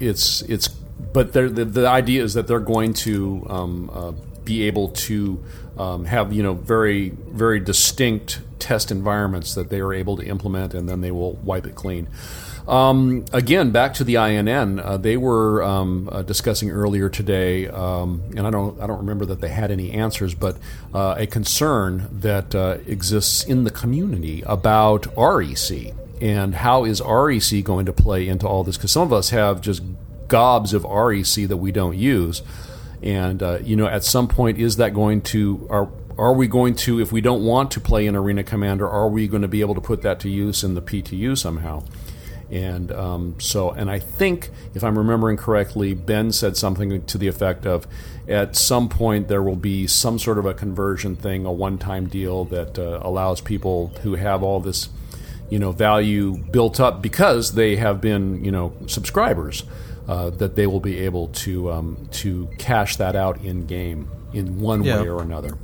it's 0.00 0.42
it's 0.42 0.66
but 0.66 1.32
the 1.32 1.48
the 1.48 1.86
idea 1.86 2.24
is 2.24 2.34
that 2.34 2.48
they're 2.48 2.58
going 2.58 2.94
to 2.94 3.46
um, 3.48 3.90
uh, 3.92 4.12
be 4.48 4.62
able 4.64 4.88
to 4.88 5.44
um, 5.76 6.06
have 6.06 6.32
you 6.32 6.42
know 6.42 6.54
very 6.54 7.10
very 7.10 7.60
distinct 7.60 8.40
test 8.58 8.90
environments 8.90 9.54
that 9.54 9.68
they 9.68 9.80
are 9.80 9.92
able 9.92 10.16
to 10.16 10.24
implement, 10.24 10.74
and 10.74 10.88
then 10.88 11.02
they 11.02 11.10
will 11.10 11.34
wipe 11.34 11.66
it 11.66 11.74
clean. 11.74 12.08
Um, 12.66 13.24
again, 13.32 13.70
back 13.70 13.94
to 13.94 14.04
the 14.04 14.16
INN, 14.16 14.78
uh, 14.78 14.96
they 14.98 15.16
were 15.16 15.62
um, 15.62 16.08
uh, 16.10 16.22
discussing 16.22 16.70
earlier 16.70 17.08
today, 17.08 17.68
um, 17.68 18.22
and 18.36 18.46
I 18.46 18.50
don't 18.50 18.80
I 18.80 18.86
don't 18.86 18.98
remember 18.98 19.26
that 19.26 19.40
they 19.40 19.48
had 19.48 19.70
any 19.70 19.92
answers, 19.92 20.34
but 20.34 20.56
uh, 20.94 21.14
a 21.18 21.26
concern 21.26 22.08
that 22.10 22.54
uh, 22.54 22.78
exists 22.86 23.44
in 23.44 23.64
the 23.64 23.70
community 23.70 24.42
about 24.46 25.06
REC 25.16 25.94
and 26.20 26.54
how 26.54 26.84
is 26.84 27.00
REC 27.00 27.62
going 27.62 27.86
to 27.86 27.92
play 27.92 28.26
into 28.26 28.46
all 28.46 28.64
this? 28.64 28.76
Because 28.76 28.92
some 28.92 29.02
of 29.02 29.12
us 29.12 29.30
have 29.30 29.60
just 29.60 29.82
gobs 30.26 30.74
of 30.74 30.84
REC 30.84 31.48
that 31.48 31.56
we 31.56 31.72
don't 31.72 31.96
use. 31.96 32.42
And 33.02 33.42
uh, 33.42 33.58
you 33.62 33.76
know, 33.76 33.86
at 33.86 34.04
some 34.04 34.28
point, 34.28 34.58
is 34.58 34.76
that 34.76 34.94
going 34.94 35.22
to 35.22 35.66
are 35.70 35.88
are 36.18 36.34
we 36.34 36.48
going 36.48 36.74
to, 36.74 37.00
if 37.00 37.12
we 37.12 37.20
don't 37.20 37.44
want 37.44 37.70
to 37.70 37.80
play 37.80 38.04
in 38.06 38.16
Arena 38.16 38.42
Commander, 38.42 38.88
are 38.88 39.08
we 39.08 39.28
going 39.28 39.42
to 39.42 39.48
be 39.48 39.60
able 39.60 39.76
to 39.76 39.80
put 39.80 40.02
that 40.02 40.18
to 40.20 40.28
use 40.28 40.64
in 40.64 40.74
the 40.74 40.82
PTU 40.82 41.38
somehow? 41.38 41.84
And 42.50 42.90
um, 42.90 43.36
so, 43.38 43.70
and 43.70 43.88
I 43.88 44.00
think, 44.00 44.50
if 44.74 44.82
I'm 44.82 44.98
remembering 44.98 45.36
correctly, 45.36 45.94
Ben 45.94 46.32
said 46.32 46.56
something 46.56 47.04
to 47.04 47.18
the 47.18 47.28
effect 47.28 47.66
of 47.66 47.86
at 48.26 48.56
some 48.56 48.88
point 48.88 49.28
there 49.28 49.42
will 49.42 49.56
be 49.56 49.86
some 49.86 50.18
sort 50.18 50.38
of 50.38 50.46
a 50.46 50.54
conversion 50.54 51.14
thing, 51.14 51.46
a 51.46 51.52
one 51.52 51.78
time 51.78 52.08
deal 52.08 52.44
that 52.46 52.78
uh, 52.78 53.00
allows 53.02 53.40
people 53.40 53.88
who 54.02 54.16
have 54.16 54.42
all 54.42 54.60
this 54.60 54.88
you 55.50 55.58
know 55.58 55.72
value 55.72 56.36
built 56.36 56.78
up 56.80 57.00
because 57.00 57.52
they 57.52 57.76
have 57.76 58.00
been 58.00 58.44
you 58.44 58.50
know 58.50 58.74
subscribers 58.86 59.62
uh, 60.08 60.30
that 60.30 60.56
they 60.56 60.66
will 60.66 60.80
be 60.80 60.98
able 60.98 61.28
to 61.28 61.70
um, 61.70 62.08
to 62.12 62.48
cash 62.58 62.96
that 62.96 63.14
out 63.14 63.40
in 63.44 63.66
game 63.66 64.08
in 64.32 64.58
one 64.58 64.82
Yeah. 64.82 65.02
way 65.02 65.08
or 65.08 65.22
another. 65.22 65.56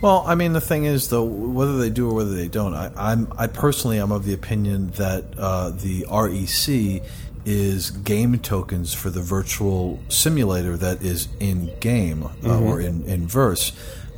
Well, 0.00 0.24
I 0.26 0.34
mean, 0.34 0.52
the 0.52 0.60
thing 0.60 0.84
is, 0.84 1.08
though, 1.10 1.22
whether 1.24 1.78
they 1.78 1.88
do 1.90 2.10
or 2.10 2.14
whether 2.14 2.34
they 2.34 2.48
don't, 2.48 2.74
I, 2.74 2.90
I'm 2.96 3.32
I 3.38 3.46
personally 3.46 4.00
am 4.00 4.10
of 4.10 4.24
the 4.24 4.34
opinion 4.34 4.90
that 4.92 5.24
uh, 5.38 5.70
the 5.70 6.04
REC 6.10 7.02
is 7.44 7.90
game 7.90 8.38
tokens 8.38 8.92
for 8.94 9.10
the 9.10 9.20
virtual 9.20 9.98
simulator 10.08 10.76
that 10.76 11.02
is 11.02 11.28
in 11.40 11.70
game 11.80 12.24
uh, 12.44 12.60
or 12.60 12.80
in 12.80 13.04
in 13.04 13.26
verse. 13.28 13.72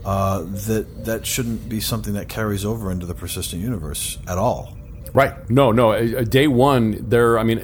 Uh, 0.06 0.40
that 0.66 1.04
that 1.06 1.24
shouldn't 1.26 1.66
be 1.68 1.80
something 1.80 2.12
that 2.14 2.28
carries 2.28 2.64
over 2.64 2.90
into 2.90 3.06
the 3.06 3.14
persistent 3.14 3.62
universe 3.62 4.18
at 4.28 4.36
all. 4.38 4.74
Right. 5.14 5.48
No, 5.48 5.70
no. 5.72 5.92
uh, 5.92 5.94
uh, 5.96 6.24
Day 6.24 6.46
one, 6.48 7.08
there. 7.08 7.38
I 7.38 7.42
mean, 7.42 7.60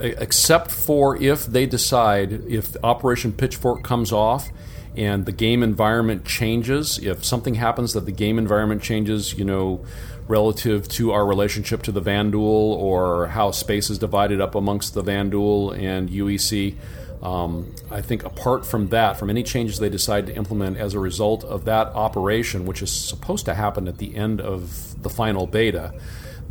except 0.00 0.70
for 0.70 1.20
if 1.22 1.46
they 1.46 1.66
decide 1.66 2.32
if 2.48 2.76
Operation 2.82 3.32
Pitchfork 3.32 3.82
comes 3.82 4.12
off 4.12 4.50
and 4.96 5.24
the 5.24 5.32
game 5.32 5.62
environment 5.62 6.24
changes, 6.24 6.98
if 6.98 7.24
something 7.24 7.54
happens 7.54 7.92
that 7.92 8.06
the 8.06 8.12
game 8.12 8.38
environment 8.38 8.82
changes, 8.82 9.38
you 9.38 9.44
know, 9.44 9.84
relative 10.26 10.88
to 10.88 11.12
our 11.12 11.26
relationship 11.26 11.82
to 11.82 11.92
the 11.92 12.00
Vanduul 12.00 12.40
or 12.40 13.26
how 13.26 13.50
space 13.50 13.90
is 13.90 13.98
divided 13.98 14.40
up 14.40 14.54
amongst 14.54 14.94
the 14.94 15.02
Vanduul 15.02 15.76
and 15.76 16.08
UEC. 16.08 16.76
Um, 17.22 17.74
I 17.90 18.00
think 18.00 18.24
apart 18.24 18.64
from 18.64 18.88
that, 18.88 19.18
from 19.18 19.28
any 19.28 19.42
changes 19.42 19.78
they 19.78 19.90
decide 19.90 20.26
to 20.28 20.34
implement 20.34 20.78
as 20.78 20.94
a 20.94 20.98
result 20.98 21.44
of 21.44 21.66
that 21.66 21.88
operation, 21.88 22.64
which 22.64 22.80
is 22.80 22.90
supposed 22.90 23.44
to 23.44 23.54
happen 23.54 23.88
at 23.88 23.98
the 23.98 24.16
end 24.16 24.40
of 24.40 25.02
the 25.02 25.10
final 25.10 25.46
beta, 25.46 25.92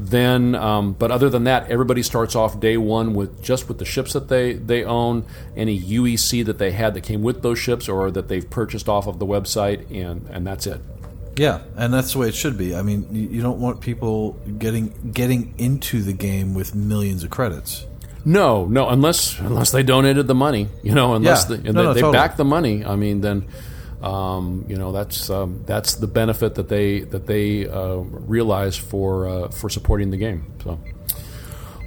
then, 0.01 0.55
um, 0.55 0.93
but 0.93 1.11
other 1.11 1.29
than 1.29 1.43
that, 1.43 1.69
everybody 1.69 2.01
starts 2.03 2.33
off 2.35 2.57
day 2.59 2.77
one 2.77 3.13
with 3.13 3.43
just 3.43 3.67
with 3.67 3.79
the 3.79 3.85
ships 3.85 4.13
that 4.13 4.29
they, 4.29 4.53
they 4.53 4.85
own, 4.85 5.25
any 5.57 5.77
UEC 5.79 6.45
that 6.45 6.57
they 6.57 6.71
had 6.71 6.93
that 6.93 7.01
came 7.01 7.21
with 7.21 7.41
those 7.41 7.59
ships 7.59 7.89
or 7.89 8.09
that 8.09 8.29
they've 8.29 8.49
purchased 8.49 8.87
off 8.87 9.07
of 9.07 9.19
the 9.19 9.25
website, 9.25 9.91
and, 9.93 10.25
and 10.29 10.47
that's 10.47 10.65
it. 10.67 10.79
Yeah, 11.35 11.59
and 11.75 11.93
that's 11.93 12.13
the 12.13 12.19
way 12.19 12.29
it 12.29 12.35
should 12.35 12.57
be. 12.57 12.75
I 12.75 12.81
mean, 12.81 13.07
you, 13.13 13.41
don't 13.41 13.59
want 13.59 13.81
people 13.81 14.33
getting 14.57 15.11
getting 15.13 15.53
into 15.57 16.01
the 16.01 16.13
game 16.13 16.53
with 16.53 16.73
millions 16.75 17.23
of 17.23 17.29
credits. 17.29 17.85
No, 18.25 18.65
no, 18.65 18.89
unless 18.89 19.39
unless 19.39 19.71
they 19.71 19.83
donated 19.83 20.27
the 20.27 20.35
money, 20.35 20.67
you 20.83 20.93
know, 20.93 21.13
unless 21.15 21.49
Yeah. 21.49 21.55
they, 21.57 21.63
No, 21.63 21.71
they, 21.71 21.83
no, 21.83 21.93
they 21.93 22.01
totally. 22.01 22.13
back 22.17 22.35
the 22.37 22.43
money. 22.45 22.83
I 22.85 22.95
mean, 22.97 23.21
then 23.21 23.45
um, 24.01 24.65
you 24.67 24.77
know 24.77 24.91
that's 24.91 25.29
um, 25.29 25.63
that's 25.65 25.95
the 25.95 26.07
benefit 26.07 26.55
that 26.55 26.69
they 26.69 27.01
that 27.01 27.27
they 27.27 27.67
uh, 27.67 27.95
realize 27.95 28.77
for 28.77 29.27
uh, 29.27 29.49
for 29.49 29.69
supporting 29.69 30.09
the 30.11 30.17
game. 30.17 30.51
So, 30.63 30.79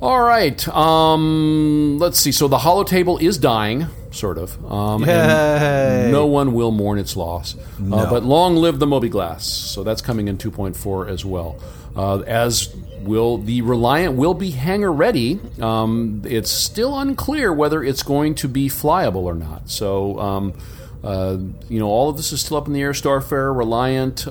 all 0.00 0.20
right, 0.20 0.68
um, 0.68 1.98
let's 1.98 2.18
see. 2.18 2.32
So 2.32 2.48
the 2.48 2.58
holo 2.58 2.84
table 2.84 3.18
is 3.18 3.38
dying, 3.38 3.86
sort 4.10 4.36
of. 4.36 4.62
Um, 4.70 5.04
and 5.08 6.12
No 6.12 6.26
one 6.26 6.52
will 6.52 6.70
mourn 6.70 6.98
its 6.98 7.16
loss, 7.16 7.56
uh, 7.56 8.10
but 8.10 8.24
long 8.24 8.56
live 8.56 8.78
the 8.78 8.86
mobiGlas. 8.86 9.42
So 9.42 9.82
that's 9.82 10.02
coming 10.02 10.28
in 10.28 10.36
2.4 10.38 11.08
as 11.08 11.24
well. 11.24 11.58
Uh, 11.96 12.20
as 12.20 12.74
will 13.00 13.38
the 13.38 13.62
Reliant 13.62 14.16
will 14.16 14.34
be 14.34 14.50
hangar 14.50 14.92
ready. 14.92 15.40
Um, 15.60 16.22
it's 16.24 16.50
still 16.50 16.98
unclear 16.98 17.52
whether 17.52 17.82
it's 17.82 18.02
going 18.02 18.34
to 18.36 18.48
be 18.48 18.68
flyable 18.68 19.22
or 19.22 19.34
not. 19.34 19.70
So. 19.70 20.52
Uh, 21.02 21.38
you 21.68 21.78
know, 21.80 21.88
all 21.88 22.08
of 22.08 22.16
this 22.16 22.32
is 22.32 22.40
still 22.40 22.56
up 22.56 22.66
in 22.66 22.72
the 22.72 22.80
air. 22.80 22.92
Starfarer, 22.92 23.56
Reliant, 23.56 24.26
uh, 24.26 24.30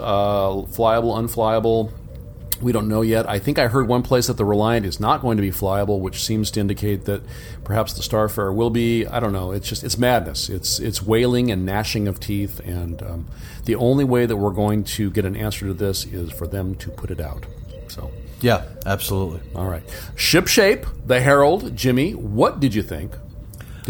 flyable, 0.71 1.17
unflyable. 1.17 1.91
We 2.61 2.71
don't 2.71 2.87
know 2.87 3.01
yet. 3.01 3.27
I 3.27 3.39
think 3.39 3.57
I 3.57 3.67
heard 3.67 3.87
one 3.87 4.03
place 4.03 4.27
that 4.27 4.37
the 4.37 4.45
Reliant 4.45 4.85
is 4.85 4.99
not 4.99 5.21
going 5.21 5.37
to 5.37 5.41
be 5.41 5.49
flyable, 5.49 5.99
which 5.99 6.23
seems 6.23 6.51
to 6.51 6.59
indicate 6.59 7.05
that 7.05 7.23
perhaps 7.63 7.93
the 7.93 8.03
Starfarer 8.03 8.53
will 8.53 8.69
be. 8.69 9.05
I 9.07 9.19
don't 9.19 9.33
know. 9.33 9.51
It's 9.51 9.67
just 9.67 9.83
it's 9.83 9.97
madness. 9.97 10.47
It's 10.47 10.77
it's 10.79 11.01
wailing 11.01 11.51
and 11.51 11.65
gnashing 11.65 12.07
of 12.07 12.19
teeth, 12.19 12.59
and 12.59 13.01
um, 13.01 13.27
the 13.65 13.73
only 13.75 14.03
way 14.05 14.27
that 14.27 14.37
we're 14.37 14.51
going 14.51 14.83
to 14.83 15.09
get 15.09 15.25
an 15.25 15.35
answer 15.35 15.65
to 15.67 15.73
this 15.73 16.05
is 16.05 16.31
for 16.31 16.45
them 16.45 16.75
to 16.75 16.91
put 16.91 17.09
it 17.09 17.19
out. 17.19 17.47
So, 17.87 18.11
Yeah, 18.41 18.65
absolutely. 18.85 19.41
all 19.55 19.65
right, 19.67 19.83
ship 20.15 20.47
shape, 20.47 20.85
the 21.05 21.19
Herald, 21.19 21.75
Jimmy. 21.75 22.13
What 22.13 22.59
did 22.59 22.75
you 22.75 22.83
think? 22.83 23.13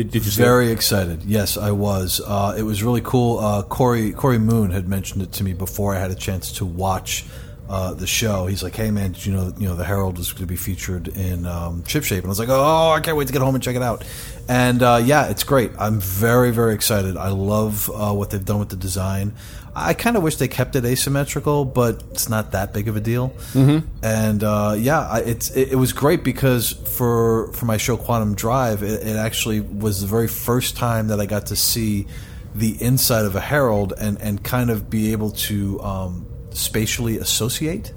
Did, 0.04 0.12
did 0.12 0.26
you 0.26 0.32
see? 0.32 0.42
Very 0.42 0.72
excited. 0.72 1.24
Yes, 1.24 1.58
I 1.58 1.72
was. 1.72 2.22
Uh, 2.26 2.56
it 2.58 2.64
was 2.64 2.82
really 2.82 3.02
cool. 3.02 3.38
Uh, 3.38 3.62
Corey 3.62 4.12
Corey 4.12 4.40
Moon 4.40 4.72
had 4.72 4.88
mentioned 4.88 5.22
it 5.22 5.32
to 5.34 5.44
me 5.44 5.54
before 5.54 5.94
I 5.96 6.00
had 6.00 6.10
a 6.10 6.16
chance 6.16 6.52
to 6.54 6.66
watch 6.66 7.26
uh, 7.70 7.94
the 7.94 8.08
show. 8.08 8.48
He's 8.48 8.64
like, 8.64 8.76
"Hey 8.76 8.90
man, 8.90 9.12
did 9.12 9.26
you 9.26 9.34
know 9.34 9.54
you 9.58 9.68
know 9.68 9.76
the 9.76 9.86
Herald 9.86 10.18
was 10.18 10.32
going 10.32 10.42
to 10.42 10.48
be 10.48 10.56
featured 10.56 11.08
in 11.10 11.46
um, 11.46 11.86
Shape?" 11.86 12.04
And 12.12 12.26
I 12.26 12.30
was 12.30 12.40
like, 12.40 12.50
"Oh, 12.50 12.92
I 12.92 13.00
can't 13.00 13.16
wait 13.16 13.28
to 13.28 13.34
get 13.34 13.44
home 13.44 13.54
and 13.54 13.64
check 13.64 13.76
it 13.76 13.84
out." 13.84 14.04
And 14.50 14.82
uh, 14.82 15.02
yeah, 15.04 15.30
it's 15.30 15.44
great. 15.44 15.72
I'm 15.78 16.00
very 16.00 16.52
very 16.52 16.74
excited. 16.74 17.16
I 17.16 17.30
love 17.30 17.90
uh, 17.94 18.12
what 18.12 18.32
they've 18.32 18.44
done 18.44 18.60
with 18.60 18.70
the 18.70 18.76
design. 18.76 19.34
I 19.76 19.94
kind 19.94 20.18
of 20.18 20.24
wish 20.24 20.36
they 20.36 20.48
kept 20.48 20.76
it 20.76 20.84
asymmetrical, 20.84 21.66
but 21.66 22.04
it's 22.12 22.28
not 22.28 22.52
that 22.52 22.74
big 22.74 22.88
of 22.88 22.96
a 22.96 23.00
deal. 23.00 23.30
Mm-hmm. 23.54 23.88
And 24.04 24.44
uh, 24.44 24.76
yeah, 24.78 25.08
I, 25.08 25.20
it's 25.20 25.50
it, 25.52 25.72
it 25.72 25.76
was 25.76 25.94
great 25.94 26.24
because 26.24 26.72
for 26.72 27.52
for 27.54 27.66
my 27.66 27.78
show 27.78 27.96
Quantum 27.98 28.36
Drive, 28.36 28.84
it, 28.84 29.08
it 29.08 29.16
actually 29.16 29.62
was 29.62 30.02
the 30.02 30.08
very 30.08 30.28
first 30.28 30.76
time 30.76 31.08
that 31.08 31.20
I 31.20 31.26
got 31.26 31.48
to 31.48 31.56
see 31.56 32.08
the 32.54 32.82
inside 32.84 33.26
of 33.26 33.36
a 33.36 33.40
Herald 33.40 33.94
and 33.98 34.22
and 34.22 34.44
kind 34.44 34.70
of 34.70 34.90
be 34.90 35.14
able 35.14 35.32
to 35.32 35.82
um, 35.82 36.26
spatially 36.52 37.18
associate, 37.18 37.94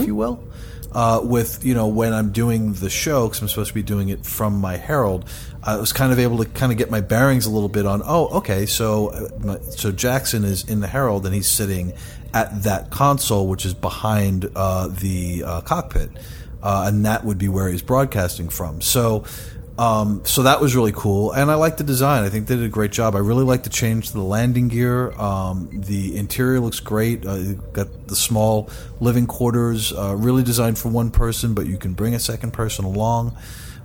if 0.00 0.06
you 0.06 0.14
will. 0.14 0.44
Uh, 0.94 1.20
with 1.24 1.64
you 1.64 1.74
know 1.74 1.88
when 1.88 2.12
I'm 2.12 2.30
doing 2.30 2.74
the 2.74 2.88
show 2.88 3.26
because 3.26 3.42
I'm 3.42 3.48
supposed 3.48 3.70
to 3.70 3.74
be 3.74 3.82
doing 3.82 4.10
it 4.10 4.24
from 4.24 4.60
my 4.60 4.76
Herald, 4.76 5.28
I 5.62 5.76
was 5.76 5.92
kind 5.92 6.12
of 6.12 6.20
able 6.20 6.38
to 6.38 6.44
kind 6.44 6.70
of 6.70 6.78
get 6.78 6.88
my 6.88 7.00
bearings 7.00 7.46
a 7.46 7.50
little 7.50 7.68
bit 7.68 7.84
on. 7.84 8.00
Oh, 8.04 8.28
okay, 8.38 8.64
so 8.64 9.08
uh, 9.08 9.60
so 9.62 9.90
Jackson 9.90 10.44
is 10.44 10.62
in 10.68 10.78
the 10.78 10.86
Herald 10.86 11.26
and 11.26 11.34
he's 11.34 11.48
sitting 11.48 11.94
at 12.32 12.62
that 12.62 12.90
console, 12.90 13.48
which 13.48 13.66
is 13.66 13.74
behind 13.74 14.48
uh, 14.54 14.86
the 14.86 15.42
uh, 15.44 15.60
cockpit, 15.62 16.10
uh, 16.62 16.84
and 16.86 17.04
that 17.04 17.24
would 17.24 17.38
be 17.38 17.48
where 17.48 17.68
he's 17.68 17.82
broadcasting 17.82 18.48
from. 18.48 18.80
So. 18.80 19.24
Um, 19.76 20.24
so 20.24 20.44
that 20.44 20.60
was 20.60 20.76
really 20.76 20.92
cool, 20.92 21.32
and 21.32 21.50
I 21.50 21.56
like 21.56 21.78
the 21.78 21.84
design. 21.84 22.22
I 22.22 22.28
think 22.28 22.46
they 22.46 22.54
did 22.54 22.64
a 22.64 22.68
great 22.68 22.92
job. 22.92 23.16
I 23.16 23.18
really 23.18 23.42
like 23.42 23.64
the 23.64 23.70
change 23.70 24.08
to 24.08 24.14
the 24.14 24.22
landing 24.22 24.68
gear. 24.68 25.10
Um, 25.20 25.68
the 25.72 26.16
interior 26.16 26.60
looks 26.60 26.78
great. 26.78 27.26
Uh, 27.26 27.54
got 27.72 28.06
the 28.06 28.14
small 28.14 28.70
living 29.00 29.26
quarters, 29.26 29.92
uh, 29.92 30.14
really 30.16 30.44
designed 30.44 30.78
for 30.78 30.90
one 30.90 31.10
person, 31.10 31.54
but 31.54 31.66
you 31.66 31.76
can 31.76 31.92
bring 31.92 32.14
a 32.14 32.20
second 32.20 32.52
person 32.52 32.84
along. 32.84 33.36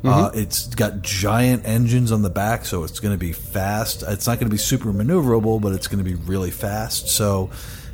Uh, 0.04 0.32
it's 0.34 0.68
got 0.68 1.02
giant 1.02 1.66
engines 1.66 2.12
on 2.12 2.22
the 2.22 2.30
back, 2.30 2.66
so 2.66 2.84
it's 2.84 3.00
going 3.00 3.14
to 3.14 3.18
be 3.18 3.34
fast. 3.34 4.04
It's 4.08 4.28
not 4.28 4.40
going 4.40 4.48
to 4.48 4.54
be 4.54 4.58
super 4.58 4.94
maneuverable, 4.94 5.60
but 5.60 5.74
it's 5.74 5.88
going 5.88 5.98
to 5.98 6.10
be 6.10 6.16
really 6.16 6.52
fast. 6.52 7.10
So, 7.10 7.50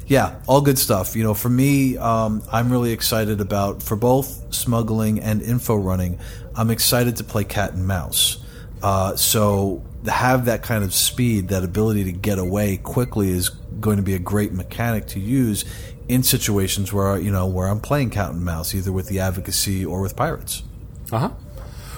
yeah, 0.06 0.36
all 0.46 0.62
good 0.62 0.78
stuff. 0.78 1.16
You 1.16 1.24
know, 1.24 1.34
for 1.34 1.50
me, 1.50 1.98
um, 1.98 2.44
I'm 2.52 2.72
really 2.72 2.92
excited 2.92 3.42
about 3.42 3.82
for 3.82 3.96
both 3.96 4.54
smuggling 4.54 5.20
and 5.20 5.42
info 5.42 5.76
running. 5.76 6.20
I'm 6.58 6.70
excited 6.72 7.18
to 7.18 7.24
play 7.24 7.44
cat 7.44 7.74
and 7.74 7.86
mouse. 7.88 8.38
Uh, 8.82 9.16
so 9.16 9.84
to 10.04 10.12
have 10.12 10.46
that 10.46 10.62
kind 10.64 10.84
of 10.84 10.94
speed, 10.94 11.50
that 11.50 11.64
ability 11.64 12.04
to 12.06 12.12
get 12.12 12.38
away 12.38 12.78
quickly, 12.78 13.30
is 13.30 13.50
going 13.50 13.98
to 13.98 14.04
be 14.04 14.14
a 14.14 14.20
great 14.20 14.52
mechanic 14.54 15.08
to 15.08 15.20
use 15.20 15.66
in 16.08 16.22
situations 16.24 16.94
where 16.94 17.18
you 17.18 17.32
know 17.32 17.48
where 17.48 17.68
I'm 17.68 17.80
playing 17.80 18.12
cat 18.12 18.32
and 18.32 18.44
mouse, 18.46 18.76
either 18.76 18.92
with 18.92 19.08
the 19.08 19.20
advocacy 19.20 19.86
or 19.86 20.02
with 20.02 20.16
pirates. 20.16 20.62
Uh 21.12 21.20
huh. 21.20 21.30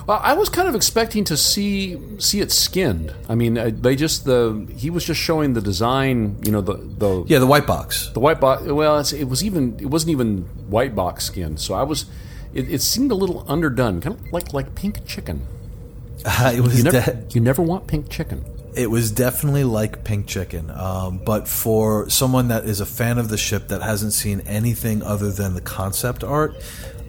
Well, 0.07 0.21
I 0.23 0.35
was 0.35 0.47
kind 0.47 0.69
of 0.69 0.75
expecting 0.75 1.25
to 1.25 1.35
see 1.35 1.97
see 2.19 2.39
it 2.39 2.51
skinned. 2.53 3.13
I 3.27 3.35
mean, 3.35 3.57
uh, 3.57 3.71
they 3.73 3.97
just 3.97 4.23
the 4.23 4.65
he 4.77 4.89
was 4.89 5.03
just 5.03 5.19
showing 5.19 5.53
the 5.53 5.61
design. 5.61 6.37
You 6.45 6.53
know, 6.53 6.61
the 6.61 6.75
the 6.75 7.25
Yeah, 7.27 7.39
the 7.39 7.47
white 7.47 7.67
box. 7.67 8.09
the 8.13 8.21
white 8.21 8.39
box. 8.39 8.63
Well, 8.63 8.97
it 8.99 9.25
was 9.27 9.43
even 9.43 9.77
it 9.81 9.87
wasn't 9.87 10.11
even 10.11 10.43
white 10.69 10.95
box 10.95 11.25
skin. 11.25 11.57
So 11.57 11.73
I 11.73 11.83
was. 11.83 12.05
It, 12.57 12.71
it 12.71 12.81
seemed 12.81 13.11
a 13.11 13.15
little 13.15 13.45
underdone, 13.47 14.01
kind 14.01 14.15
of 14.15 14.33
like 14.33 14.51
like 14.53 14.73
pink 14.75 15.05
chicken. 15.05 15.45
it 16.25 16.61
was 16.61 16.77
You 16.77 16.83
never 16.85 17.11
de- 17.11 17.25
you 17.35 17.41
never 17.41 17.61
want 17.61 17.87
pink 17.87 18.09
chicken. 18.09 18.43
it 18.75 18.89
was 18.89 19.11
definitely 19.11 19.63
like 19.63 20.03
pink 20.03 20.25
chicken 20.27 20.69
um, 20.71 21.19
but 21.23 21.47
for 21.47 22.09
someone 22.09 22.47
that 22.49 22.65
is 22.65 22.81
a 22.81 22.85
fan 22.85 23.17
of 23.19 23.29
the 23.29 23.37
ship 23.37 23.67
that 23.69 23.81
hasn't 23.81 24.13
seen 24.13 24.39
anything 24.41 25.01
other 25.03 25.31
than 25.31 25.53
the 25.53 25.61
concept 25.61 26.23
art 26.23 26.53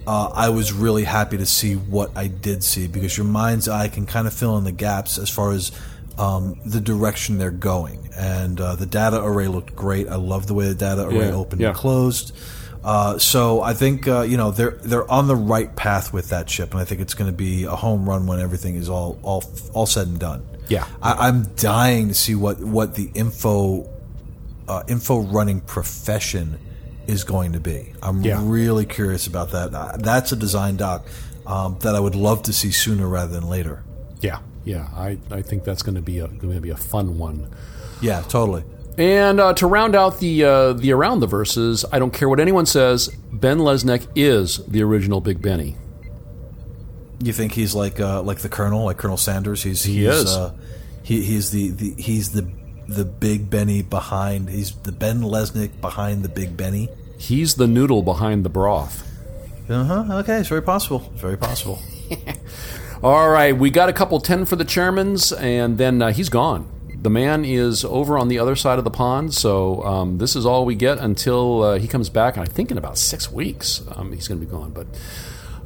uh, 0.07 0.29
i 0.33 0.49
was 0.49 0.71
really 0.71 1.03
happy 1.03 1.37
to 1.37 1.45
see 1.45 1.73
what 1.75 2.09
i 2.15 2.27
did 2.27 2.63
see 2.63 2.87
because 2.87 3.17
your 3.17 3.25
mind's 3.27 3.67
eye 3.67 3.87
can 3.87 4.05
kind 4.05 4.25
of 4.27 4.33
fill 4.33 4.57
in 4.57 4.63
the 4.63 4.71
gaps 4.71 5.17
as 5.17 5.29
far 5.29 5.51
as 5.51 5.71
um, 6.17 6.59
the 6.65 6.81
direction 6.81 7.37
they're 7.37 7.49
going. 7.49 8.09
And 8.13 8.59
uh, 8.59 8.75
the 8.75 8.85
data 8.85 9.23
array 9.23 9.47
looked 9.47 9.73
great. 9.73 10.09
I 10.09 10.15
love 10.17 10.47
the 10.47 10.53
way 10.53 10.67
the 10.67 10.75
data 10.75 11.07
array 11.07 11.27
Yeah, 11.29 11.31
opened 11.41 11.61
yeah. 11.61 11.69
and 11.69 11.77
closed. 11.77 12.35
Uh, 12.83 13.17
so 13.17 13.61
I 13.61 13.73
think 13.73 14.07
uh, 14.07 14.21
you 14.21 14.37
know 14.37 14.51
they're 14.51 14.71
they're 14.81 15.09
on 15.11 15.27
the 15.27 15.35
right 15.35 15.75
path 15.75 16.13
with 16.13 16.29
that 16.29 16.47
chip, 16.47 16.71
and 16.71 16.79
I 16.79 16.85
think 16.85 17.01
it's 17.01 17.13
going 17.13 17.29
to 17.29 17.35
be 17.35 17.65
a 17.65 17.75
home 17.75 18.07
run 18.07 18.25
when 18.25 18.39
everything 18.39 18.75
is 18.75 18.89
all 18.89 19.19
all 19.21 19.43
all 19.73 19.85
said 19.85 20.07
and 20.07 20.19
done. 20.19 20.45
Yeah. 20.69 20.85
I, 21.01 21.27
I'm 21.27 21.43
dying 21.55 22.07
to 22.09 22.13
see 22.13 22.35
what 22.35 22.59
what 22.61 22.95
the 22.95 23.11
info 23.13 23.89
uh, 24.67 24.83
info 24.87 25.19
running 25.19 25.61
profession 25.61 26.57
is 27.07 27.23
going 27.23 27.53
to 27.53 27.59
be. 27.59 27.91
I'm 28.03 28.21
Yeah. 28.21 28.39
really 28.41 28.85
curious 28.85 29.25
about 29.27 29.49
that. 29.51 29.73
Uh, 29.73 29.97
that's 29.97 30.31
a 30.31 30.35
design 30.35 30.77
doc 30.77 31.05
um, 31.47 31.77
that 31.81 31.95
I 31.95 31.99
would 31.99 32.13
love 32.15 32.43
to 32.43 32.53
see 32.53 32.71
sooner 32.71 33.07
rather 33.07 33.33
than 33.33 33.49
later. 33.49 33.83
Yeah, 34.21 34.39
yeah. 34.63 34.87
I, 34.95 35.17
I 35.31 35.41
think 35.41 35.63
that's 35.63 35.81
going 35.81 35.95
to 35.95 36.01
be 36.01 36.19
a 36.19 36.27
going 36.27 36.53
to 36.53 36.61
be 36.61 36.69
a 36.69 36.77
fun 36.77 37.17
one. 37.17 37.49
Yeah, 37.99 38.21
totally. 38.21 38.63
And 38.99 39.39
uh, 39.39 39.53
to 39.53 39.65
round 39.65 39.95
out 39.95 40.19
the 40.19 40.43
uh, 40.43 40.73
the 40.73 40.91
around 40.91 41.21
the 41.21 41.27
verses, 41.27 41.85
I 41.89 41.99
don't 41.99 42.11
care 42.11 42.27
what 42.27 42.41
anyone 42.41 42.65
says. 42.65 43.07
Ben 43.31 43.59
Lesnick 43.59 44.05
is 44.13 44.57
the 44.65 44.83
original 44.83 45.21
Big 45.21 45.41
Benny. 45.41 45.77
You 47.23 47.31
think 47.31 47.53
he's 47.53 47.73
like 47.73 48.01
uh, 48.01 48.21
like 48.21 48.39
the 48.39 48.49
Colonel, 48.49 48.83
like 48.83 48.97
Colonel 48.97 49.15
Sanders? 49.15 49.63
He's 49.63 49.83
He 49.83 50.05
is. 50.05 50.35
Uh, 50.35 50.53
he, 51.01 51.21
he's 51.23 51.49
the, 51.51 51.69
the 51.69 51.93
he's 51.93 52.31
the 52.33 52.51
the 52.89 53.05
Big 53.05 53.49
Benny 53.49 53.83
behind. 53.83 54.49
He's 54.49 54.75
the 54.75 54.91
Ben 54.91 55.21
Lesnick 55.21 55.79
behind 55.79 56.23
the 56.23 56.29
Big 56.29 56.57
Benny. 56.57 56.89
He's 57.17 57.55
the 57.55 57.67
noodle 57.67 58.03
behind 58.03 58.43
the 58.43 58.49
broth. 58.49 59.07
Uh 59.69 59.85
huh. 59.85 60.17
Okay, 60.19 60.39
it's 60.39 60.49
very 60.49 60.61
possible. 60.61 60.99
Very 61.15 61.37
possible. 61.37 61.79
All 63.01 63.29
right, 63.29 63.57
we 63.57 63.69
got 63.69 63.87
a 63.87 63.93
couple 63.93 64.19
ten 64.19 64.43
for 64.43 64.57
the 64.57 64.65
chairmans, 64.65 65.31
and 65.41 65.77
then 65.77 66.01
uh, 66.01 66.11
he's 66.11 66.27
gone. 66.27 66.69
The 67.01 67.09
man 67.09 67.45
is 67.45 67.85
over 67.85 68.17
on 68.17 68.27
the 68.27 68.39
other 68.39 68.55
side 68.55 68.77
of 68.77 68.83
the 68.83 68.91
pond, 68.91 69.33
so 69.33 69.83
um, 69.83 70.17
this 70.17 70.35
is 70.35 70.45
all 70.45 70.65
we 70.65 70.75
get 70.75 70.97
until 70.97 71.63
uh, 71.63 71.79
he 71.79 71.87
comes 71.87 72.09
back. 72.09 72.35
And 72.35 72.43
I 72.43 72.51
think 72.51 72.71
in 72.71 72.77
about 72.77 72.97
six 72.97 73.31
weeks, 73.31 73.81
um, 73.95 74.11
he's 74.11 74.27
going 74.27 74.39
to 74.39 74.45
be 74.45 74.51
gone. 74.51 74.71
But 74.71 74.87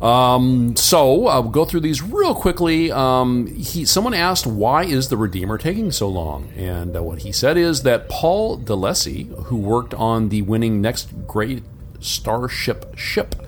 um, 0.06 0.76
so 0.76 1.28
I'll 1.28 1.44
go 1.44 1.66
through 1.66 1.80
these 1.80 2.02
real 2.02 2.36
quickly. 2.36 2.92
Um, 2.92 3.48
he, 3.48 3.86
someone 3.86 4.14
asked, 4.14 4.46
"Why 4.46 4.84
is 4.84 5.10
the 5.10 5.18
Redeemer 5.18 5.58
taking 5.58 5.92
so 5.92 6.08
long?" 6.08 6.50
And 6.56 6.96
uh, 6.96 7.02
what 7.02 7.24
he 7.24 7.32
said 7.32 7.58
is 7.58 7.84
that 7.84 8.10
Paul 8.10 8.60
DeLacy, 8.60 9.46
who 9.46 9.58
worked 9.58 9.94
on 9.94 10.30
the 10.30 10.42
winning 10.42 10.82
Next 10.82 11.26
Great 11.26 11.64
Starship 12.00 12.98
ship, 12.98 13.43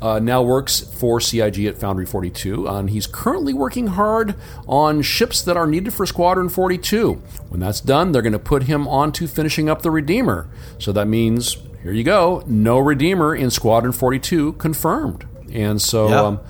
uh, 0.00 0.18
now 0.18 0.42
works 0.42 0.80
for 0.80 1.20
CIG 1.20 1.64
at 1.66 1.78
Foundry 1.78 2.06
42, 2.06 2.66
and 2.68 2.90
he's 2.90 3.06
currently 3.06 3.52
working 3.52 3.88
hard 3.88 4.34
on 4.66 5.02
ships 5.02 5.42
that 5.42 5.56
are 5.56 5.66
needed 5.66 5.92
for 5.94 6.06
Squadron 6.06 6.48
42. 6.48 7.14
When 7.48 7.60
that's 7.60 7.80
done, 7.80 8.12
they're 8.12 8.22
going 8.22 8.32
to 8.32 8.38
put 8.38 8.64
him 8.64 8.86
on 8.88 9.12
to 9.12 9.26
finishing 9.26 9.68
up 9.68 9.82
the 9.82 9.90
Redeemer. 9.90 10.48
So 10.78 10.92
that 10.92 11.06
means, 11.06 11.56
here 11.82 11.92
you 11.92 12.04
go, 12.04 12.42
no 12.46 12.78
Redeemer 12.78 13.34
in 13.34 13.50
Squadron 13.50 13.92
42 13.92 14.52
confirmed. 14.54 15.26
And 15.52 15.80
so 15.80 16.08
Yeah. 16.08 16.20
um, 16.22 16.40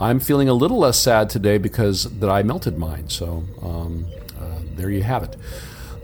I'm 0.00 0.20
feeling 0.20 0.48
a 0.48 0.54
little 0.54 0.78
less 0.78 0.98
sad 0.98 1.28
today 1.30 1.58
because 1.58 2.04
that 2.20 2.28
I 2.30 2.42
melted 2.42 2.78
mine. 2.78 3.08
So 3.08 3.44
um, 3.62 4.06
uh, 4.40 4.44
there 4.76 4.90
you 4.90 5.02
have 5.02 5.22
it. 5.24 5.36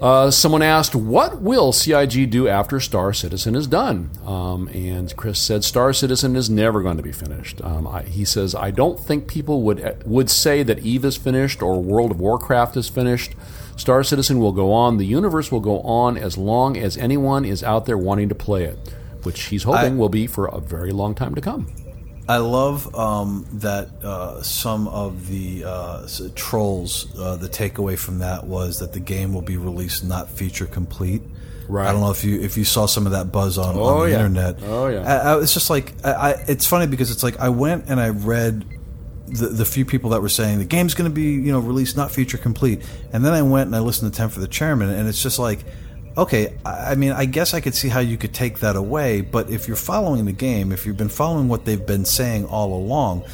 Uh, 0.00 0.30
someone 0.30 0.60
asked, 0.62 0.94
"What 0.94 1.40
will 1.40 1.72
CIG 1.72 2.28
do 2.30 2.46
after 2.48 2.78
Star 2.80 3.12
Citizen 3.12 3.54
is 3.54 3.66
done?" 3.66 4.10
Um, 4.26 4.68
and 4.68 5.14
Chris 5.16 5.38
said, 5.38 5.64
"Star 5.64 5.92
Citizen 5.92 6.36
is 6.36 6.50
never 6.50 6.82
going 6.82 6.96
to 6.96 7.02
be 7.02 7.12
finished." 7.12 7.60
Um, 7.62 7.86
I, 7.86 8.02
he 8.02 8.24
says, 8.24 8.54
"I 8.54 8.70
don't 8.70 8.98
think 8.98 9.26
people 9.28 9.62
would 9.62 10.02
would 10.04 10.28
say 10.30 10.62
that 10.62 10.80
Eve 10.80 11.04
is 11.04 11.16
finished 11.16 11.62
or 11.62 11.80
World 11.80 12.10
of 12.10 12.20
Warcraft 12.20 12.76
is 12.76 12.88
finished. 12.88 13.34
Star 13.76 14.02
Citizen 14.04 14.38
will 14.40 14.52
go 14.52 14.72
on. 14.72 14.98
The 14.98 15.06
universe 15.06 15.50
will 15.50 15.60
go 15.60 15.80
on 15.80 16.16
as 16.18 16.36
long 16.36 16.76
as 16.76 16.96
anyone 16.96 17.44
is 17.44 17.62
out 17.62 17.86
there 17.86 17.98
wanting 17.98 18.28
to 18.28 18.34
play 18.34 18.64
it, 18.64 18.78
which 19.22 19.44
he's 19.44 19.62
hoping 19.62 19.94
I- 19.94 19.96
will 19.96 20.08
be 20.10 20.26
for 20.26 20.46
a 20.46 20.60
very 20.60 20.92
long 20.92 21.14
time 21.14 21.34
to 21.34 21.40
come." 21.40 21.68
I 22.26 22.38
love 22.38 22.94
um, 22.94 23.46
that 23.54 23.88
uh, 24.02 24.42
some 24.42 24.88
of 24.88 25.28
the 25.28 25.64
uh, 25.64 26.08
trolls. 26.34 27.14
Uh, 27.18 27.36
the 27.36 27.48
takeaway 27.48 27.98
from 27.98 28.20
that 28.20 28.44
was 28.46 28.78
that 28.78 28.92
the 28.92 29.00
game 29.00 29.34
will 29.34 29.42
be 29.42 29.56
released 29.58 30.04
not 30.04 30.30
feature 30.30 30.66
complete. 30.66 31.22
Right. 31.68 31.86
I 31.88 31.92
don't 31.92 32.00
know 32.00 32.10
if 32.10 32.24
you 32.24 32.40
if 32.40 32.56
you 32.56 32.64
saw 32.64 32.86
some 32.86 33.06
of 33.06 33.12
that 33.12 33.30
buzz 33.32 33.58
on, 33.58 33.76
Oh, 33.76 33.82
on 33.84 34.00
the 34.04 34.10
yeah. 34.10 34.16
internet. 34.16 34.56
Oh, 34.62 34.86
yeah. 34.88 35.00
I, 35.02 35.32
I, 35.34 35.40
it's 35.42 35.52
just 35.54 35.68
like 35.70 35.92
I, 36.04 36.12
I, 36.12 36.30
it's 36.48 36.66
funny 36.66 36.86
because 36.86 37.10
it's 37.10 37.22
like 37.22 37.38
I 37.40 37.48
went 37.50 37.86
and 37.88 38.00
I 38.00 38.08
read 38.10 38.64
the, 39.26 39.48
the 39.48 39.64
few 39.64 39.84
people 39.84 40.10
that 40.10 40.20
were 40.22 40.28
saying 40.28 40.58
the 40.58 40.64
game's 40.66 40.94
going 40.94 41.10
to 41.10 41.14
be 41.14 41.22
you 41.32 41.52
know 41.52 41.58
released 41.60 41.96
not 41.96 42.10
feature 42.10 42.38
complete, 42.38 42.82
and 43.12 43.24
then 43.24 43.32
I 43.34 43.42
went 43.42 43.66
and 43.68 43.76
I 43.76 43.80
listened 43.80 44.12
to 44.12 44.16
Ten 44.16 44.28
for 44.30 44.40
the 44.40 44.48
Chairman, 44.48 44.88
and 44.90 45.08
it's 45.08 45.22
just 45.22 45.38
like. 45.38 45.60
Okay, 46.16 46.56
I 46.64 46.94
mean, 46.94 47.10
I 47.10 47.24
guess 47.24 47.54
I 47.54 47.60
could 47.60 47.74
see 47.74 47.88
how 47.88 47.98
you 47.98 48.16
could 48.16 48.32
take 48.32 48.60
that 48.60 48.76
away, 48.76 49.20
but 49.20 49.50
if 49.50 49.66
you're 49.66 49.76
following 49.76 50.26
the 50.26 50.32
game, 50.32 50.70
if 50.70 50.86
you've 50.86 50.96
been 50.96 51.08
following 51.08 51.48
what 51.48 51.64
they've 51.64 51.84
been 51.84 52.04
saying 52.04 52.46
all 52.46 52.72
along, 52.72 53.24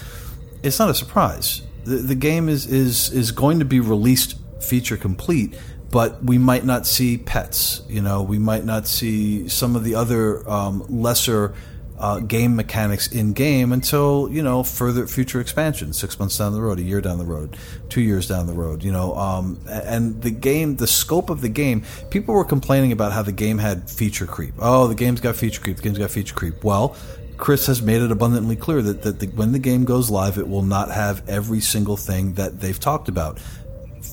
it's 0.63 0.79
not 0.79 0.89
a 0.89 0.95
surprise. 0.95 1.61
The, 1.85 1.97
the 1.97 2.15
game 2.15 2.49
is, 2.49 2.67
is 2.67 3.11
is 3.13 3.33
going 3.33 3.59
to 3.59 3.67
be 3.67 3.81
released 3.81 4.37
feature 4.63 4.97
complete, 4.97 5.55
but 5.91 6.25
we 6.25 6.39
might 6.39 6.65
not 6.65 6.87
see 6.87 7.19
pets. 7.19 7.83
You 7.87 8.01
know, 8.01 8.23
we 8.23 8.39
might 8.39 8.65
not 8.65 8.87
see 8.87 9.47
some 9.49 9.77
of 9.77 9.85
the 9.85 9.95
other 9.95 10.49
um, 10.49 10.85
lesser 10.89 11.55
uh, 12.01 12.19
game 12.19 12.57
mechanics 12.57 13.07
in 13.13 13.35
game 13.35 13.73
until 13.73 14.29
you 14.33 14.43
know 14.43 14.63
further 14.63 15.07
future 15.07 15.41
expansion. 15.41 15.93
Six 15.93 16.19
months 16.19 16.39
down 16.39 16.55
the 16.55 16.61
road, 16.61 16.79
a 16.79 16.83
year 16.83 17.01
down 17.01 17.19
the 17.19 17.25
road, 17.25 17.57
two 17.89 18.01
years 18.01 18.27
down 18.27 18.47
the 18.47 18.55
road. 18.55 18.83
You 18.83 18.91
know, 18.91 19.15
um, 19.15 19.61
and 19.69 20.21
the 20.23 20.31
game, 20.31 20.77
the 20.77 20.87
scope 20.87 21.31
of 21.31 21.43
the 21.43 21.49
game. 21.49 21.85
People 22.09 22.35
were 22.35 22.45
complaining 22.45 22.91
about 22.91 23.13
how 23.13 23.23
the 23.23 23.33
game 23.33 23.59
had 23.59 23.89
feature 23.89 24.27
creep. 24.27 24.55
Oh, 24.59 24.89
the 24.89 24.95
game's 24.95 25.21
got 25.21 25.37
feature 25.37 25.61
creep. 25.61 25.77
The 25.77 25.83
game's 25.83 25.99
got 25.99 26.11
feature 26.11 26.35
creep. 26.35 26.65
Well. 26.65 26.97
Chris 27.37 27.69
has 27.69 27.81
made 27.81 28.03
it 28.03 28.13
abundantly 28.13 28.55
clear 28.55 28.83
that, 28.83 29.01
that 29.01 29.19
the, 29.19 29.27
when 29.29 29.53
the 29.53 29.59
game 29.59 29.87
goes 29.87 30.11
live, 30.11 30.37
it 30.37 30.47
will 30.47 30.61
not 30.61 30.91
have 30.91 31.27
every 31.27 31.61
single 31.61 31.97
thing 31.97 32.35
that 32.35 32.61
they've 32.61 32.79
talked 32.79 33.09
about. 33.09 33.39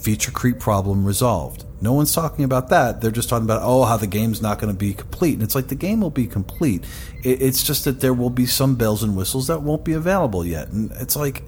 Feature 0.08 0.32
creep 0.32 0.58
problem 0.58 1.04
resolved. 1.04 1.66
No 1.82 1.92
one's 1.92 2.14
talking 2.16 2.46
about 2.46 2.70
that. 2.70 3.02
They're 3.02 3.12
just 3.12 3.28
talking 3.28 3.44
about, 3.44 3.60
oh, 3.62 3.84
how 3.84 3.98
the 3.98 4.08
game's 4.08 4.42
not 4.42 4.58
going 4.58 4.72
to 4.72 4.78
be 4.80 4.94
complete. 4.94 5.34
And 5.34 5.44
it's 5.44 5.54
like 5.54 5.68
the 5.68 5.76
game 5.76 6.00
will 6.00 6.10
be 6.10 6.28
complete. 6.28 6.86
It's 7.26 7.62
just 7.62 7.84
that 7.84 8.00
there 8.00 8.14
will 8.14 8.30
be 8.30 8.46
some 8.46 8.76
bells 8.76 9.04
and 9.04 9.18
whistles 9.18 9.48
that 9.48 9.64
won't 9.64 9.84
be 9.84 9.92
available 9.92 10.46
yet. 10.46 10.70
And 10.70 10.92
it's 10.94 11.18
like, 11.18 11.44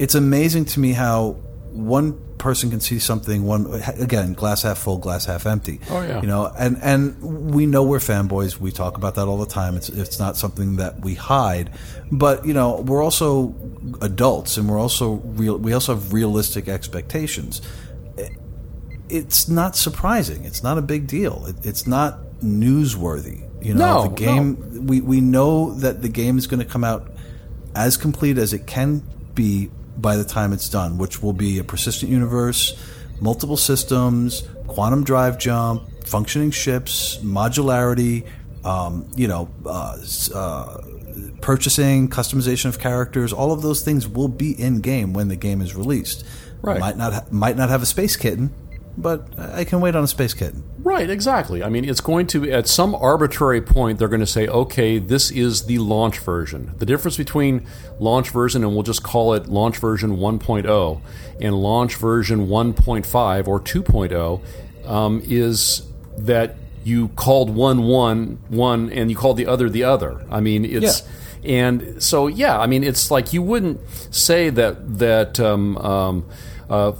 it's 0.00 0.16
amazing 0.16 0.64
to 0.74 0.80
me 0.80 0.94
how 0.94 1.36
one 1.70 2.18
person 2.38 2.70
can 2.70 2.80
see 2.80 2.98
something 2.98 3.44
one 3.44 3.66
again 4.00 4.32
glass 4.32 4.62
half 4.62 4.76
full 4.76 4.98
glass 4.98 5.24
half 5.26 5.46
empty 5.46 5.78
Oh, 5.88 6.02
yeah. 6.02 6.20
you 6.20 6.26
know 6.26 6.52
and 6.58 6.76
and 6.82 7.22
we 7.54 7.66
know 7.66 7.84
we're 7.84 8.00
fanboys 8.00 8.58
we 8.58 8.72
talk 8.72 8.96
about 8.96 9.14
that 9.14 9.28
all 9.28 9.38
the 9.38 9.46
time 9.46 9.76
it's 9.76 9.88
it's 9.88 10.18
not 10.18 10.36
something 10.36 10.76
that 10.76 11.00
we 11.02 11.14
hide 11.14 11.70
but 12.10 12.44
you 12.44 12.52
know 12.52 12.80
we're 12.80 13.00
also 13.02 13.54
adults 14.00 14.56
and 14.56 14.68
we're 14.68 14.80
also 14.80 15.12
real 15.40 15.56
we 15.56 15.72
also 15.72 15.94
have 15.94 16.12
realistic 16.12 16.66
expectations 16.68 17.62
it's 19.12 19.48
not 19.48 19.76
surprising 19.76 20.44
it's 20.44 20.62
not 20.62 20.78
a 20.78 20.82
big 20.82 21.06
deal 21.06 21.44
it, 21.46 21.56
it's 21.64 21.86
not 21.86 22.18
newsworthy 22.42 23.38
you 23.64 23.74
know 23.74 24.02
No, 24.02 24.08
the 24.08 24.14
game 24.14 24.86
we 24.86 25.00
we 25.00 25.20
know 25.20 25.74
that 25.74 26.02
the 26.02 26.08
game 26.08 26.38
is 26.38 26.46
going 26.46 26.60
to 26.60 26.70
come 26.74 26.84
out 26.84 27.12
as 27.74 27.96
complete 27.96 28.38
as 28.38 28.52
it 28.52 28.66
can 28.66 29.02
be 29.34 29.70
by 29.96 30.16
the 30.16 30.24
time 30.24 30.52
it's 30.52 30.68
done, 30.68 30.98
which 30.98 31.22
will 31.22 31.32
be 31.32 31.58
a 31.58 31.64
persistent 31.64 32.10
universe, 32.10 32.76
multiple 33.20 33.56
systems, 33.56 34.42
quantum 34.66 35.04
drive 35.04 35.38
jump, 35.38 35.82
functioning 36.04 36.50
ships, 36.50 37.18
modularity, 37.22 38.26
um, 38.64 39.08
you 39.14 39.28
know, 39.28 39.48
uh, 39.66 39.96
uh, 40.34 40.78
purchasing, 41.40 42.08
customization 42.08 42.66
of 42.66 42.78
characters. 42.78 43.32
All 43.32 43.52
of 43.52 43.62
those 43.62 43.82
things 43.82 44.08
will 44.08 44.28
be 44.28 44.60
in 44.60 44.80
game 44.80 45.12
when 45.12 45.28
the 45.28 45.36
game 45.36 45.60
is 45.60 45.74
released. 45.74 46.24
Right. 46.62 46.80
Might 46.80 46.96
not 46.96 47.12
ha- 47.12 47.24
might 47.30 47.56
not 47.56 47.68
have 47.70 47.82
a 47.82 47.86
space 47.86 48.16
kitten, 48.16 48.52
but 48.96 49.38
I 49.38 49.64
can 49.64 49.80
wait 49.80 49.94
on 49.94 50.04
a 50.04 50.06
space 50.06 50.34
kitten. 50.34 50.62
Right, 50.78 51.08
exactly. 51.08 51.62
I 51.62 51.68
mean, 51.68 51.88
it's 51.88 52.00
going 52.00 52.26
to, 52.28 52.50
at 52.50 52.68
some 52.68 52.94
arbitrary 52.94 53.62
point, 53.62 53.98
they're 53.98 54.08
going 54.08 54.20
to 54.20 54.26
say, 54.26 54.48
okay, 54.48 54.98
this 54.98 55.30
is 55.30 55.66
the 55.66 55.78
launch 55.78 56.18
version. 56.18 56.74
The 56.78 56.86
difference 56.86 57.16
between 57.16 57.66
launch 57.98 58.30
version, 58.30 58.64
and 58.64 58.74
we'll 58.74 58.82
just 58.82 59.02
call 59.02 59.34
it 59.34 59.46
launch 59.46 59.78
version 59.78 60.16
1.0, 60.16 61.00
and 61.40 61.54
launch 61.54 61.96
version 61.96 62.48
1.5 62.48 63.48
or 63.48 63.60
2.0, 63.60 64.88
um, 64.88 65.22
is 65.24 65.82
that 66.18 66.56
you 66.84 67.08
called 67.08 67.48
one 67.54 67.84
one 67.84 68.40
one 68.48 68.90
and 68.90 69.08
you 69.08 69.16
called 69.16 69.36
the 69.36 69.46
other 69.46 69.70
the 69.70 69.84
other. 69.84 70.24
I 70.30 70.40
mean, 70.40 70.64
it's. 70.64 71.02
And 71.44 72.00
so, 72.00 72.28
yeah, 72.28 72.56
I 72.58 72.68
mean, 72.68 72.84
it's 72.84 73.10
like 73.10 73.32
you 73.32 73.42
wouldn't 73.42 73.80
say 74.14 74.48
that 74.50 74.98
that 74.98 75.40
um, 75.40 75.76
um, 75.78 76.28
uh, 76.70 76.92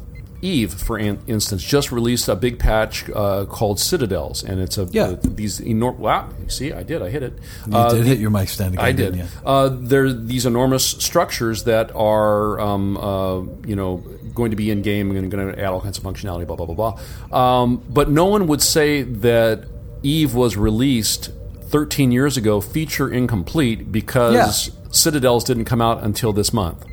Eve, 0.43 0.75
for 0.75 0.99
in- 0.99 1.19
instance, 1.29 1.63
just 1.63 1.93
released 1.93 2.29
a 2.29 2.35
big 2.35 2.59
patch 2.59 3.09
uh, 3.15 3.45
called 3.47 3.79
Citadels, 3.79 4.43
and 4.43 4.61
it's 4.61 4.77
a 4.77 4.89
Yeah. 4.91 5.05
uh, 5.05 5.17
these 5.23 5.61
enormous. 5.61 6.01
Wow, 6.01 6.29
you 6.43 6.51
see, 6.51 6.73
I 6.73 6.83
did, 6.83 7.01
I 7.01 7.11
hit 7.11 7.23
it. 7.23 7.39
You 7.67 7.77
Uh, 7.77 7.95
did 7.95 8.05
hit 8.07 8.19
your 8.19 8.31
mic 8.31 8.49
stand 8.49 8.75
again. 8.75 8.85
I 8.85 8.91
did. 8.93 9.15
didn't 9.15 9.19
you? 9.21 9.27
Uh, 9.47 9.71
there 9.73 10.05
are 10.07 10.13
these 10.13 10.45
enormous 10.45 10.85
structures 10.85 11.63
that 11.65 11.91
are, 11.95 12.59
um, 12.61 12.97
uh, 12.97 13.41
you 13.67 13.77
know, 13.77 14.03
going 14.35 14.51
to 14.51 14.57
be 14.57 14.71
in 14.71 14.83
game 14.83 15.11
and 15.15 15.31
going 15.31 15.53
to 15.55 15.59
add 15.61 15.67
all 15.69 15.81
kinds 15.81 15.97
of 15.99 16.05
functionality, 16.05 16.47
blah 16.47 16.57
blah 16.57 16.67
blah 16.67 16.97
blah. 17.31 17.63
Um, 17.63 17.83
but 17.89 18.11
no 18.11 18.27
one 18.27 18.47
would 18.49 18.63
say 18.63 19.03
that 19.03 19.65
Eve 20.03 20.35
was 20.35 20.57
released 20.57 21.31
13 21.69 22.11
years 22.13 22.37
ago, 22.37 22.61
feature 22.61 23.09
incomplete 23.09 23.93
because 23.93 24.69
Yeah. 24.69 24.75
Citadels 24.91 25.45
didn't 25.45 25.65
come 25.67 25.81
out 25.81 26.03
until 26.03 26.33
this 26.35 26.53
month. 26.53 26.85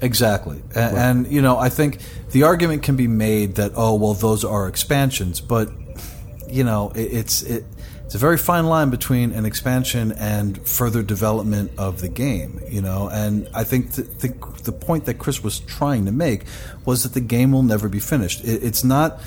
Exactly. 0.00 0.62
A- 0.74 0.78
And, 0.80 1.26
you 1.30 1.42
know, 1.42 1.58
I 1.58 1.68
think 1.68 1.98
the 2.30 2.44
argument 2.44 2.82
can 2.82 2.96
be 2.96 3.08
made 3.08 3.56
that, 3.56 3.72
oh, 3.74 3.94
well, 3.94 4.14
those 4.14 4.44
are 4.44 4.68
expansions. 4.68 5.40
But, 5.40 5.70
you 6.48 6.64
know, 6.64 6.90
it, 6.94 7.12
it's. 7.12 7.42
It, 7.42 7.64
it's 8.04 8.14
a 8.14 8.18
very 8.18 8.38
fine 8.38 8.64
line 8.64 8.88
between 8.88 9.32
an 9.32 9.44
expansion 9.44 10.12
and 10.12 10.66
further 10.66 11.02
development 11.02 11.72
of 11.76 12.00
the 12.00 12.08
game, 12.08 12.58
you 12.66 12.80
know. 12.80 13.10
And 13.12 13.46
I 13.54 13.64
think 13.64 13.92
the, 13.92 14.00
the, 14.04 14.28
the 14.62 14.72
point 14.72 15.04
that 15.04 15.18
Chris 15.18 15.44
was 15.44 15.58
trying 15.60 16.06
to 16.06 16.10
make 16.10 16.44
was 16.86 17.02
that 17.02 17.12
the 17.12 17.20
game 17.20 17.52
will 17.52 17.62
never 17.62 17.86
be 17.86 18.00
finished. 18.00 18.42
It, 18.44 18.62
it's 18.64 18.82
not 18.82 19.20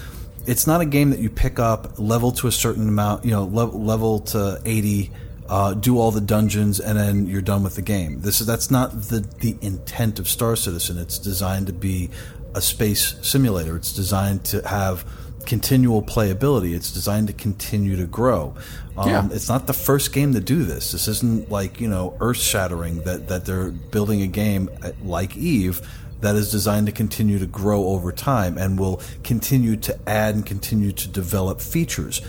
it's 0.48 0.66
not 0.66 0.82
a 0.82 0.86
game 0.86 1.12
that 1.12 1.20
you 1.20 1.30
pick 1.30 1.60
up, 1.60 2.00
level 2.00 2.32
to 2.32 2.48
a 2.48 2.52
certain 2.52 2.88
amount, 2.90 3.24
you 3.24 3.30
know, 3.30 3.44
level, 3.44 3.80
level 3.84 4.20
to 4.34 4.60
eighty, 4.66 5.12
uh, 5.52 5.74
do 5.74 5.99
all 5.99 6.12
the 6.12 6.22
dungeons, 6.22 6.80
and 6.80 6.97
then 6.97 7.28
you're 7.28 7.41
done 7.41 7.62
with 7.62 7.76
the 7.76 7.82
game. 7.82 8.22
This 8.22 8.39
is 8.39 8.47
that's 8.47 8.72
not 8.72 8.93
the 8.93 9.20
the 9.41 9.58
intent 9.62 10.18
of 10.18 10.30
Star 10.30 10.56
Citizen. 10.56 10.97
It's 10.97 11.20
designed 11.20 11.68
to 11.68 11.74
be 11.74 12.10
a 12.56 12.62
space 12.62 13.16
simulator. 13.22 13.76
It's 13.76 13.91
designed 13.93 14.45
to 14.45 14.66
have 14.68 15.06
continual 15.45 16.02
playability. 16.04 16.74
It's 16.74 16.91
designed 16.91 17.28
to 17.28 17.34
continue 17.34 17.97
to 17.97 18.06
grow. 18.06 18.56
Um, 18.95 19.10
Yeah. 19.10 19.28
It's 19.32 19.49
not 19.49 19.68
the 19.68 19.74
first 19.74 20.14
game 20.14 20.34
to 20.34 20.39
do 20.39 20.64
this. 20.64 20.93
This 20.93 21.10
isn't 21.10 21.52
like 21.52 21.82
you 21.82 21.89
know 21.89 22.16
earth 22.22 22.38
shattering 22.41 23.02
that 23.04 23.28
that 23.28 23.45
they're 23.45 23.72
building 23.72 24.22
a 24.22 24.28
game 24.28 24.70
uh, 24.82 24.91
like 25.04 25.36
Eve 25.36 25.82
that 26.22 26.36
is 26.36 26.49
designed 26.49 26.86
to 26.86 26.93
continue 26.93 27.39
to 27.39 27.47
grow 27.47 27.88
over 27.88 28.12
time 28.14 28.58
and 28.58 28.80
will 28.80 29.02
continue 29.24 29.76
to 29.76 29.99
add 30.08 30.36
and 30.36 30.45
continue 30.45 30.93
to 30.93 31.10
develop 31.10 31.60
features. 31.60 32.22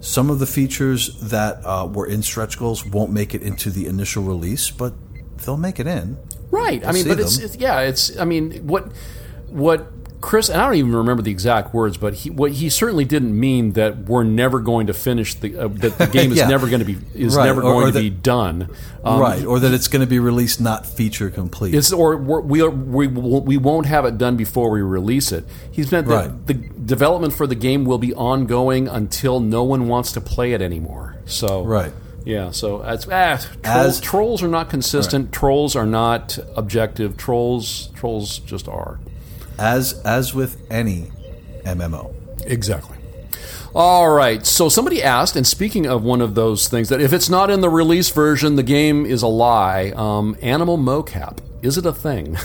Some 0.00 0.30
of 0.30 0.38
the 0.38 0.46
features 0.46 1.18
that 1.20 1.64
uh, 1.64 1.88
were 1.92 2.06
in 2.06 2.22
stretch 2.22 2.58
goals 2.58 2.84
won't 2.84 3.10
make 3.12 3.34
it 3.34 3.42
into 3.42 3.70
the 3.70 3.86
initial 3.86 4.22
release, 4.22 4.70
but 4.70 4.94
they'll 5.44 5.56
make 5.56 5.80
it 5.80 5.86
in. 5.86 6.18
Right. 6.50 6.82
I 6.82 6.86
We'll 6.86 6.94
mean, 6.94 7.08
but 7.08 7.20
it's, 7.20 7.38
it's 7.38 7.56
yeah. 7.56 7.80
It's 7.80 8.16
I 8.18 8.24
mean, 8.24 8.66
what 8.66 8.92
what 9.48 9.90
Chris 10.26 10.48
and 10.48 10.60
I 10.60 10.64
don't 10.66 10.74
even 10.74 10.92
remember 10.96 11.22
the 11.22 11.30
exact 11.30 11.72
words, 11.72 11.96
but 11.96 12.12
he 12.14 12.30
what 12.30 12.50
he 12.50 12.68
certainly 12.68 13.04
didn't 13.04 13.38
mean 13.38 13.74
that 13.74 13.96
we're 14.06 14.24
never 14.24 14.58
going 14.58 14.88
to 14.88 14.92
finish 14.92 15.34
the 15.34 15.56
uh, 15.56 15.68
that 15.68 15.98
the 15.98 16.06
game 16.18 16.32
is 16.32 16.38
Yeah. 16.38 16.48
never 16.48 16.66
going 16.68 16.80
to 16.80 16.84
be 16.84 16.96
is 17.14 17.36
Right, 17.36 17.44
never 17.44 17.60
or- 17.62 17.72
going 17.74 17.84
or 17.84 17.86
to 17.86 17.92
that- 17.92 18.00
be 18.00 18.10
done. 18.10 18.68
Um, 19.04 19.20
right, 19.20 19.44
or 19.44 19.60
that 19.60 19.72
it's 19.72 19.86
going 19.86 20.00
to 20.00 20.06
be 20.08 20.18
released 20.18 20.60
not 20.60 20.84
feature 20.84 21.30
complete. 21.30 21.76
It's 21.76 21.92
or 21.92 22.16
we 22.16 22.60
are, 22.60 22.70
we 22.70 23.06
we 23.06 23.56
won't 23.56 23.86
have 23.86 24.04
it 24.04 24.18
done 24.18 24.36
before 24.36 24.68
we 24.70 24.82
release 24.82 25.30
it. 25.30 25.44
He's 25.70 25.92
meant 25.92 26.08
that 26.08 26.14
Right. 26.30 26.46
the 26.48 26.54
development 26.54 27.32
for 27.32 27.46
the 27.46 27.54
game 27.54 27.84
will 27.84 27.98
be 27.98 28.12
ongoing 28.12 28.88
until 28.88 29.38
no 29.38 29.62
one 29.62 29.86
wants 29.86 30.10
to 30.12 30.20
play 30.20 30.54
it 30.54 30.60
anymore. 30.60 31.14
So 31.26 31.62
Right. 31.62 31.92
yeah. 32.24 32.50
So 32.50 32.82
it's 32.82 33.06
ah, 33.06 33.36
troll, 33.62 33.76
As- 33.76 34.00
trolls 34.00 34.42
are 34.42 34.48
not 34.48 34.70
consistent. 34.70 35.30
Trolls 35.30 35.76
are 35.76 35.86
not 35.86 36.36
objective. 36.56 37.16
Trolls 37.16 37.90
trolls 37.94 38.40
just 38.40 38.66
are. 38.66 38.98
As 39.58 40.00
as 40.04 40.34
with 40.34 40.60
any 40.70 41.10
MMO. 41.64 42.14
Exactly. 42.46 42.96
All 43.74 44.08
right. 44.08 44.46
So 44.46 44.70
somebody 44.70 45.02
asked, 45.02 45.36
and 45.36 45.46
speaking 45.46 45.86
of 45.86 46.02
one 46.02 46.22
of 46.22 46.34
those 46.34 46.66
things, 46.68 46.88
that 46.88 47.00
if 47.00 47.12
it's 47.12 47.28
not 47.28 47.50
in 47.50 47.60
the 47.60 47.68
release 47.68 48.08
version, 48.08 48.56
the 48.56 48.62
game 48.62 49.04
is 49.04 49.22
a 49.22 49.26
lie. 49.26 49.92
Um, 49.94 50.36
animal 50.40 50.78
mocap 50.78 51.40
is 51.62 51.76
it 51.76 51.84
a 51.84 51.92
thing? 51.92 52.36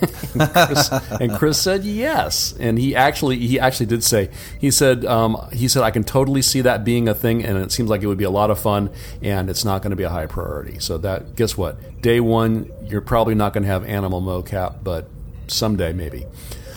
and, 0.34 0.50
Chris, 0.50 0.90
and 1.20 1.32
Chris 1.32 1.60
said 1.60 1.84
yes, 1.84 2.54
and 2.58 2.78
he 2.78 2.96
actually 2.96 3.36
he 3.36 3.60
actually 3.60 3.86
did 3.86 4.02
say 4.02 4.30
he 4.58 4.70
said 4.70 5.04
um, 5.04 5.36
he 5.52 5.68
said 5.68 5.82
I 5.82 5.90
can 5.90 6.04
totally 6.04 6.42
see 6.42 6.62
that 6.62 6.84
being 6.84 7.08
a 7.08 7.14
thing, 7.14 7.44
and 7.44 7.58
it 7.58 7.70
seems 7.72 7.90
like 7.90 8.02
it 8.02 8.06
would 8.06 8.18
be 8.18 8.24
a 8.24 8.30
lot 8.30 8.50
of 8.50 8.58
fun, 8.58 8.90
and 9.22 9.50
it's 9.50 9.64
not 9.64 9.82
going 9.82 9.90
to 9.90 9.96
be 9.96 10.04
a 10.04 10.08
high 10.08 10.26
priority. 10.26 10.78
So 10.78 10.98
that 10.98 11.36
guess 11.36 11.56
what? 11.56 12.00
Day 12.00 12.20
one, 12.20 12.70
you're 12.84 13.02
probably 13.02 13.34
not 13.34 13.52
going 13.52 13.64
to 13.64 13.68
have 13.68 13.84
animal 13.84 14.22
mocap, 14.22 14.82
but 14.82 15.08
someday 15.48 15.92
maybe. 15.92 16.26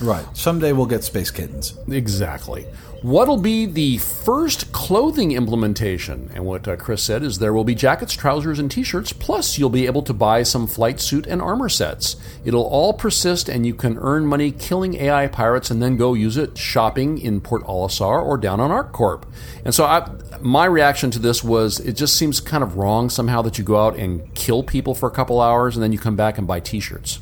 Right. 0.02 0.26
Someday 0.36 0.72
we'll 0.74 0.86
get 0.86 1.04
space 1.04 1.32
kittens. 1.32 1.78
Exactly. 1.90 2.68
What'll 3.04 3.36
be 3.36 3.66
the 3.66 3.98
first 3.98 4.72
clothing 4.72 5.34
implementation? 5.34 6.32
And 6.34 6.46
what 6.46 6.66
uh, 6.70 6.78
Chris 6.78 7.04
said 7.04 7.22
is 7.22 7.38
there 7.38 7.52
will 7.52 7.66
be 7.66 7.76
jackets, 7.76 8.14
trousers, 8.14 8.60
and 8.60 8.72
t 8.72 8.82
shirts, 8.82 9.12
plus 9.12 9.58
you'll 9.58 9.70
be 9.70 9.88
able 9.88 10.04
to 10.04 10.14
buy 10.14 10.44
some 10.44 10.68
flight 10.68 11.02
suit 11.02 11.28
and 11.28 11.42
armor 11.42 11.68
sets. 11.68 12.16
It'll 12.46 12.64
all 12.64 12.94
persist, 12.94 13.50
and 13.50 13.66
you 13.66 13.74
can 13.74 13.98
earn 13.98 14.26
money 14.26 14.54
killing 14.54 14.94
AI 14.96 15.28
pirates 15.28 15.70
and 15.70 15.84
then 15.84 15.98
go 15.98 16.14
use 16.14 16.38
it 16.38 16.58
shopping 16.58 17.18
in 17.18 17.42
Port 17.42 17.64
Olisar 17.64 18.24
or 18.24 18.38
down 18.38 18.62
on 18.62 18.70
ArcCorp. 18.70 19.24
And 19.66 19.76
so 19.76 19.84
I, 19.84 20.10
my 20.40 20.66
reaction 20.66 21.12
to 21.12 21.20
this 21.20 21.44
was 21.44 21.82
it 21.82 21.98
just 21.98 22.16
seems 22.16 22.40
kind 22.40 22.64
of 22.64 22.78
wrong 22.78 23.10
somehow 23.10 23.42
that 23.42 23.58
you 23.58 23.66
go 23.66 23.86
out 23.86 23.98
and 23.98 24.34
kill 24.34 24.64
people 24.64 24.96
for 24.96 25.10
a 25.10 25.12
couple 25.12 25.42
hours 25.42 25.76
and 25.76 25.84
then 25.84 25.92
you 25.92 26.00
come 26.00 26.16
back 26.16 26.38
and 26.38 26.48
buy 26.48 26.62
t 26.62 26.80
shirts. 26.80 27.20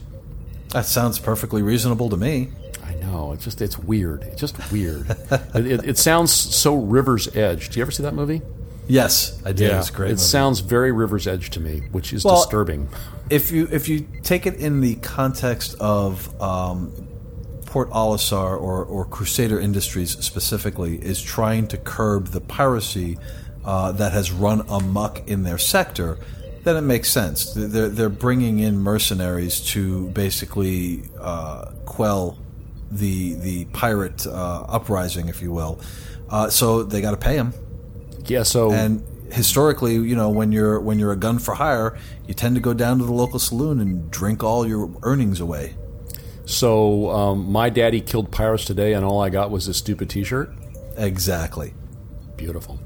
That 0.70 0.86
sounds 0.86 1.18
perfectly 1.18 1.64
reasonable 1.64 2.10
to 2.10 2.18
me. 2.18 2.50
Know. 3.02 3.32
It's 3.34 3.44
just 3.44 3.62
it's 3.62 3.78
weird. 3.78 4.24
It's 4.24 4.40
just 4.40 4.72
weird. 4.72 5.10
it, 5.56 5.66
it, 5.68 5.84
it 5.90 5.98
sounds 5.98 6.32
so 6.32 6.76
River's 6.76 7.36
Edge. 7.36 7.70
Do 7.70 7.80
you 7.80 7.82
ever 7.84 7.92
see 7.92 8.04
that 8.04 8.14
movie? 8.14 8.42
Yes, 8.88 9.42
I 9.46 9.52
did. 9.54 9.72
It's 9.72 9.90
great. 9.90 10.08
It 10.08 10.14
movie. 10.14 10.22
sounds 10.24 10.60
very 10.60 10.92
River's 10.92 11.28
Edge 11.28 11.50
to 11.52 11.60
me, 11.60 11.80
which 11.92 12.14
is 12.14 12.24
Well, 12.26 12.36
disturbing. 12.36 12.90
if 13.30 13.52
you 13.52 13.68
if 13.72 13.88
you 13.90 14.08
take 14.24 14.46
it 14.46 14.56
in 14.56 14.82
the 14.82 14.96
context 14.96 15.76
of 15.80 16.30
um, 16.42 16.92
Port 17.66 17.90
Olisar 17.92 18.60
or, 18.60 18.84
or 18.84 19.06
Crusader 19.06 19.60
Industries 19.60 20.12
specifically 20.24 20.98
is 20.98 21.22
trying 21.22 21.68
to 21.70 21.78
curb 21.78 22.28
the 22.28 22.42
piracy 22.42 23.18
uh, 23.64 23.94
that 23.94 24.12
has 24.12 24.32
run 24.32 24.62
amok 24.68 25.28
in 25.28 25.44
their 25.44 25.58
sector, 25.58 26.18
then 26.64 26.76
it 26.76 26.82
makes 26.82 27.10
sense. 27.10 27.54
They're 27.56 27.88
they're 27.90 28.10
bringing 28.10 28.60
in 28.60 28.80
mercenaries 28.80 29.62
to 29.72 30.10
basically 30.10 31.04
uh, 31.20 31.72
quell 31.86 32.38
the 32.92 33.36
the 33.36 33.66
pirate 33.66 34.28
uh, 34.28 34.66
uprising, 34.68 35.30
if 35.30 35.42
you 35.42 35.52
will. 35.52 35.80
Uh, 36.30 36.50
so 36.50 36.84
they 36.84 37.02
got 37.02 37.12
to 37.12 37.18
pay 37.18 37.36
him. 37.36 37.54
Yeah. 38.26 38.44
So 38.44 38.72
And 38.72 39.04
historically, 39.32 39.94
you 39.96 40.16
know, 40.16 40.30
when 40.30 40.52
you're 40.52 40.80
when 40.80 41.00
you're 41.00 41.12
a 41.12 41.18
gun 41.18 41.40
for 41.40 41.56
hire, 41.56 41.98
you 42.28 42.34
tend 42.34 42.56
to 42.56 42.62
go 42.62 42.74
down 42.74 43.00
to 43.00 43.06
the 43.06 43.14
local 43.14 43.40
saloon 43.40 43.80
and 43.80 44.12
drink 44.12 44.44
all 44.44 44.68
your 44.68 44.92
earnings 45.04 45.40
away. 45.40 45.76
so 46.46 47.10
um, 47.12 47.52
my 47.52 47.70
daddy 47.70 48.02
killed 48.02 48.32
pirates 48.32 48.66
today, 48.66 48.94
and 48.94 49.06
all 49.06 49.22
I 49.22 49.30
got 49.30 49.52
was 49.52 49.68
this 49.68 49.78
stupid 49.78 50.10
T-shirt. 50.10 50.54
Exactly. 50.98 51.74
Beautiful. 52.36 52.80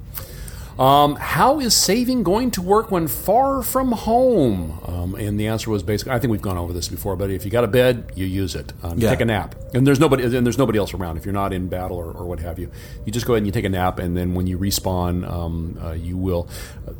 Um, 0.77 1.15
how 1.15 1.61
is 1.61 1.73
saving 1.73 2.23
going 2.23 2.51
to 2.51 2.61
work 2.61 2.91
when 2.91 3.07
far 3.07 3.61
from 3.61 3.93
home? 3.93 4.79
Um, 4.85 5.15
and 5.15 5.39
the 5.39 5.47
answer 5.47 5.69
was 5.71 5.83
basically, 5.83 6.11
I 6.11 6.19
think 6.19 6.31
we've 6.31 6.41
gone 6.41 6.57
over 6.57 6.73
this 6.73 6.89
before, 6.89 7.15
but 7.15 7.29
if 7.29 7.45
you 7.45 7.51
got 7.51 7.63
a 7.63 7.67
bed, 7.67 8.11
you 8.15 8.25
use 8.25 8.55
it. 8.55 8.73
Um, 8.83 8.99
Yeah. 8.99 9.11
Take 9.11 9.21
a 9.21 9.25
nap, 9.25 9.55
and 9.73 9.87
there's 9.87 10.01
nobody, 10.01 10.23
and 10.23 10.45
there's 10.45 10.57
nobody 10.57 10.77
else 10.77 10.93
around. 10.93 11.15
If 11.15 11.25
you're 11.25 11.33
not 11.33 11.53
in 11.53 11.67
battle 11.67 11.95
or, 11.95 12.11
or 12.11 12.25
what 12.25 12.39
have 12.39 12.59
you, 12.59 12.69
you 13.05 13.11
just 13.13 13.25
go 13.25 13.33
ahead 13.33 13.39
and 13.39 13.45
you 13.45 13.53
take 13.53 13.63
a 13.63 13.69
nap, 13.69 13.99
and 13.99 14.17
then 14.17 14.33
when 14.33 14.47
you 14.47 14.57
respawn, 14.57 15.25
um, 15.29 15.79
uh, 15.81 15.91
you 15.93 16.17
will. 16.17 16.49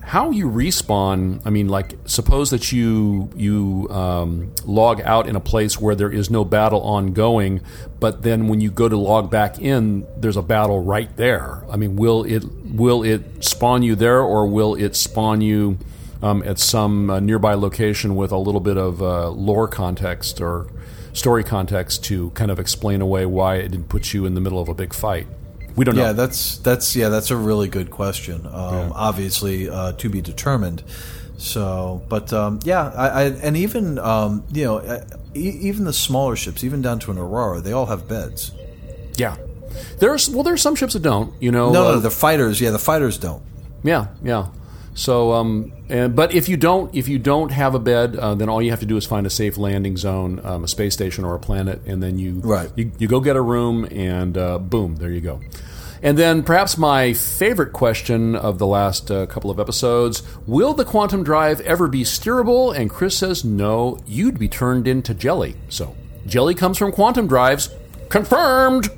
How 0.02 0.32
you 0.32 0.50
respawn? 0.50 1.42
I 1.46 1.50
mean, 1.50 1.68
like 1.68 1.96
suppose 2.06 2.52
that 2.52 2.72
you 2.72 3.30
you 3.36 3.88
um, 3.90 4.54
log 4.66 5.02
out 5.02 5.28
in 5.28 5.36
a 5.36 5.42
place 5.42 5.82
where 5.82 5.96
there 5.96 6.12
is 6.12 6.30
no 6.30 6.46
battle 6.46 6.82
ongoing, 6.82 7.60
but 8.00 8.22
then 8.22 8.48
when 8.48 8.62
you 8.62 8.72
go 8.72 8.88
to 8.88 8.96
log 8.96 9.30
back 9.30 9.60
in, 9.60 10.08
there's 10.16 10.38
a 10.38 10.42
battle 10.42 10.80
right 10.80 11.14
there. 11.18 11.64
I 11.70 11.76
mean, 11.76 11.98
will 11.98 12.24
it 12.24 12.44
will 12.76 13.04
it 13.04 13.44
spawn 13.44 13.84
you 13.84 13.96
there, 13.96 14.22
or 14.22 14.46
will 14.48 14.76
it 14.76 14.96
spawn 14.96 15.42
you 15.42 15.78
um, 16.22 16.44
at 16.44 16.60
some 16.60 17.10
uh, 17.10 17.20
nearby 17.20 17.54
location 17.54 18.16
with 18.16 18.32
a 18.32 18.38
little 18.38 18.62
bit 18.62 18.78
of 18.78 19.02
uh, 19.02 19.30
lore 19.30 19.68
context 19.68 20.42
or 20.42 20.68
story 21.14 21.44
context 21.44 22.04
to 22.06 22.30
kind 22.32 22.52
of 22.52 22.60
explain 22.60 23.02
away 23.02 23.26
why 23.26 23.56
it 23.56 23.70
didn't 23.70 23.90
put 23.90 24.14
you 24.14 24.26
in 24.26 24.34
the 24.36 24.42
middle 24.42 24.60
of 24.60 24.68
a 24.70 24.74
big 24.74 24.94
fight? 24.94 25.28
We 25.76 25.84
don't 25.86 25.96
know. 25.96 26.04
Yeah, 26.04 26.14
that's 26.14 26.58
that's 26.60 26.96
yeah, 26.96 27.10
that's 27.10 27.32
a 27.32 27.36
really 27.36 27.68
good 27.68 27.92
question. 27.92 28.46
Um, 28.46 28.94
Obviously, 28.96 29.70
uh, 29.70 29.92
to 29.94 30.10
be 30.10 30.22
determined. 30.22 30.84
So, 31.38 32.02
but 32.08 32.32
um, 32.32 32.60
yeah, 32.64 32.94
I, 32.96 33.08
I 33.08 33.24
and 33.26 33.58
even 33.58 34.00
um, 34.00 34.46
you 34.52 34.64
know, 34.64 35.04
even 35.34 35.84
the 35.84 35.92
smaller 35.92 36.38
ships, 36.38 36.64
even 36.64 36.82
down 36.82 37.00
to 37.00 37.12
an 37.12 37.18
Aurora, 37.18 37.60
they 37.60 37.74
all 37.74 37.88
have 37.88 38.08
beds. 38.08 38.52
yeah. 39.18 39.36
There's 40.00 40.30
well, 40.30 40.44
there's 40.44 40.62
some 40.62 40.76
ships 40.76 40.94
that 40.94 41.02
don't. 41.02 41.34
You 41.42 41.52
know, 41.52 41.72
No, 41.72 41.88
uh, 41.88 41.92
no, 41.94 42.00
the 42.00 42.12
fighters, 42.12 42.60
yeah, 42.62 42.72
the 42.72 42.80
fighters 42.80 43.18
don't. 43.18 43.44
Yeah, 43.84 44.08
yeah. 44.24 44.48
So, 44.98 45.34
um, 45.34 45.74
and, 45.90 46.16
but 46.16 46.34
if 46.34 46.48
you 46.48 46.56
don't, 46.56 46.96
if 46.96 47.10
you 47.10 47.20
don't 47.20 47.52
have 47.52 47.76
a 47.76 47.80
bed, 47.80 48.16
uh, 48.16 48.34
then 48.36 48.48
all 48.48 48.62
you 48.62 48.72
have 48.72 48.80
to 48.80 48.86
do 48.86 48.96
is 48.96 49.06
find 49.06 49.28
a 49.28 49.30
safe 49.30 49.58
landing 49.58 49.98
zone, 49.98 50.40
um, 50.46 50.64
a 50.64 50.68
space 50.70 50.94
station 50.94 51.26
or 51.26 51.36
a 51.36 51.40
planet, 51.40 51.82
and 51.86 52.02
then 52.02 52.18
you 52.18 52.40
Right. 52.44 52.70
you, 52.78 52.92
you 52.98 53.08
go 53.10 53.20
get 53.20 53.36
a 53.36 53.42
room, 53.42 53.86
and 53.92 54.38
uh, 54.38 54.58
boom, 54.58 54.96
there 54.96 55.12
you 55.12 55.20
go. 55.20 55.42
And 56.02 56.18
then 56.18 56.44
perhaps 56.44 56.78
my 56.78 57.14
favorite 57.14 57.74
question 57.74 58.36
of 58.36 58.58
the 58.58 58.68
last 58.68 59.12
uh, 59.12 59.26
couple 59.26 59.50
of 59.52 59.60
episodes: 59.60 60.24
Will 60.48 60.74
the 60.74 60.86
quantum 60.86 61.24
drive 61.24 61.60
ever 61.62 61.88
be 61.90 62.04
steerable? 62.04 62.74
And 62.74 62.90
Chris 62.90 63.18
says 63.18 63.44
no. 63.44 64.00
You'd 64.06 64.40
be 64.40 64.48
turned 64.48 64.88
into 64.88 65.14
jelly. 65.14 65.56
So 65.68 65.94
jelly 66.26 66.54
comes 66.56 66.78
from 66.78 66.92
quantum 66.94 67.28
drives. 67.28 67.70
Confirmed. 68.10 68.90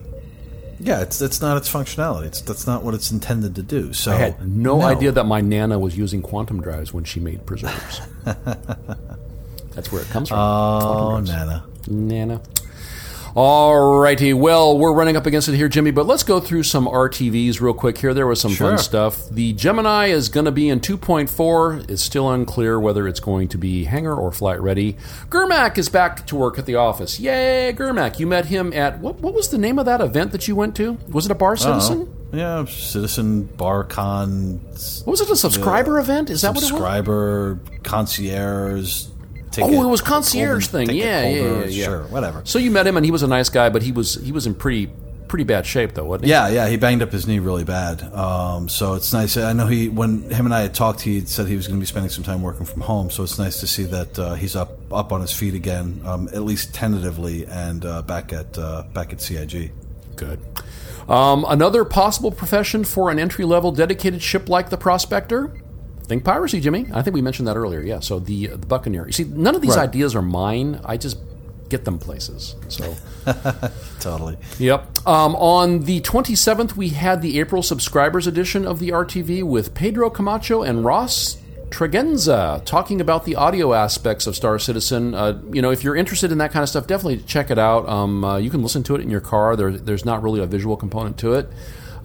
Yeah, 0.80 1.02
it's 1.02 1.18
that's 1.18 1.42
not 1.42 1.58
its 1.58 1.72
functionality. 1.72 2.26
It's 2.26 2.42
that's 2.42 2.68
not 2.68 2.84
what 2.84 2.94
it's 2.94 3.12
intended 3.12 3.56
to 3.56 3.64
do. 3.64 3.94
So 3.94 4.12
I 4.12 4.16
had 4.16 4.48
no, 4.48 4.82
idea 4.82 5.12
that 5.12 5.26
my 5.26 5.42
nana 5.42 5.80
was 5.80 5.98
using 5.98 6.22
quantum 6.22 6.62
drives 6.62 6.94
when 6.94 7.04
she 7.04 7.20
made 7.20 7.46
preserves. 7.46 8.02
That's 9.78 9.92
where 9.92 10.02
it 10.02 10.08
comes 10.08 10.30
from. 10.30 10.40
Oh, 10.40 11.22
drives. 11.22 11.30
Nana. 11.88 12.42
Nana. 13.38 13.48
Alrighty, 13.48 14.34
well, 14.34 14.78
we're 14.78 14.94
running 14.94 15.16
up 15.16 15.26
against 15.26 15.48
it 15.48 15.56
here, 15.56 15.70
Jimmy, 15.70 15.92
but 15.92 16.08
let's 16.08 16.24
go 16.24 16.40
through 16.40 16.64
some 16.64 16.88
RTVs 16.88 17.62
real 17.62 17.74
quick 17.74 17.98
here. 18.00 18.14
There 18.14 18.26
was 18.26 18.42
some 18.42 18.54
fun 18.54 18.78
stuff. 18.80 19.30
The 19.30 19.54
Gemini 19.54 20.08
is 20.08 20.30
going 20.30 20.46
to 20.46 20.52
be 20.52 20.70
in 20.70 20.80
2.4. 20.80 21.90
It's 21.90 22.02
still 22.02 22.32
unclear 22.32 22.80
whether 22.80 23.08
it's 23.08 23.20
going 23.20 23.48
to 23.50 23.58
be 23.58 23.84
hangar 23.84 24.16
or 24.16 24.32
flight 24.32 24.60
ready. 24.60 24.98
Gurmak 25.30 25.78
is 25.78 25.88
back 25.88 26.26
to 26.28 26.36
work 26.36 26.58
at 26.58 26.66
the 26.66 26.76
office. 26.76 27.20
Yay, 27.20 27.74
Gurmak. 27.74 28.20
You 28.20 28.26
met 28.26 28.46
him 28.46 28.74
at, 28.74 29.00
what, 29.00 29.20
what 29.20 29.34
was 29.34 29.50
the 29.50 29.60
name 29.60 29.78
of 29.78 29.86
that 29.86 30.02
event 30.02 30.32
that 30.32 30.48
you 30.48 30.56
went 30.56 30.76
to? 30.78 30.98
Was 31.10 31.26
it 31.26 31.32
a 31.32 31.36
Bar 31.36 31.58
Citizen? 31.58 32.12
Oh, 32.34 32.36
yeah, 32.36 32.66
Citizen 32.66 33.44
Barcon. 33.44 34.60
What 34.60 35.08
was 35.08 35.22
it, 35.22 35.30
a 35.30 35.36
subscriber 35.36 36.00
event? 36.00 36.30
Is 36.30 36.42
that 36.42 36.50
what 36.50 36.58
it 36.58 36.62
was? 36.62 36.70
Subscriber, 36.70 37.60
concierge. 37.84 39.06
Ticket, 39.58 39.74
Oh, 39.80 39.84
it 39.84 39.90
was 39.90 40.02
concierge 40.02 40.68
thing. 40.68 40.90
Yeah, 40.92 41.28
yeah, 41.28 41.30
yeah, 41.30 41.66
yeah. 41.66 41.86
Sure, 41.86 42.04
whatever. 42.04 42.42
So 42.46 42.60
you 42.60 42.72
met 42.72 42.86
him, 42.86 42.96
and 42.96 43.06
he 43.06 43.12
was 43.12 43.24
a 43.24 43.28
nice 43.28 43.50
guy, 43.50 43.70
but 43.70 43.82
he 43.82 43.92
was 43.92 44.16
he 44.16 44.32
was 44.32 44.46
in 44.46 44.54
pretty 44.56 44.92
pretty 45.28 45.44
bad 45.44 45.66
shape, 45.66 45.94
though, 45.94 46.06
wasn't 46.06 46.26
he? 46.26 46.32
Yeah, 46.32 46.48
yeah, 46.48 46.68
he 46.68 46.78
banged 46.78 47.02
up 47.02 47.12
his 47.12 47.28
knee 47.28 47.40
really 47.40 47.64
bad. 47.64 48.02
Um, 48.14 48.70
so 48.70 48.94
it's 48.94 49.12
nice. 49.12 49.36
I 49.36 49.54
know 49.54 49.68
he 49.68 49.90
when 49.90 50.30
him 50.30 50.46
and 50.46 50.54
I 50.54 50.62
had 50.62 50.74
talked, 50.74 51.02
he 51.02 51.16
had 51.16 51.28
said 51.28 51.48
he 51.48 51.56
was 51.56 51.68
going 51.68 51.80
to 51.80 51.82
be 51.82 51.88
spending 51.88 52.10
some 52.10 52.24
time 52.24 52.42
working 52.42 52.66
from 52.66 52.82
home. 52.82 53.10
So 53.10 53.24
it's 53.24 53.40
nice 53.40 53.60
to 53.60 53.68
see 53.68 53.84
that 53.86 54.20
uh, 54.20 54.36
he's 54.36 54.56
up 54.56 54.72
up 54.92 55.12
on 55.12 55.22
his 55.22 55.34
feet 55.34 55.54
again, 55.54 56.02
um, 56.06 56.28
at 56.34 56.44
least 56.44 56.74
tentatively, 56.74 57.46
and 57.46 57.86
uh, 57.86 58.02
back 58.04 58.34
at 58.34 58.58
uh, 58.58 58.84
back 58.94 59.12
at 59.12 59.22
CIG. 59.22 59.72
Good. 60.16 60.40
Um, 61.08 61.46
another 61.48 61.86
possible 61.86 62.32
profession 62.32 62.84
for 62.84 63.10
an 63.10 63.18
entry 63.18 63.46
level 63.46 63.72
dedicated 63.72 64.22
ship 64.22 64.50
like 64.50 64.70
the 64.70 64.78
Prospector. 64.78 65.52
Think 66.08 66.24
piracy, 66.24 66.60
Jimmy. 66.62 66.88
I 66.94 67.02
think 67.02 67.14
we 67.14 67.22
mentioned 67.22 67.48
that 67.48 67.58
earlier. 67.58 67.82
Yeah. 67.82 68.00
So 68.00 68.20
the 68.20 68.48
the 68.48 68.66
Buccaneer. 68.68 69.06
You 69.08 69.12
see, 69.14 69.26
none 69.26 69.56
of 69.56 69.62
these 69.62 69.76
Right. 69.76 69.90
ideas 69.90 70.16
are 70.16 70.22
mine. 70.22 70.80
I 70.86 70.98
just 70.98 71.18
get 71.70 71.84
them 71.84 72.00
places. 72.00 72.56
So. 72.70 72.96
Totally. 74.00 74.38
Yep. 74.58 75.06
Um, 75.06 75.36
on 75.36 75.80
the 75.82 76.00
27th, 76.02 76.78
we 76.78 76.90
had 76.90 77.22
the 77.22 77.40
April 77.42 77.62
subscribers 77.62 78.26
edition 78.26 78.66
of 78.66 78.80
the 78.80 78.90
RTV 78.92 79.44
with 79.44 79.74
Pedro 79.74 80.10
Camacho 80.10 80.64
and 80.64 80.86
Ross 80.86 81.36
Tregenza 81.70 82.64
talking 82.64 83.02
about 83.02 83.26
the 83.26 83.36
audio 83.36 83.74
aspects 83.74 84.28
of 84.28 84.36
Star 84.38 84.58
Citizen. 84.60 85.14
Uh, 85.14 85.42
you 85.52 85.62
know, 85.62 85.70
if 85.72 85.84
you're 85.84 85.96
interested 85.98 86.32
in 86.32 86.38
that 86.38 86.52
kind 86.54 86.64
of 86.64 86.70
stuff, 86.70 86.88
definitely 86.88 87.18
check 87.18 87.52
it 87.52 87.60
out. 87.60 87.88
Um, 87.90 88.24
uh, 88.24 88.38
you 88.38 88.50
can 88.50 88.64
listen 88.64 88.84
to 88.84 88.96
it 88.96 89.02
in 89.02 89.10
your 89.10 89.20
car. 89.20 89.58
There, 89.58 89.72
there's 89.72 90.06
not 90.06 90.24
really 90.24 90.40
a 90.42 90.46
visual 90.46 90.78
component 90.78 91.18
to 91.20 91.34
it. 91.34 91.50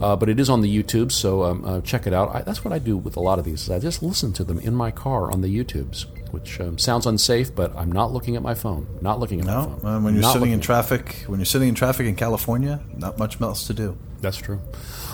Uh, 0.03 0.17
but 0.17 0.29
it 0.29 0.41
is 0.41 0.51
on 0.51 0.63
the 0.63 0.83
YouTube, 0.83 1.13
so 1.13 1.45
um, 1.45 1.65
uh, 1.65 1.81
check 1.83 2.07
it 2.07 2.13
out. 2.13 2.35
I, 2.35 2.43
that's 2.43 2.65
what 2.65 2.73
I 2.73 2.79
do 2.79 2.97
with 2.97 3.17
a 3.17 3.21
lot 3.21 3.39
of 3.39 3.45
these. 3.45 3.63
Is 3.63 3.71
I 3.71 3.79
just 3.79 4.03
listen 4.03 4.33
to 4.35 4.45
them 4.45 4.59
in 4.59 4.75
my 4.75 4.91
car 4.91 5.31
on 5.31 5.43
the 5.43 5.49
YouTubes, 5.49 6.07
which 6.33 6.61
um, 6.61 6.77
sounds 6.77 7.07
unsafe, 7.07 7.55
but 7.55 7.75
I'm 7.77 7.93
not 7.93 8.13
looking 8.13 8.35
at 8.35 8.43
my 8.43 8.55
phone. 8.55 8.87
Not 9.01 9.21
looking 9.21 9.41
at 9.41 9.47
my 9.47 9.53
phone. 9.65 9.87
uh, 9.87 10.01
when 10.01 10.15
you're 10.15 10.23
Not 10.23 10.33
sitting 10.33 10.51
in 10.51 10.61
traffic, 10.61 11.25
when 11.29 11.39
you're 11.39 11.47
sitting 11.47 11.69
in 11.69 11.75
traffic 11.75 12.07
in 12.07 12.17
California, 12.17 12.81
not 12.97 13.19
much 13.19 13.41
else 13.41 13.67
to 13.69 13.75
do. 13.75 13.97
That's 14.21 14.37
true. 14.37 14.61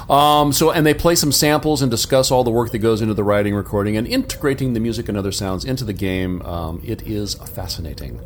Um, 0.09 0.53
so, 0.53 0.71
and 0.71 0.87
they 0.87 0.95
play 0.95 1.15
some 1.15 1.33
samples 1.33 1.83
and 1.83 1.91
discuss 1.91 2.31
all 2.31 2.45
the 2.45 2.51
work 2.51 2.73
that 2.73 2.79
goes 2.79 3.03
into 3.03 3.15
the 3.15 3.25
writing, 3.25 3.55
recording, 3.55 3.97
and 3.97 4.07
integrating 4.07 4.73
the 4.73 4.81
music 4.81 5.09
and 5.09 5.19
other 5.19 5.33
sounds 5.33 5.65
into 5.65 5.85
the 5.85 5.93
game. 5.93 6.41
Um, 6.43 6.81
it 6.85 7.03
is 7.03 7.35
fascinating. 7.35 8.21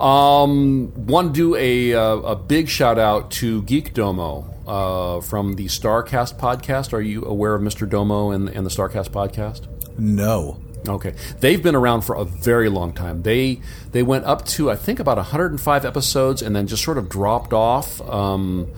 Um, 0.00 0.92
want 1.06 1.34
to 1.34 1.38
do 1.38 1.56
a, 1.56 1.94
uh, 1.94 2.16
a 2.18 2.36
big 2.36 2.68
shout 2.68 2.98
out 2.98 3.30
to 3.32 3.62
Geek 3.62 3.92
Domo 3.92 4.55
uh, 4.66 5.20
from 5.20 5.54
the 5.54 5.66
Starcast 5.66 6.38
podcast. 6.38 6.92
Are 6.92 7.00
you 7.00 7.24
aware 7.24 7.54
of 7.54 7.62
Mr. 7.62 7.88
Domo 7.88 8.30
and, 8.30 8.48
and 8.48 8.66
the 8.66 8.70
Starcast 8.70 9.10
podcast? 9.10 9.66
No. 9.98 10.60
Okay, 10.88 11.14
they've 11.40 11.62
been 11.62 11.74
around 11.74 12.02
for 12.02 12.14
a 12.14 12.24
very 12.24 12.68
long 12.68 12.92
time. 12.92 13.22
They 13.22 13.60
they 13.90 14.02
went 14.02 14.24
up 14.24 14.44
to 14.46 14.70
I 14.70 14.76
think 14.76 15.00
about 15.00 15.16
105 15.16 15.84
episodes, 15.84 16.42
and 16.42 16.54
then 16.54 16.66
just 16.68 16.84
sort 16.84 16.98
of 16.98 17.08
dropped 17.08 17.52
off. 17.52 18.00
Um, 18.08 18.70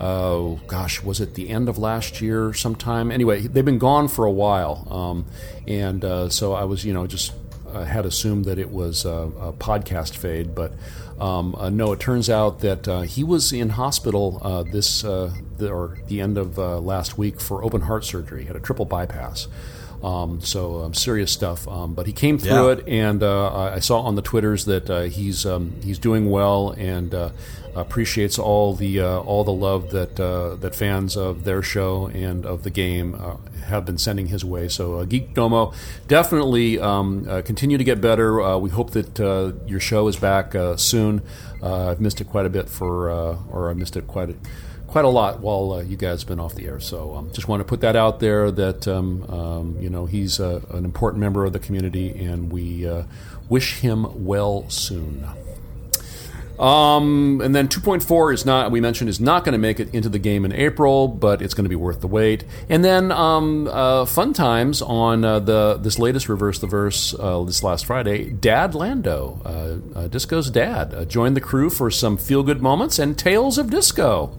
oh 0.00 0.60
gosh, 0.66 1.02
was 1.02 1.20
it 1.20 1.34
the 1.34 1.50
end 1.50 1.68
of 1.68 1.76
last 1.76 2.22
year 2.22 2.54
sometime? 2.54 3.10
Anyway, 3.10 3.40
they've 3.40 3.64
been 3.64 3.78
gone 3.78 4.08
for 4.08 4.24
a 4.24 4.30
while, 4.30 4.86
um, 4.90 5.26
and 5.68 6.02
uh, 6.02 6.28
so 6.30 6.54
I 6.54 6.64
was 6.64 6.84
you 6.84 6.94
know 6.94 7.06
just 7.06 7.32
uh, 7.72 7.84
had 7.84 8.06
assumed 8.06 8.46
that 8.46 8.58
it 8.58 8.70
was 8.70 9.04
uh, 9.04 9.28
a 9.40 9.52
podcast 9.52 10.16
fade, 10.16 10.54
but 10.54 10.72
um, 11.20 11.54
uh, 11.58 11.68
no, 11.70 11.92
it 11.92 12.00
turns 12.00 12.30
out 12.30 12.60
that 12.60 12.88
uh, 12.88 13.00
he 13.02 13.22
was 13.24 13.52
in 13.52 13.70
hospital 13.70 14.38
uh, 14.42 14.62
this 14.62 15.04
uh, 15.04 15.30
the, 15.58 15.70
or 15.70 15.98
the 16.08 16.20
end 16.20 16.38
of 16.38 16.58
uh, 16.58 16.80
last 16.80 17.18
week 17.18 17.40
for 17.40 17.62
open 17.62 17.82
heart 17.82 18.04
surgery. 18.04 18.40
He 18.42 18.46
had 18.46 18.56
a 18.56 18.60
triple 18.60 18.84
bypass. 18.86 19.46
Um, 20.02 20.40
so 20.40 20.80
um, 20.80 20.94
serious 20.94 21.30
stuff. 21.30 21.68
Um, 21.68 21.92
but 21.92 22.06
he 22.06 22.14
came 22.14 22.38
through 22.38 22.68
Yeah. 22.68 22.72
it, 22.78 22.88
and 22.88 23.22
uh, 23.22 23.52
I 23.52 23.74
I 23.74 23.78
saw 23.80 24.00
on 24.00 24.14
the 24.14 24.22
twitters 24.22 24.64
that 24.64 24.88
uh, 24.88 25.02
he's 25.02 25.44
um, 25.44 25.74
he's 25.84 25.98
doing 25.98 26.30
well 26.30 26.70
and 26.70 27.14
uh, 27.14 27.30
appreciates 27.74 28.38
all 28.38 28.74
the 28.74 29.00
uh, 29.00 29.18
all 29.20 29.44
the 29.44 29.52
love 29.52 29.90
that 29.90 30.18
uh, 30.18 30.56
that 30.56 30.74
fans 30.74 31.16
of 31.16 31.44
their 31.44 31.62
show 31.62 32.06
and 32.08 32.44
of 32.44 32.62
the 32.62 32.70
game 32.70 33.14
uh, 33.14 33.36
have 33.66 33.84
been 33.84 33.98
sending 33.98 34.26
his 34.26 34.44
way. 34.44 34.68
So 34.68 34.98
uh, 34.98 35.04
Geek 35.04 35.34
Domo 35.34 35.72
definitely 36.08 36.78
um, 36.78 37.26
uh, 37.28 37.42
continue 37.42 37.78
to 37.78 37.84
get 37.84 38.00
better. 38.00 38.40
Uh, 38.40 38.58
we 38.58 38.70
hope 38.70 38.90
that 38.92 39.18
your 39.66 39.80
show 39.80 40.08
is 40.08 40.16
back 40.16 40.54
soon. 40.76 41.22
I've 41.62 42.00
missed 42.00 42.20
it 42.20 42.28
quite 42.28 42.46
a 42.46 42.50
bit 42.50 42.68
for, 42.68 43.10
or 43.10 43.70
I 43.70 43.74
missed 43.74 43.96
it 43.96 44.06
quite 44.06 44.30
a, 44.30 44.34
quite 44.86 45.04
a 45.04 45.08
lot 45.08 45.40
while 45.40 45.82
you 45.82 45.96
guys 45.96 46.22
have 46.22 46.28
been 46.28 46.40
off 46.40 46.54
the 46.54 46.66
air. 46.66 46.80
So 46.80 47.14
um, 47.14 47.30
just 47.32 47.48
want 47.48 47.60
to 47.60 47.64
put 47.64 47.82
that 47.82 47.96
out 47.96 48.18
there 48.20 48.50
that 48.50 48.88
um, 48.88 49.22
um, 49.24 49.76
you 49.80 49.90
know 49.90 50.06
he's 50.06 50.40
an 50.40 50.84
important 50.84 51.20
member 51.20 51.44
of 51.44 51.52
the 51.52 51.60
community, 51.60 52.10
and 52.10 52.50
we 52.50 52.88
wish 53.48 53.80
him 53.80 54.24
well 54.24 54.68
soon. 54.70 55.26
Um, 56.60 57.40
and 57.42 57.54
then 57.54 57.68
2.4 57.68 58.34
is 58.34 58.44
not, 58.44 58.70
we 58.70 58.82
mentioned, 58.82 59.08
is 59.08 59.18
not 59.18 59.44
going 59.44 59.54
to 59.54 59.58
make 59.58 59.80
it 59.80 59.94
into 59.94 60.10
the 60.10 60.18
game 60.18 60.44
in 60.44 60.52
April, 60.52 61.08
but 61.08 61.40
it's 61.40 61.54
going 61.54 61.64
to 61.64 61.70
be 61.70 61.74
worth 61.76 62.02
the 62.02 62.06
wait. 62.06 62.44
And 62.68 62.84
then 62.84 63.10
um, 63.10 63.66
uh, 63.66 64.04
fun 64.04 64.34
times 64.34 64.82
on 64.82 65.24
uh, 65.24 65.40
the 65.40 65.78
this 65.80 65.98
latest 65.98 66.28
Reverse 66.28 66.58
the 66.58 66.66
Verse 66.66 67.14
uh, 67.18 67.42
this 67.44 67.62
last 67.62 67.86
Friday. 67.86 68.28
Dad 68.30 68.74
Lando, 68.74 69.40
uh, 69.42 69.98
uh, 70.00 70.08
Disco's 70.08 70.50
dad, 70.50 70.92
uh, 70.92 71.04
joined 71.06 71.34
the 71.34 71.40
crew 71.40 71.70
for 71.70 71.90
some 71.90 72.18
feel 72.18 72.42
good 72.42 72.60
moments 72.60 72.98
and 72.98 73.18
tales 73.18 73.56
of 73.56 73.70
disco. 73.70 74.36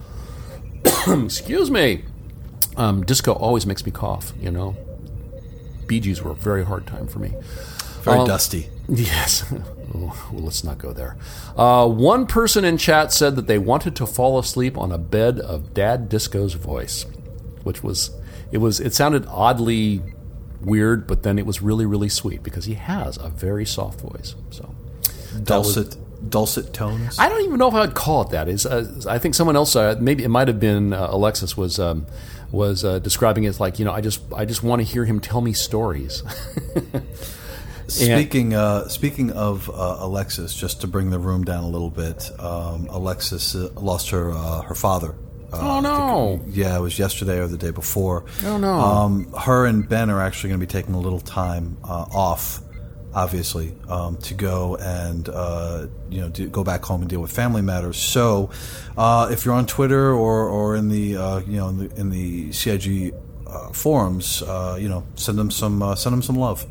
Excuse 1.07 1.71
me. 1.71 2.03
Um, 2.77 3.03
disco 3.03 3.33
always 3.33 3.65
makes 3.65 3.83
me 3.83 3.91
cough, 3.91 4.31
you 4.39 4.51
know. 4.51 4.75
Bee 5.87 5.99
Gees 5.99 6.21
were 6.21 6.31
a 6.31 6.35
very 6.35 6.63
hard 6.63 6.85
time 6.85 7.07
for 7.07 7.17
me. 7.17 7.33
Very 8.03 8.19
Um, 8.19 8.27
dusty. 8.27 8.69
Yes. 8.87 9.43
Oh, 9.93 10.29
well, 10.31 10.43
let's 10.43 10.63
not 10.63 10.77
go 10.77 10.93
there. 10.93 11.17
Uh, 11.57 11.87
one 11.87 12.25
person 12.25 12.63
in 12.63 12.77
chat 12.77 13.11
said 13.11 13.35
that 13.35 13.47
they 13.47 13.57
wanted 13.57 13.95
to 13.97 14.05
fall 14.05 14.39
asleep 14.39 14.77
on 14.77 14.91
a 14.91 14.97
bed 14.97 15.39
of 15.39 15.73
Dad 15.73 16.07
Disco's 16.09 16.53
voice, 16.53 17.05
which 17.63 17.83
was 17.83 18.11
it 18.51 18.59
was 18.59 18.79
it 18.79 18.93
sounded 18.93 19.25
oddly 19.27 20.01
weird, 20.61 21.07
but 21.07 21.23
then 21.23 21.37
it 21.37 21.45
was 21.45 21.61
really 21.61 21.85
really 21.85 22.09
sweet 22.09 22.43
because 22.43 22.65
he 22.65 22.75
has 22.75 23.17
a 23.17 23.29
very 23.29 23.65
soft 23.65 23.99
voice. 24.01 24.35
So 24.51 24.73
Dulcet, 25.43 25.97
dulcet 26.29 26.73
tones. 26.73 27.17
I 27.17 27.29
don't 27.29 27.41
even 27.41 27.57
know 27.57 27.67
if 27.67 27.73
I 27.73 27.81
would 27.81 27.95
call 27.95 28.21
it 28.23 28.29
that. 28.31 28.47
Is 28.47 28.65
uh, 28.65 29.01
I 29.09 29.17
think 29.17 29.35
someone 29.35 29.55
else, 29.55 29.75
uh, 29.75 29.95
maybe 29.99 30.23
it 30.23 30.29
might 30.29 30.47
have 30.47 30.59
been 30.59 30.93
uh, 30.93 31.07
Alexis, 31.09 31.55
was 31.55 31.79
um, 31.79 32.05
was 32.51 32.83
uh, 32.83 32.99
describing 32.99 33.45
it 33.45 33.47
as 33.49 33.59
like 33.59 33.79
you 33.79 33.85
know 33.85 33.93
I 33.93 34.01
just 34.01 34.21
I 34.33 34.45
just 34.45 34.63
want 34.63 34.81
to 34.81 34.83
hear 34.85 35.05
him 35.05 35.19
tell 35.19 35.41
me 35.41 35.53
stories. 35.53 36.23
Speaking 37.91 38.53
uh, 38.53 38.87
speaking 38.87 39.31
of 39.31 39.69
uh, 39.69 39.97
Alexis, 39.99 40.53
just 40.53 40.81
to 40.81 40.87
bring 40.87 41.09
the 41.09 41.19
room 41.19 41.43
down 41.43 41.63
a 41.63 41.69
little 41.69 41.89
bit, 41.89 42.29
um, 42.39 42.87
Alexis 42.89 43.55
uh, 43.55 43.69
lost 43.75 44.09
her 44.11 44.31
uh, 44.31 44.61
her 44.61 44.75
father. 44.75 45.15
Uh, 45.53 45.59
Oh, 45.61 45.79
no. 45.81 46.41
It- 46.47 46.53
yeah, 46.55 46.77
it 46.77 46.81
was 46.81 46.97
yesterday 46.97 47.39
or 47.39 47.47
the 47.47 47.57
day 47.57 47.71
before. 47.71 48.23
Oh, 48.45 48.57
no. 48.57 48.71
Um, 48.73 49.33
her 49.33 49.65
and 49.65 49.87
Ben 49.87 50.09
are 50.09 50.21
actually 50.21 50.49
going 50.51 50.61
to 50.61 50.65
be 50.65 50.71
taking 50.71 50.95
a 50.95 50.99
little 50.99 51.19
time 51.19 51.75
uh, 51.83 52.05
off, 52.13 52.61
obviously, 53.13 53.75
um, 53.89 54.15
to 54.17 54.33
go 54.33 54.77
and 54.77 55.27
uh, 55.27 55.87
you 56.09 56.21
know 56.21 56.29
do, 56.29 56.47
go 56.47 56.63
back 56.63 56.85
home 56.85 57.01
and 57.01 57.09
deal 57.09 57.19
with 57.21 57.31
family 57.31 57.61
matters. 57.61 57.97
So, 57.97 58.49
uh, 58.97 59.27
if 59.31 59.43
you're 59.43 59.53
on 59.53 59.65
Twitter 59.65 60.13
or, 60.13 60.47
or 60.47 60.75
in 60.77 60.87
the 60.87 61.17
uh, 61.17 61.39
you 61.39 61.57
know 61.57 61.67
in 61.69 61.77
the, 61.79 61.95
in 61.99 62.09
the 62.09 62.51
CIG 62.53 63.13
uh, 63.45 63.73
forums, 63.73 64.41
uh, 64.43 64.77
you 64.79 64.87
know 64.87 65.03
send 65.15 65.37
them 65.37 65.51
some 65.51 65.81
uh, 65.83 65.95
send 65.95 66.13
them 66.13 66.21
some 66.21 66.37
love. 66.37 66.65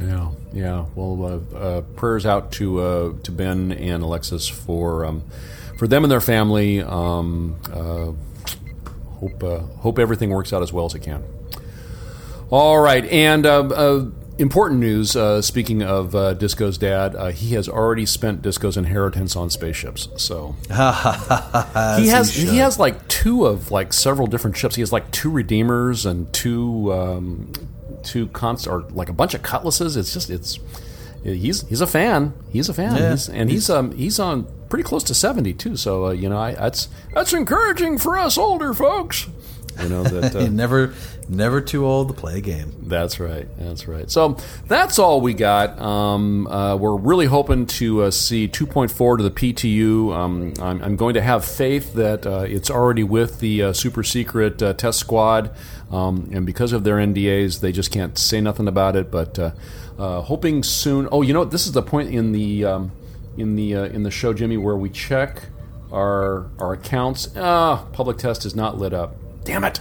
Yeah, 0.00 0.30
yeah. 0.52 0.86
Well, 0.94 1.42
uh, 1.52 1.56
uh, 1.56 1.80
prayers 1.82 2.26
out 2.26 2.52
to 2.52 2.80
uh, 2.80 3.12
to 3.24 3.32
Ben 3.32 3.72
and 3.72 4.02
Alexis 4.02 4.48
for 4.48 5.04
um, 5.04 5.22
for 5.76 5.86
them 5.86 6.04
and 6.04 6.10
their 6.10 6.20
family. 6.20 6.80
Um, 6.80 7.58
uh, 7.72 8.12
hope 9.18 9.42
uh, 9.42 9.58
hope 9.80 9.98
everything 9.98 10.30
works 10.30 10.52
out 10.52 10.62
as 10.62 10.72
well 10.72 10.86
as 10.86 10.94
it 10.94 11.00
can. 11.00 11.22
All 12.50 12.80
right, 12.80 13.04
and 13.06 13.46
uh, 13.46 13.60
uh, 13.66 14.10
important 14.38 14.80
news. 14.80 15.14
Uh, 15.14 15.42
speaking 15.42 15.82
of 15.82 16.14
uh, 16.14 16.34
Disco's 16.34 16.78
dad, 16.78 17.14
uh, 17.14 17.30
he 17.30 17.54
has 17.54 17.68
already 17.68 18.06
spent 18.06 18.42
Disco's 18.42 18.76
inheritance 18.76 19.36
on 19.36 19.50
spaceships. 19.50 20.08
So 20.16 20.56
he 20.68 20.74
has 20.74 22.34
he, 22.34 22.46
should. 22.46 22.54
has 22.54 22.78
like 22.78 23.06
two 23.08 23.46
of 23.46 23.70
like 23.70 23.92
several 23.92 24.26
different 24.26 24.56
ships. 24.56 24.74
He 24.74 24.82
has 24.82 24.92
like 24.92 25.10
two 25.12 25.30
Redeemers 25.30 26.06
and 26.06 26.32
two 26.32 26.92
um, 26.92 27.52
two 28.02 28.26
const 28.28 28.66
or 28.66 28.82
like 28.90 29.08
a 29.08 29.12
bunch 29.12 29.34
of 29.34 29.42
Cutlasses. 29.42 29.96
It's 29.96 30.12
just 30.12 30.30
it's 30.30 30.58
he's 31.22 31.66
he's 31.68 31.80
a 31.80 31.86
fan. 31.86 32.32
He's 32.50 32.68
a 32.68 32.74
fan, 32.74 32.96
Yeah. 32.96 33.08
He's- 33.10 33.28
and 33.28 33.50
he's 33.50 33.68
um 33.70 33.92
he's 33.92 34.18
on 34.18 34.46
pretty 34.68 34.84
close 34.84 35.02
to 35.04 35.14
seventy 35.14 35.52
too. 35.52 35.76
So 35.76 36.06
uh, 36.06 36.10
you 36.10 36.28
know 36.28 36.38
I, 36.38 36.54
that's 36.54 36.88
that's 37.14 37.32
encouraging 37.32 37.98
for 37.98 38.18
us 38.18 38.38
older 38.38 38.72
folks. 38.74 39.26
You 39.82 39.88
know 39.88 40.02
that. 40.04 40.30
Uh, 40.40 40.46
never, 40.46 40.94
never 41.28 41.60
too 41.60 41.84
old 41.84 42.08
to 42.08 42.14
play 42.14 42.38
a 42.38 42.40
game. 42.40 42.72
That's 42.82 43.18
right. 43.18 43.48
That's 43.58 43.88
right. 43.88 44.08
So 44.10 44.36
that's 44.68 44.98
all 44.98 45.20
we 45.20 45.34
got. 45.34 45.78
Um, 45.80 46.46
uh, 46.46 46.76
we're 46.76 46.96
really 46.96 47.26
hoping 47.26 47.66
to 47.66 48.02
uh, 48.02 48.10
see 48.10 48.46
2.4 48.46 49.16
to 49.18 49.22
the 49.22 49.30
PTU. 49.30 50.14
Um, 50.14 50.54
I'm, 50.60 50.82
I'm 50.82 50.96
going 50.96 51.14
to 51.14 51.20
have 51.20 51.44
faith 51.44 51.94
that 51.94 52.26
uh, 52.26 52.44
it's 52.46 52.70
already 52.70 53.02
with 53.02 53.40
the 53.40 53.64
uh, 53.64 53.72
super 53.72 54.04
secret 54.04 54.62
uh, 54.62 54.72
test 54.74 55.00
squad, 55.00 55.50
um, 55.90 56.30
and 56.32 56.46
because 56.46 56.72
of 56.72 56.84
their 56.84 56.96
NDAs, 56.96 57.60
they 57.60 57.72
just 57.72 57.90
can't 57.90 58.16
say 58.16 58.40
nothing 58.40 58.68
about 58.68 58.94
it. 58.94 59.10
But 59.10 59.38
uh, 59.38 59.50
uh, 59.98 60.22
hoping 60.22 60.62
soon. 60.62 61.08
Oh, 61.12 61.22
you 61.22 61.34
know? 61.34 61.44
This 61.44 61.66
is 61.66 61.72
the 61.72 61.82
point 61.82 62.14
in 62.14 62.32
the 62.32 62.64
um, 62.64 62.92
in 63.36 63.54
the 63.56 63.76
uh, 63.76 63.84
in 63.84 64.02
the 64.02 64.10
show, 64.10 64.32
Jimmy, 64.32 64.56
where 64.56 64.76
we 64.76 64.88
check 64.88 65.42
our 65.92 66.50
our 66.58 66.72
accounts. 66.72 67.28
Ah, 67.36 67.86
public 67.92 68.16
test 68.16 68.44
is 68.44 68.54
not 68.54 68.78
lit 68.78 68.94
up. 68.94 69.14
Damn 69.44 69.64
it. 69.64 69.80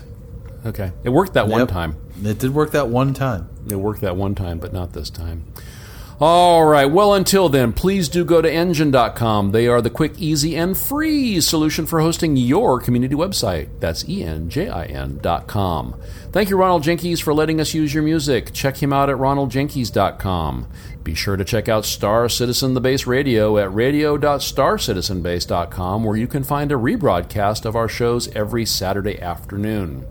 Okay, 0.65 0.91
it 1.03 1.09
worked 1.09 1.33
that 1.33 1.47
one 1.47 1.67
time. 1.67 1.95
It 2.23 2.39
did 2.39 2.53
work 2.53 2.71
that 2.71 2.89
one 2.89 3.13
time. 3.13 3.49
It 3.69 3.75
worked 3.77 4.01
that 4.01 4.17
one 4.17 4.35
time, 4.35 4.59
but 4.59 4.73
not 4.73 4.93
this 4.93 5.09
time. 5.09 5.45
All 6.21 6.65
right. 6.65 6.83
Well, 6.85 7.13
until 7.13 7.47
then, 7.47 7.71
please 7.71 8.09
do 8.09 8.25
go 8.25 8.41
to 8.41 8.49
enjin.com. 8.49 9.51
They 9.51 9.67
are 9.67 9.81
the 9.81 9.89
quick, 9.89 10.15
easy, 10.17 10.57
and 10.57 10.77
free 10.77 11.39
solution 11.39 11.85
for 11.85 12.01
hosting 12.01 12.35
your 12.35 12.81
community 12.81 13.15
website. 13.15 13.69
That's 13.79 14.03
E 14.03 14.23
enjin.com. 14.23 15.95
Thank 16.33 16.49
you, 16.49 16.57
Ronald 16.57 16.83
Jenkins, 16.83 17.21
for 17.21 17.33
letting 17.33 17.61
us 17.61 17.73
use 17.73 17.93
your 17.93 18.03
music. 18.03 18.51
Check 18.51 18.83
him 18.83 18.91
out 18.91 19.09
at 19.09 19.15
ronaldjenkins.com. 19.15 20.67
Be 21.05 21.15
sure 21.15 21.37
to 21.37 21.45
check 21.45 21.69
out 21.69 21.85
Star 21.85 22.27
Citizen 22.27 22.73
the 22.73 22.81
Base 22.81 23.07
Radio 23.07 23.57
at 23.57 23.73
radio.starcitizenbase.com, 23.73 26.03
where 26.03 26.17
you 26.17 26.27
can 26.27 26.43
find 26.43 26.73
a 26.73 26.75
rebroadcast 26.75 27.63
of 27.63 27.77
our 27.77 27.87
shows 27.87 28.27
every 28.35 28.65
Saturday 28.65 29.21
afternoon. 29.21 30.05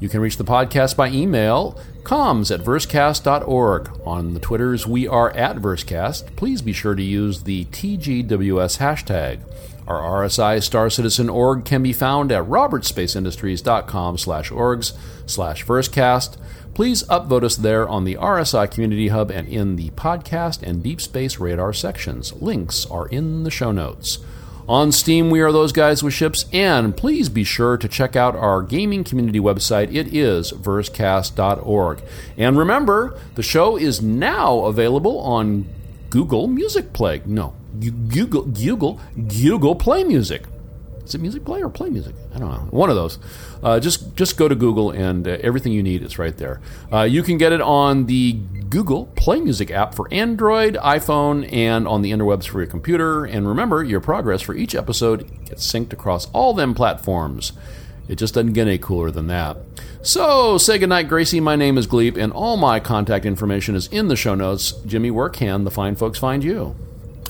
You 0.00 0.08
can 0.08 0.20
reach 0.20 0.38
the 0.38 0.44
podcast 0.44 0.96
by 0.96 1.10
email, 1.10 1.78
comms 2.04 2.52
at 2.52 2.64
versecast.org. 2.64 4.00
On 4.06 4.32
the 4.32 4.40
Twitters, 4.40 4.86
we 4.86 5.06
are 5.06 5.30
at 5.36 5.56
Versecast. 5.56 6.34
Please 6.36 6.62
be 6.62 6.72
sure 6.72 6.94
to 6.94 7.02
use 7.02 7.42
the 7.42 7.66
TGWS 7.66 8.78
hashtag. 8.78 9.40
Our 9.86 10.24
RSI 10.24 10.62
Star 10.62 10.88
Citizen 10.88 11.28
org 11.28 11.66
can 11.66 11.82
be 11.82 11.92
found 11.92 12.32
at 12.32 12.44
robertspaceindustries.com 12.44 14.16
slash 14.16 14.50
orgs 14.50 14.96
slash 15.26 15.66
versecast. 15.66 16.38
Please 16.72 17.02
upvote 17.04 17.42
us 17.42 17.56
there 17.56 17.86
on 17.86 18.04
the 18.04 18.14
RSI 18.14 18.70
Community 18.70 19.08
Hub 19.08 19.30
and 19.30 19.48
in 19.48 19.76
the 19.76 19.90
podcast 19.90 20.62
and 20.62 20.82
Deep 20.82 21.00
Space 21.00 21.38
Radar 21.38 21.74
sections. 21.74 22.32
Links 22.40 22.86
are 22.86 23.08
in 23.08 23.42
the 23.42 23.50
show 23.50 23.72
notes. 23.72 24.18
On 24.68 24.92
Steam, 24.92 25.30
we 25.30 25.40
are 25.40 25.50
those 25.50 25.72
guys 25.72 26.02
with 26.02 26.14
ships, 26.14 26.46
and 26.52 26.96
please 26.96 27.28
be 27.28 27.42
sure 27.44 27.76
to 27.76 27.88
check 27.88 28.14
out 28.14 28.36
our 28.36 28.62
gaming 28.62 29.02
community 29.02 29.40
website. 29.40 29.92
It 29.94 30.14
is 30.14 30.52
versecast.org. 30.52 32.02
And 32.36 32.58
remember, 32.58 33.18
the 33.34 33.42
show 33.42 33.76
is 33.76 34.00
now 34.00 34.60
available 34.66 35.18
on 35.20 35.66
Google 36.10 36.46
Music 36.46 36.92
Play. 36.92 37.22
No, 37.26 37.54
Google, 37.80 38.42
Google, 38.42 39.00
Google 39.28 39.74
Play 39.74 40.04
Music. 40.04 40.44
Is 41.10 41.16
it 41.16 41.20
Music 41.22 41.44
Play 41.44 41.60
or 41.60 41.68
Play 41.68 41.90
Music? 41.90 42.14
I 42.32 42.38
don't 42.38 42.50
know. 42.50 42.68
One 42.70 42.88
of 42.88 42.94
those. 42.94 43.18
Uh, 43.64 43.80
just 43.80 44.14
just 44.14 44.36
go 44.36 44.46
to 44.46 44.54
Google 44.54 44.92
and 44.92 45.26
uh, 45.26 45.38
everything 45.40 45.72
you 45.72 45.82
need 45.82 46.04
is 46.04 46.20
right 46.20 46.36
there. 46.36 46.60
Uh, 46.92 47.02
you 47.02 47.24
can 47.24 47.36
get 47.36 47.50
it 47.50 47.60
on 47.60 48.06
the 48.06 48.34
Google 48.68 49.06
Play 49.16 49.40
Music 49.40 49.72
app 49.72 49.92
for 49.92 50.06
Android, 50.14 50.76
iPhone, 50.76 51.52
and 51.52 51.88
on 51.88 52.02
the 52.02 52.12
interwebs 52.12 52.46
for 52.46 52.60
your 52.60 52.70
computer. 52.70 53.24
And 53.24 53.48
remember, 53.48 53.82
your 53.82 53.98
progress 53.98 54.40
for 54.40 54.54
each 54.54 54.76
episode 54.76 55.28
gets 55.46 55.66
synced 55.66 55.92
across 55.92 56.30
all 56.30 56.54
them 56.54 56.74
platforms. 56.74 57.54
It 58.06 58.14
just 58.14 58.34
doesn't 58.34 58.52
get 58.52 58.68
any 58.68 58.78
cooler 58.78 59.10
than 59.10 59.26
that. 59.26 59.56
So, 60.02 60.58
say 60.58 60.78
goodnight, 60.78 61.08
Gracie. 61.08 61.40
My 61.40 61.56
name 61.56 61.76
is 61.76 61.88
Gleep, 61.88 62.16
and 62.16 62.32
all 62.32 62.56
my 62.56 62.78
contact 62.78 63.26
information 63.26 63.74
is 63.74 63.88
in 63.88 64.06
the 64.06 64.14
show 64.14 64.36
notes. 64.36 64.74
Jimmy, 64.86 65.10
where 65.10 65.28
can 65.28 65.64
the 65.64 65.72
fine 65.72 65.96
folks 65.96 66.20
find 66.20 66.44
you? 66.44 66.76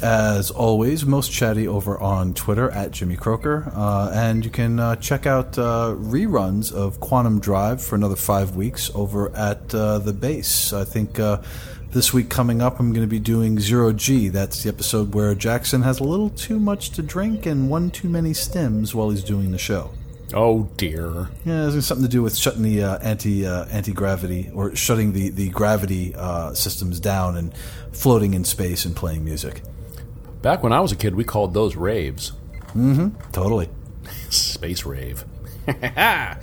As 0.02 0.50
always, 0.50 1.04
most 1.04 1.30
chatty 1.30 1.68
over 1.68 1.98
on 1.98 2.32
Twitter 2.32 2.70
at 2.70 2.90
Jimmy 2.90 3.16
Croker. 3.16 3.70
Uh, 3.74 4.10
and 4.14 4.42
you 4.42 4.50
can 4.50 4.80
uh, 4.80 4.96
check 4.96 5.26
out 5.26 5.58
uh, 5.58 5.94
reruns 5.98 6.72
of 6.72 7.00
Quantum 7.00 7.38
Drive 7.38 7.82
for 7.82 7.96
another 7.96 8.16
five 8.16 8.56
weeks 8.56 8.90
over 8.94 9.34
at 9.36 9.74
uh, 9.74 9.98
the 9.98 10.14
base. 10.14 10.72
I 10.72 10.84
think 10.84 11.20
uh, 11.20 11.42
this 11.90 12.14
week 12.14 12.30
coming 12.30 12.62
up, 12.62 12.80
I'm 12.80 12.94
going 12.94 13.06
to 13.06 13.10
be 13.10 13.18
doing 13.18 13.60
Zero 13.60 13.92
G. 13.92 14.28
That's 14.28 14.62
the 14.62 14.70
episode 14.70 15.14
where 15.14 15.34
Jackson 15.34 15.82
has 15.82 16.00
a 16.00 16.04
little 16.04 16.30
too 16.30 16.58
much 16.58 16.90
to 16.92 17.02
drink 17.02 17.44
and 17.44 17.68
one 17.68 17.90
too 17.90 18.08
many 18.08 18.30
stims 18.30 18.94
while 18.94 19.10
he's 19.10 19.24
doing 19.24 19.50
the 19.50 19.58
show. 19.58 19.90
Oh, 20.32 20.70
dear. 20.78 21.28
Yeah, 21.44 21.68
it's 21.68 21.86
something 21.86 22.06
to 22.06 22.10
do 22.10 22.22
with 22.22 22.36
shutting 22.36 22.62
the 22.62 22.84
uh, 22.84 22.98
anti 23.00 23.44
uh, 23.44 23.66
anti 23.66 23.92
gravity 23.92 24.50
or 24.54 24.74
shutting 24.76 25.12
the 25.12 25.28
the 25.28 25.50
gravity 25.50 26.14
uh, 26.14 26.54
systems 26.54 27.00
down 27.00 27.36
and 27.36 27.52
floating 27.92 28.32
in 28.32 28.44
space 28.44 28.86
and 28.86 28.96
playing 28.96 29.24
music. 29.24 29.60
Back 30.42 30.62
when 30.62 30.72
I 30.72 30.80
was 30.80 30.90
a 30.92 30.96
kid, 30.96 31.14
we 31.14 31.24
called 31.24 31.52
those 31.54 31.76
raves. 31.76 32.32
Mm 32.74 32.94
hmm. 32.94 33.30
Totally. 33.32 33.68
Space 34.30 34.86
rave. 34.86 35.24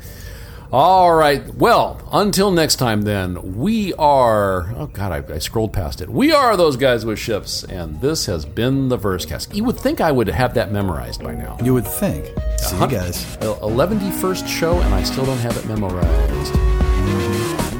All 0.71 1.13
right. 1.13 1.47
Well, 1.55 2.01
until 2.11 2.51
next 2.51 2.75
time, 2.75 3.03
then, 3.03 3.55
we 3.55 3.93
are. 3.93 4.69
Oh, 4.75 4.87
God, 4.87 5.31
I, 5.31 5.35
I 5.35 5.37
scrolled 5.39 5.71
past 5.71 6.01
it. 6.01 6.09
We 6.09 6.33
are 6.33 6.57
those 6.57 6.75
guys 6.75 7.05
with 7.05 7.17
ships, 7.17 7.63
and 7.63 8.01
this 8.01 8.25
has 8.25 8.45
been 8.45 8.89
the 8.89 8.97
Versecast. 8.97 9.55
You 9.55 9.63
would 9.63 9.79
think 9.79 10.01
I 10.01 10.11
would 10.11 10.27
have 10.27 10.53
that 10.55 10.73
memorized 10.73 11.23
by 11.23 11.35
now. 11.35 11.57
You 11.63 11.73
would 11.73 11.87
think. 11.87 12.25
See 12.59 12.77
you 12.77 12.87
guys. 12.87 13.37
Eleventy 13.37 14.11
first 14.11 14.45
show, 14.47 14.77
and 14.81 14.93
I 14.93 15.03
still 15.03 15.25
don't 15.25 15.37
have 15.37 15.55
it 15.55 15.65
memorized. 15.67 16.53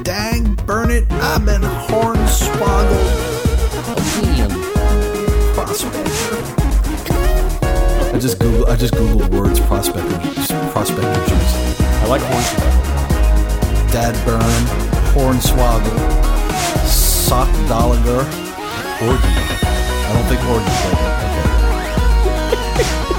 Dang, 0.02 0.54
burn 0.64 0.90
it! 0.90 1.04
I've 1.10 1.44
been 1.44 1.60
hornswoggled 1.60 3.28
prospector. 5.68 6.07
I 8.18 8.20
just 8.20 8.40
Google. 8.40 8.66
I 8.66 8.74
just 8.74 8.94
googled 8.94 9.30
words 9.30 9.60
prospector 9.60 10.18
prospector 10.72 11.26
juice. 11.28 11.54
I 12.02 12.06
like 12.08 12.20
hornswoggle. 12.22 13.92
Dad 13.92 14.16
burn, 14.26 14.64
hornswoggle, 15.14 15.96
sock 16.84 17.48
dolliger, 17.68 18.24
orgy. 19.06 19.34
I 20.02 20.10
don't 20.14 20.26
think 20.26 20.42
orgy. 20.50 20.74
Okay. 22.74 23.14